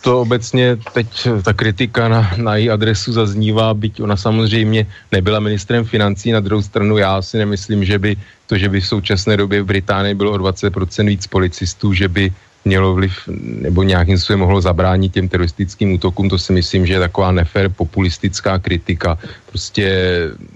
[0.00, 5.84] to obecně teď ta kritika na, na její adresu zaznívá, byť ona samozřejmě nebyla ministrem
[5.84, 8.16] financí, na druhou stranu já si nemyslím, že by
[8.46, 12.32] to, že by v současné době v Británii bylo o 20% víc policistů, že by
[12.64, 17.00] mělo vliv nebo nějakým způsobem mohlo zabránit těm teroristickým útokům, to si myslím, že je
[17.00, 19.18] taková nefér populistická kritika.
[19.46, 19.86] Prostě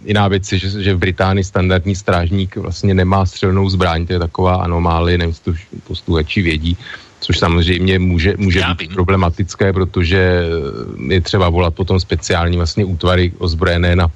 [0.05, 4.19] jiná věc je, že, že v Británii standardní strážník vlastně nemá střelnou zbraň, to je
[4.19, 5.53] taková anomálie, nevím, to
[5.87, 6.77] posluchači vědí,
[7.25, 10.45] což samozřejmě může, může být problematické, protože
[11.09, 14.13] je třeba volat potom speciální vlastně útvary ozbrojené na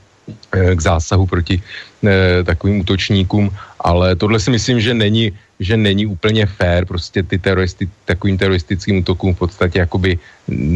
[0.52, 3.48] eh, k zásahu proti eh, takovým útočníkům,
[3.80, 9.00] ale tohle si myslím, že není, že není úplně fair, prostě ty teroristi, takovým teroristickým
[9.00, 10.20] útokům v podstatě jakoby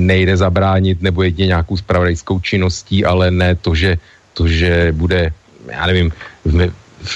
[0.08, 4.00] nejde zabránit nebo jedině nějakou spravodajskou činností, ale ne to, že,
[4.32, 5.36] to, že bude,
[5.68, 6.08] já nevím,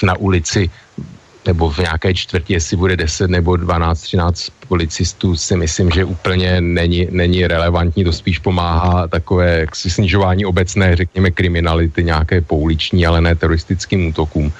[0.05, 0.68] na ulici
[1.47, 6.60] nebo v nějaké čtvrti, jestli bude 10 nebo 12, 13 policistů, si myslím, že úplně
[6.60, 13.20] není, není relevantní, to spíš pomáhá takové si snižování obecné, řekněme, kriminality, nějaké pouliční, ale
[13.20, 14.52] ne teroristickým útokům.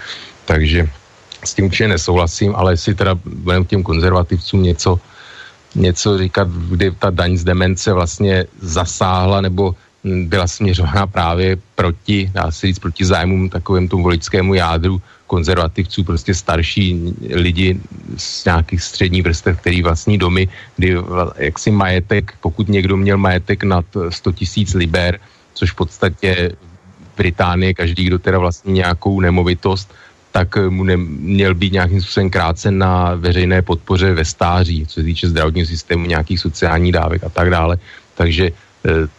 [0.45, 0.89] Takže
[1.45, 5.01] s tím určitě nesouhlasím, ale jestli teda budeme těm konzervativcům něco,
[5.75, 12.51] něco říkat, kdy ta daň z demence vlastně zasáhla nebo byla směřována právě proti, dá
[12.51, 17.81] se říct, proti zájmům takovém tomu voličskému jádru konzervativců, prostě starší lidi
[18.17, 20.97] z nějakých středních vrstev, který vlastní domy, kdy
[21.37, 25.19] jaksi majetek, pokud někdo měl majetek nad 100 tisíc liber,
[25.55, 26.51] což v podstatě
[27.15, 29.95] v Británii každý, kdo teda vlastní nějakou nemovitost,
[30.33, 35.29] tak mu neměl být nějakým způsobem krácen na veřejné podpoře ve stáří, co se týče
[35.29, 37.79] zdravotního systému, nějakých sociálních dávek a tak dále.
[38.15, 38.53] Takže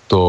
[0.07, 0.21] to,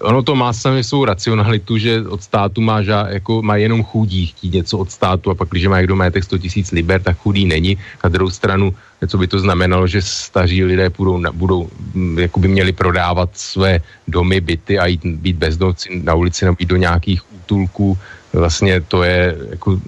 [0.00, 4.26] ono to má sami svou racionalitu, že od státu má, ža, jako má jenom chudí
[4.26, 7.44] chtít něco od státu a pak, když má někdo majetek 100 tisíc liber, tak chudý
[7.44, 7.76] není.
[8.04, 8.74] Na druhou stranu,
[9.06, 13.80] co by to znamenalo, že staří lidé budou, budou mm, jako by měli prodávat své
[14.08, 17.98] domy, byty a jít, být bezdomci na ulici nebo jít do nějakých útulků.
[18.32, 19.80] Vlastně to je jako,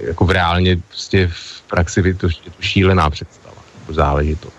[0.00, 4.57] jako v reálně prostě v praxi to, je to šílená představa, jako záležitost.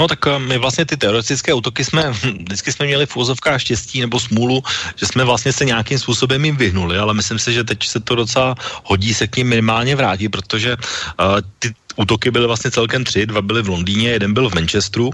[0.00, 2.10] No tak eh, my vlastně ty teroristické útoky jsme,
[2.48, 4.64] vždycky jsme měli v úzovkách štěstí nebo smůlu,
[4.96, 8.14] že jsme vlastně se nějakým způsobem jim vyhnuli, ale myslím si, že teď se to
[8.14, 13.26] docela hodí se k ním minimálně vrátit, protože uh, ty útoky byly vlastně celkem tři,
[13.26, 15.12] dva byly v Londýně, jeden byl v Manchesteru uh,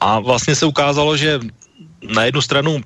[0.00, 1.40] a vlastně se ukázalo, že
[2.06, 2.80] na jednu stranu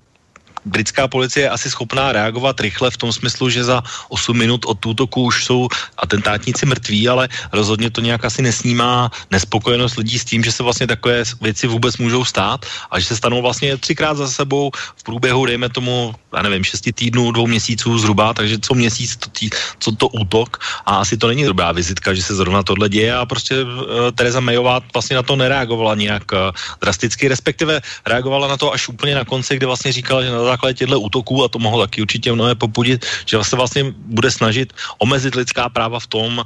[0.65, 4.87] britská policie je asi schopná reagovat rychle v tom smyslu, že za 8 minut od
[4.87, 10.45] útoku už jsou atentátníci mrtví, ale rozhodně to nějak asi nesnímá nespokojenost lidí s tím,
[10.45, 14.29] že se vlastně takové věci vůbec můžou stát a že se stanou vlastně třikrát za
[14.29, 19.17] sebou v průběhu, dejme tomu, já nevím, šesti týdnů, dvou měsíců zhruba, takže co měsíc
[19.17, 22.89] to, tý, co to útok a asi to není dobrá vizitka, že se zrovna tohle
[22.89, 23.71] děje a prostě uh,
[24.15, 26.39] Tereza Mayová vlastně na to nereagovala nějak uh,
[26.81, 30.75] drasticky, respektive reagovala na to až úplně na konci, kde vlastně říkala, že na základě
[30.75, 35.35] těchto útoků, a to mohlo taky určitě mnohé popudit, že se vlastně bude snažit omezit
[35.35, 36.45] lidská práva v tom, uh,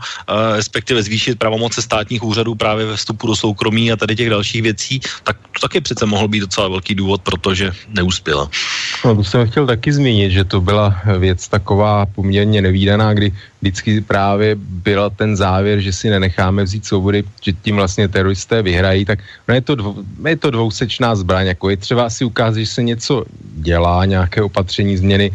[0.57, 5.01] respektive zvýšit pravomoce státních úřadů právě ve vstupu do soukromí a tady těch dalších věcí,
[5.23, 8.51] tak to taky přece mohl být docela velký důvod, protože neuspěla.
[9.05, 14.01] No, to jsem chtěl taky zmínit, že to byla věc taková poměrně nevýdaná, kdy vždycky
[14.01, 19.19] právě byl ten závěr, že si nenecháme vzít svobody, že tím vlastně teroristé vyhrají, tak
[19.51, 19.95] no je, to dvou,
[20.31, 23.27] je to dvousečná zbraň, jako je třeba si ukázat, že se něco
[23.67, 25.35] dělá, nějaké opatření, změny.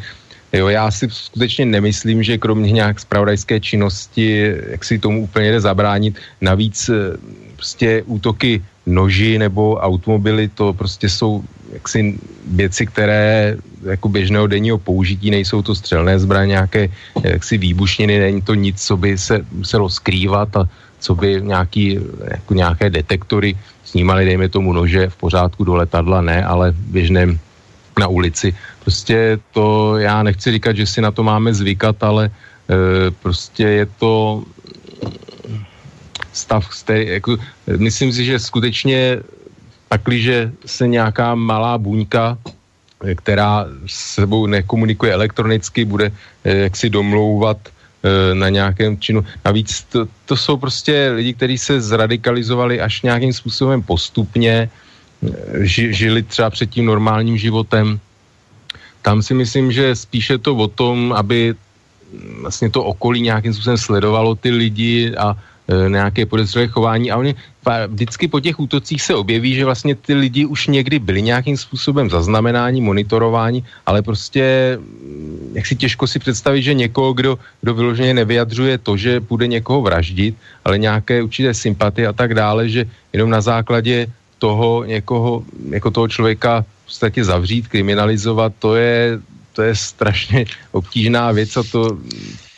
[0.55, 5.59] Jo, já si skutečně nemyslím, že kromě nějak spravodajské činnosti, jak si tomu úplně jde
[5.61, 7.19] zabránit, navíc eh,
[7.59, 15.31] prostě útoky noži nebo automobily, to prostě jsou jaksi věci, které jako běžného denního použití,
[15.31, 16.89] nejsou to střelné zbraně, nějaké
[17.23, 20.69] jaksi výbušniny, není to nic, co by se muselo skrývat a
[20.99, 21.99] co by nějaký,
[22.31, 27.39] jako nějaké detektory snímali, dejme tomu nože v pořádku do letadla, ne, ale běžném
[27.99, 28.55] na ulici.
[28.83, 32.31] Prostě to, já nechci říkat, že si na to máme zvykat, ale e,
[33.11, 34.43] prostě je to
[36.33, 37.37] stav, který, jako,
[37.77, 39.19] myslím si, že skutečně
[39.89, 42.37] pakliže se nějaká malá buňka,
[43.03, 46.11] eh, která s sebou nekomunikuje elektronicky, bude
[46.43, 49.25] eh, jaksi domlouvat eh, na nějakém činu.
[49.45, 54.69] Navíc to, to jsou prostě lidi, kteří se zradikalizovali až nějakým způsobem postupně,
[55.67, 57.99] ži, žili třeba před tím normálním životem.
[59.01, 61.55] Tam si myslím, že spíše to o tom, aby
[62.41, 65.35] vlastně to okolí nějakým způsobem sledovalo ty lidi a
[65.69, 67.35] nějaké podezřelé chování a oni
[67.87, 72.09] vždycky po těch útocích se objeví, že vlastně ty lidi už někdy byli nějakým způsobem
[72.09, 78.13] zaznamenání, monitorování, ale prostě mm, jak si těžko si představit, že někoho, kdo, kdo vyloženě
[78.13, 80.35] nevyjadřuje to, že bude někoho vraždit,
[80.65, 84.07] ale nějaké určité sympatie a tak dále, že jenom na základě
[84.39, 89.19] toho někoho, jako toho člověka v podstatě zavřít, kriminalizovat, to je,
[89.59, 91.99] to je strašně obtížná věc a to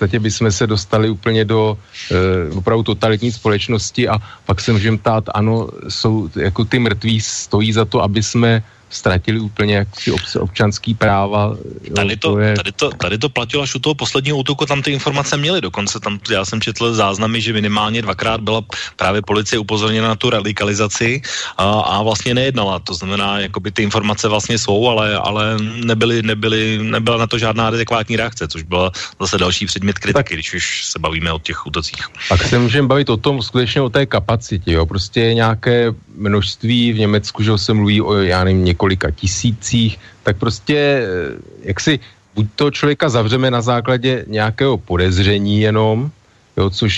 [0.01, 1.77] podstatě bychom se dostali úplně do
[2.09, 7.73] e, opravdu totalitní společnosti a pak se můžeme ptát, ano, jsou jako ty mrtví stojí
[7.73, 11.55] za to, aby jsme ztratili úplně jaksi občanský práva.
[11.95, 12.55] Tady to, to je...
[12.55, 15.99] tady, to, tady to platilo až u toho posledního útoku, tam ty informace měly, dokonce
[15.99, 18.61] tam, já jsem četl záznamy, že minimálně dvakrát byla
[18.95, 21.21] právě policie upozorněna na tu radikalizaci
[21.57, 26.79] a, a vlastně nejednala, to znamená, jakoby ty informace vlastně jsou, ale, ale nebyly, nebyly,
[26.81, 30.85] nebyla na to žádná adekvátní reakce, což byla zase další předmět kritiky, tak, když už
[30.85, 32.01] se bavíme o těch útocích.
[32.29, 36.99] Tak se můžeme bavit o tom, skutečně o té kapacitě, jo, prostě nějaké množství v
[36.99, 42.01] Německu, že se mluví o, já nevím, několika tisících, tak prostě, eh, jak si,
[42.33, 46.09] buď to člověka zavřeme na základě nějakého podezření jenom,
[46.57, 46.93] jo, což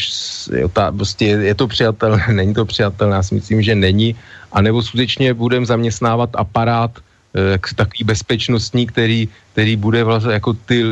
[0.55, 4.15] jo, ta, prostě je, je to přijatelné, není to přijatelné, já si myslím, že není,
[4.55, 7.03] anebo skutečně budeme zaměstnávat aparát,
[7.33, 10.83] Eh, takový bezpečnostní, který, který bude vlastně jako ty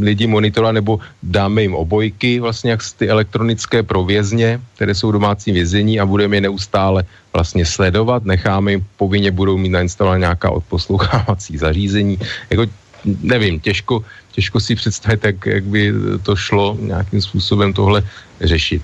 [0.00, 6.00] lidi monitorovat, nebo dáme jim obojky, vlastně jak ty elektronické provězně, které jsou domácí vězení
[6.00, 12.18] a budeme je neustále vlastně sledovat, necháme jim, povinně budou mít nainstalovat nějaká odposlouchávací zařízení,
[12.50, 12.66] jako
[13.04, 15.92] nevím, těžko, těžko si představit, jak, jak by
[16.22, 18.02] to šlo nějakým způsobem tohle
[18.40, 18.82] řešit.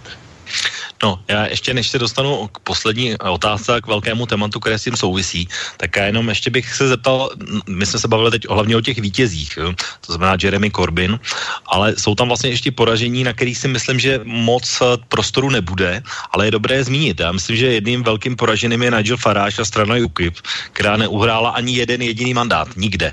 [1.03, 4.97] No, já ještě než se dostanu k poslední otázce k velkému tématu, které s tím
[4.97, 7.31] souvisí, tak já jenom ještě bych se zeptal,
[7.69, 9.75] my jsme se bavili teď hlavně o těch vítězích, jo?
[10.07, 11.21] to znamená Jeremy Corbyn,
[11.67, 16.03] ale jsou tam vlastně ještě poražení, na který si myslím, že moc eh, prostoru nebude,
[16.31, 17.21] ale je dobré je zmínit.
[17.21, 20.39] Já myslím, že jedním velkým poraženým je Nigel Farage a strana UKIP,
[20.73, 23.13] která neuhrála ani jeden jediný mandát, nikde.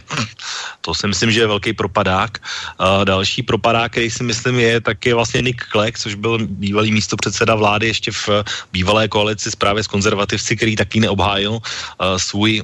[0.82, 2.38] To si myslím, že je velký propadák.
[2.80, 6.92] A další propadák, který si myslím je, tak je vlastně Nick Clegg, což byl bývalý
[6.92, 8.30] místo předseda vlády ještě v
[8.74, 11.62] bývalé koalici právě s konzervativci, který taky neobhájil uh,
[12.18, 12.64] svůj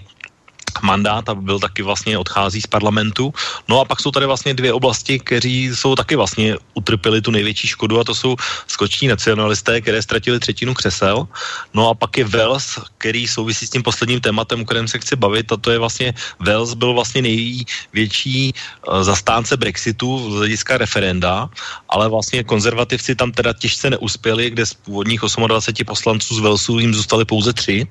[0.82, 3.34] mandát a byl taky vlastně odchází z parlamentu.
[3.68, 7.68] No a pak jsou tady vlastně dvě oblasti, kteří jsou taky vlastně utrpěli tu největší
[7.68, 8.36] škodu a to jsou
[8.68, 11.28] skoční nacionalisté, které ztratili třetinu křesel.
[11.74, 15.16] No a pak je Wales, který souvisí s tím posledním tématem, o kterém se chci
[15.16, 21.50] bavit a to je vlastně Wales byl vlastně největší uh, zastánce Brexitu z hlediska referenda,
[21.90, 26.94] ale vlastně konzervativci tam teda těžce neuspěli, kde z původních 28 poslanců z Walesu jim
[26.94, 27.88] zůstali pouze tři.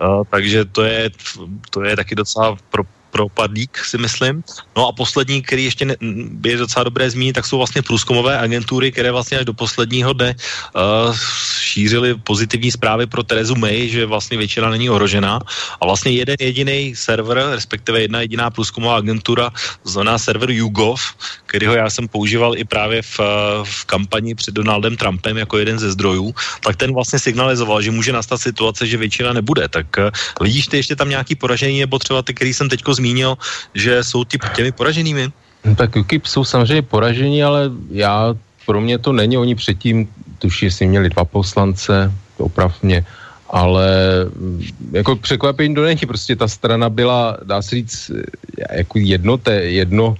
[0.00, 1.10] Uh, takže to je,
[1.70, 4.40] to je taky docela pro, propadlík, si myslím.
[4.76, 5.94] No a poslední, který ještě ne,
[6.44, 10.32] je docela dobré zmínit, tak jsou vlastně průzkumové agentury, které vlastně až do posledního dne
[10.32, 11.12] uh,
[11.60, 15.40] šířily pozitivní zprávy pro Terezu May, že vlastně většina není ohrožená.
[15.80, 19.50] A vlastně jeden jediný server, respektive jedna jediná průzkumová agentura,
[19.84, 21.00] znamená server YouGov,
[21.48, 23.20] kterýho já jsem používal i právě v,
[23.64, 28.12] v kampani před Donaldem Trumpem jako jeden ze zdrojů, tak ten vlastně signalizoval, že může
[28.12, 29.68] nastat situace, že většina nebude.
[29.68, 30.12] Tak uh,
[30.44, 33.40] vidíš ty ještě tam nějaký poražení, nebo třeba ty, který jsem teďko zmínil,
[33.74, 35.32] že jsou ty, těmi poraženými?
[35.64, 40.08] No, tak UKIP jsou samozřejmě poražení, ale já, pro mě to není, oni předtím,
[40.38, 43.04] tuši, jestli měli dva poslance, oprav mě,
[43.50, 43.88] ale
[44.36, 44.62] mm,
[44.92, 48.10] jako překvapení to není, prostě ta strana byla, dá se říct,
[48.70, 50.14] jako jedno, té, jedno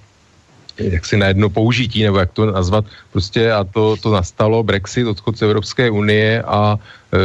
[0.79, 5.07] jak si na jedno použití, nebo jak to nazvat, prostě a to, to nastalo, Brexit,
[5.07, 6.79] odchod z Evropské unie a
[7.13, 7.19] e,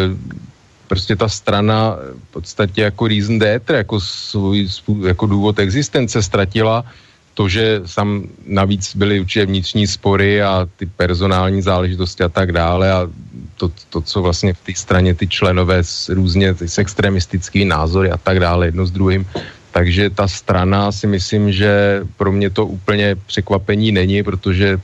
[0.87, 1.97] prostě ta strana
[2.29, 4.67] v podstatě jako reason d'être, jako, svůj,
[5.05, 6.85] jako důvod existence ztratila.
[7.33, 12.91] To, že tam navíc byly určitě vnitřní spory a ty personální záležitosti a tak dále
[12.91, 13.09] a
[13.57, 18.17] to, to co vlastně v té straně ty členové s různě s extremistickými názory a
[18.17, 19.25] tak dále jedno s druhým,
[19.73, 24.77] takže ta strana si myslím, že pro mě to úplně překvapení není, protože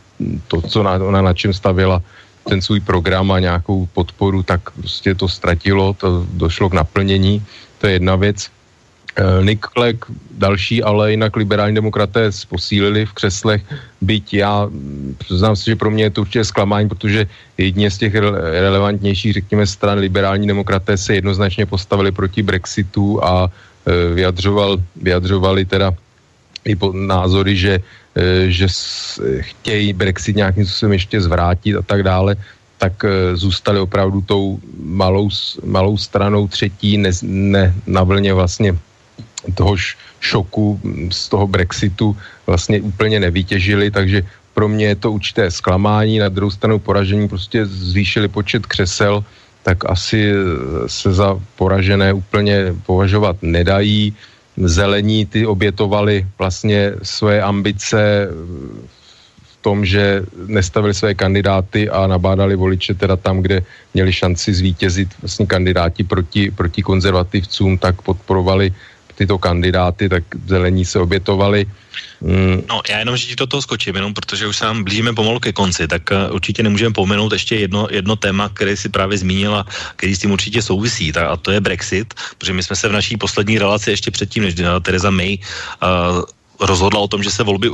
[0.49, 2.02] to, co na, ona na čem stavila
[2.49, 7.38] ten svůj program a nějakou podporu, tak prostě to ztratilo, to došlo k naplnění,
[7.78, 8.49] to je jedna věc.
[9.20, 13.61] Eh, Nick Clegg, další, ale jinak liberální demokraté posílili v křeslech,
[14.02, 14.70] byť já
[15.30, 18.14] znám si, že pro mě je to určitě zklamání, protože jedině z těch
[18.61, 23.52] relevantnějších, řekněme, stran liberální demokraté se jednoznačně postavili proti Brexitu a
[24.14, 25.93] vyjadřoval, vyjadřovali teda
[26.65, 27.80] i názory, že
[28.19, 28.68] Eh, že
[29.39, 32.35] chtějí Brexit nějakým způsobem ještě zvrátit a tak dále,
[32.77, 35.30] tak eh, zůstali opravdu tou malou,
[35.64, 38.76] malou stranou třetí ne, ne, na vlně vlastně
[39.56, 39.76] toho
[40.19, 40.81] šoku
[41.11, 42.18] z toho Brexitu
[42.49, 47.65] vlastně úplně nevytěžili, takže pro mě je to určité zklamání, na druhou stranu poražení prostě
[47.65, 49.23] zvýšili počet křesel,
[49.64, 50.34] tak asi
[50.88, 54.14] se za poražené úplně považovat nedají.
[54.57, 58.27] Zelení ty obětovali vlastně svoje ambice
[59.44, 63.64] v tom, že nestavili své kandidáty a nabádali voliče teda tam, kde
[63.94, 65.10] měli šanci zvítězit.
[65.22, 68.73] Vlastně kandidáti proti, proti konzervativcům, tak podporovali
[69.20, 71.68] tyto kandidáty, tak zelení se obětovali.
[72.24, 72.64] Mm.
[72.72, 75.40] No, já jenom, že ti do toho skočím, jenom protože už se nám blížíme pomalu
[75.44, 79.68] ke konci, tak uh, určitě nemůžeme pomenout ještě jedno, jedno téma, které si právě zmínila,
[80.00, 82.96] který s tím určitě souvisí, tak, a to je Brexit, protože my jsme se v
[82.96, 86.24] naší poslední relaci ještě předtím, než Teresa May uh,
[86.60, 87.68] rozhodla o tom, že se volby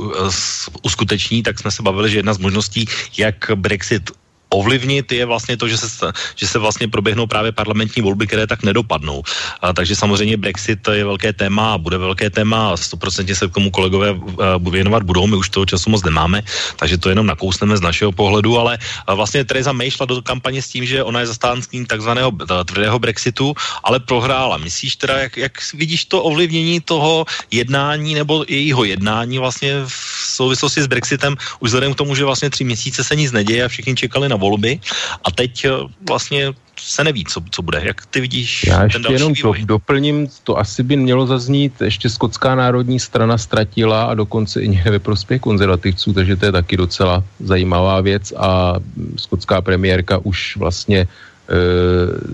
[0.82, 2.86] uskuteční, tak jsme se bavili, že jedna z možností,
[3.18, 4.10] jak Brexit
[4.48, 8.62] ovlivnit je vlastně to, že se, že se vlastně proběhnou právě parlamentní volby, které tak
[8.62, 9.22] nedopadnou.
[9.62, 13.54] A, takže samozřejmě Brexit je velké téma a bude velké téma a stoprocentně se k
[13.54, 14.22] tomu kolegové uh,
[14.70, 16.42] věnovat budou, my už toho času moc nemáme,
[16.76, 20.62] takže to jenom nakousneme z našeho pohledu, ale uh, vlastně Teresa May šla do kampaně
[20.62, 23.54] s tím, že ona je zastánským takzvaného uh, tvrdého Brexitu,
[23.84, 24.56] ale prohrála.
[24.56, 29.94] Myslíš teda, jak, jak vidíš to ovlivnění toho jednání nebo jejího jednání vlastně v
[30.36, 33.68] souvislosti s Brexitem, už vzhledem k tomu, že vlastně tři měsíce se nic neděje a
[33.68, 34.80] všichni čekali na volby
[35.24, 35.70] a teď eh,
[36.08, 37.80] vlastně se neví, co, co bude.
[37.84, 39.60] Jak ty vidíš Já ještě ten jenom vývoj?
[39.60, 44.82] to doplním, to asi by mělo zaznít, ještě Skotská národní strana ztratila a dokonce i
[44.90, 48.74] ve prospěch konzervativců, takže to je taky docela zajímavá věc a
[49.16, 51.06] skotská premiérka už vlastně e,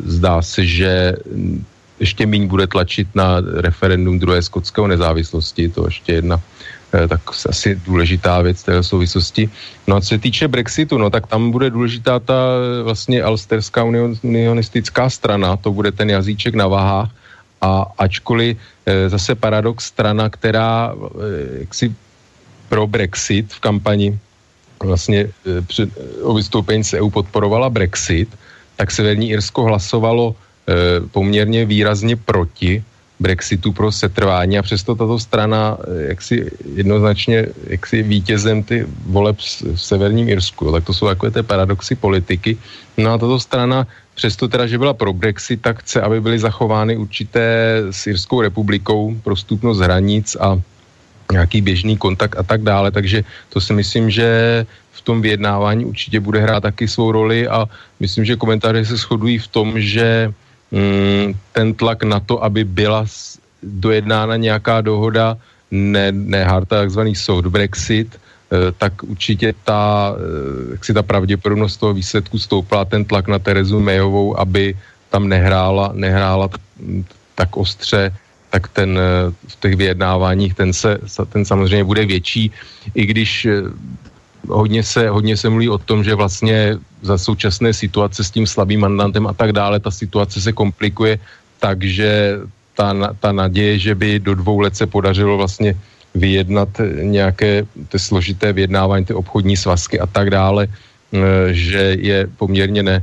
[0.04, 1.16] zdá se, že
[2.00, 6.40] ještě míň bude tlačit na referendum druhé skotského nezávislosti, to ještě jedna
[7.08, 9.50] tak asi důležitá věc té souvislosti.
[9.86, 12.36] No a co se týče Brexitu, no tak tam bude důležitá ta
[12.82, 13.84] vlastně alsterská
[14.22, 17.10] unionistická strana, to bude ten jazyček na váhách,
[17.62, 18.58] a ačkoliv
[19.06, 20.94] zase paradox strana, která
[21.60, 21.94] jaksi
[22.68, 24.18] pro Brexit v kampani
[24.82, 25.30] vlastně
[25.66, 25.88] před,
[26.22, 28.28] o vystoupení z EU podporovala Brexit,
[28.76, 32.84] tak Severní Irsko hlasovalo e, poměrně výrazně proti
[33.22, 39.78] Brexitu pro setrvání a přesto tato strana eh, jaksi jednoznačně jaksi vítězem ty voleb v
[39.78, 40.72] Severním Irsku.
[40.72, 42.58] Tak to jsou takové ty paradoxy politiky.
[42.98, 46.96] No a tato strana přesto teda, že byla pro Brexit, tak chce, aby byly zachovány
[46.96, 50.60] určité s Irskou republikou prostupnost hranic a
[51.32, 54.26] nějaký běžný kontakt a tak dále, takže to si myslím, že
[54.92, 57.64] v tom vyjednávání určitě bude hrát taky svou roli a
[58.00, 60.28] myslím, že komentáře se shodují v tom, že
[61.52, 63.04] ten tlak na to, aby byla
[63.62, 65.36] dojednána nějaká dohoda,
[65.70, 71.76] ne, ne hard, takzvaný soft Brexit, eh, tak určitě ta, eh, jak si ta pravděpodobnost
[71.76, 74.76] toho výsledku stoupla, ten tlak na Terezu Mayovou, aby
[75.10, 76.48] tam nehrála, nehrála
[77.34, 78.12] tak ostře,
[78.50, 80.98] tak ten eh, v těch vyjednáváních ten, se,
[81.32, 82.52] ten samozřejmě bude větší,
[82.94, 83.48] i když
[84.48, 88.80] hodně se, hodně se mluví o tom, že vlastně za současné situace s tím slabým
[88.80, 91.18] mandantem a tak dále, ta situace se komplikuje,
[91.58, 92.40] takže
[92.74, 95.74] ta, ta naděje, že by do dvou let se podařilo vlastně
[96.14, 96.68] vyjednat
[97.02, 101.18] nějaké ty složité vyjednávání, ty obchodní svazky a tak dále, eh,
[101.52, 102.96] že je poměrně ne,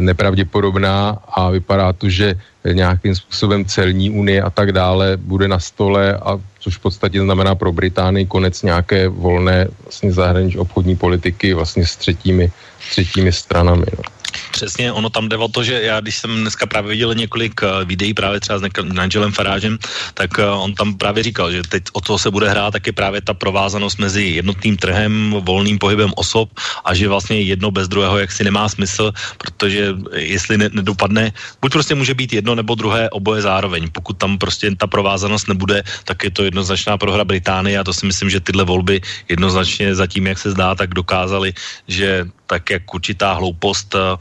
[0.00, 2.34] nepravděpodobná a vypadá to, že
[2.72, 7.54] nějakým způsobem celní unie a tak dále bude na stole a což v podstatě znamená
[7.54, 12.52] pro Británii konec nějaké volné vlastně zahraniční obchodní politiky vlastně s třetími,
[12.90, 13.86] třetími stranami.
[13.96, 14.02] No.
[14.50, 17.84] Přesně, ono tam jde o to, že já, když jsem dneska právě viděl několik uh,
[17.84, 19.78] videí právě třeba s Nigelem Farážem,
[20.14, 23.20] tak uh, on tam právě říkal, že teď o to se bude hrát taky právě
[23.20, 26.50] ta provázanost mezi jednotným trhem, volným pohybem osob
[26.84, 31.94] a že vlastně jedno bez druhého jaksi nemá smysl, protože jestli ne, nedopadne, buď prostě
[31.94, 33.90] může být jedno nebo druhé oboje zároveň.
[33.92, 38.06] Pokud tam prostě ta provázanost nebude, tak je to jednoznačná prohra Británie a to si
[38.06, 41.54] myslím, že tyhle volby jednoznačně zatím, jak se zdá, tak dokázali,
[41.88, 44.18] že tak jak určitá hloupost uh,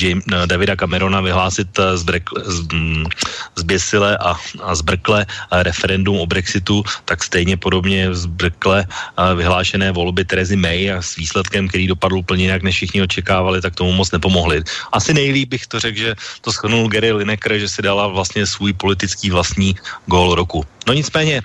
[0.00, 3.04] James, uh, Davida Camerona vyhlásit zbrekle, z, um,
[3.56, 8.86] zběsile a, a zbrkle referendum o Brexitu, tak stejně podobně zbrkle
[9.34, 13.74] vyhlášené volby Terezy May a s výsledkem, který dopadl úplně jinak, než všichni očekávali, tak
[13.74, 14.62] tomu moc nepomohli.
[14.92, 18.72] Asi nejlíp bych to řekl, že to schrnul Gary Lineker, že si dala vlastně svůj
[18.72, 19.76] politický vlastní
[20.06, 20.66] gól roku.
[20.88, 21.42] No nicméně...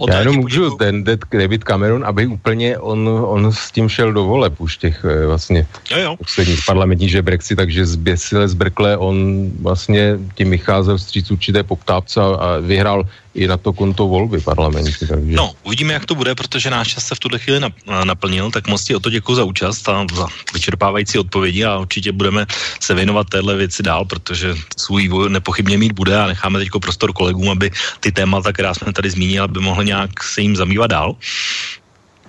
[0.00, 4.24] Uh, Já jenom můžu, ten David Cameron, aby úplně on, on s tím šel do
[4.24, 6.16] voleb už těch uh, vlastně jo, jo.
[6.16, 12.24] posledních parlamentních, že Brexit, takže zběsile zbrkle on vlastně tím vycházel vstříc určité poptávce a,
[12.24, 13.04] a vyhrál
[13.34, 14.92] i na to konto volby parlamentní.
[15.08, 15.36] Takže...
[15.36, 17.60] No, uvidíme, jak to bude, protože náš čas se v tuhle chvíli
[18.04, 22.12] naplnil, tak moc ti o to děkuji za účast a za vyčerpávající odpovědi a určitě
[22.12, 22.46] budeme
[22.80, 27.12] se věnovat téhle věci dál, protože svůj vývoj nepochybně mít bude a necháme teď prostor
[27.12, 27.70] kolegům, aby
[28.00, 31.16] ty témata, která jsme tady zmínili, aby mohli nějak se jim zabývat dál.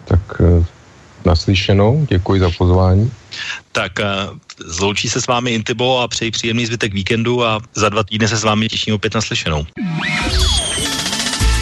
[0.05, 0.65] Tak eh,
[1.25, 3.11] naslyšenou, děkuji za pozvání.
[3.71, 4.05] Tak eh,
[4.65, 8.37] zloučí se s vámi Intibo a přeji příjemný zbytek víkendu a za dva týdny se
[8.37, 9.65] s vámi těším opět naslyšenou.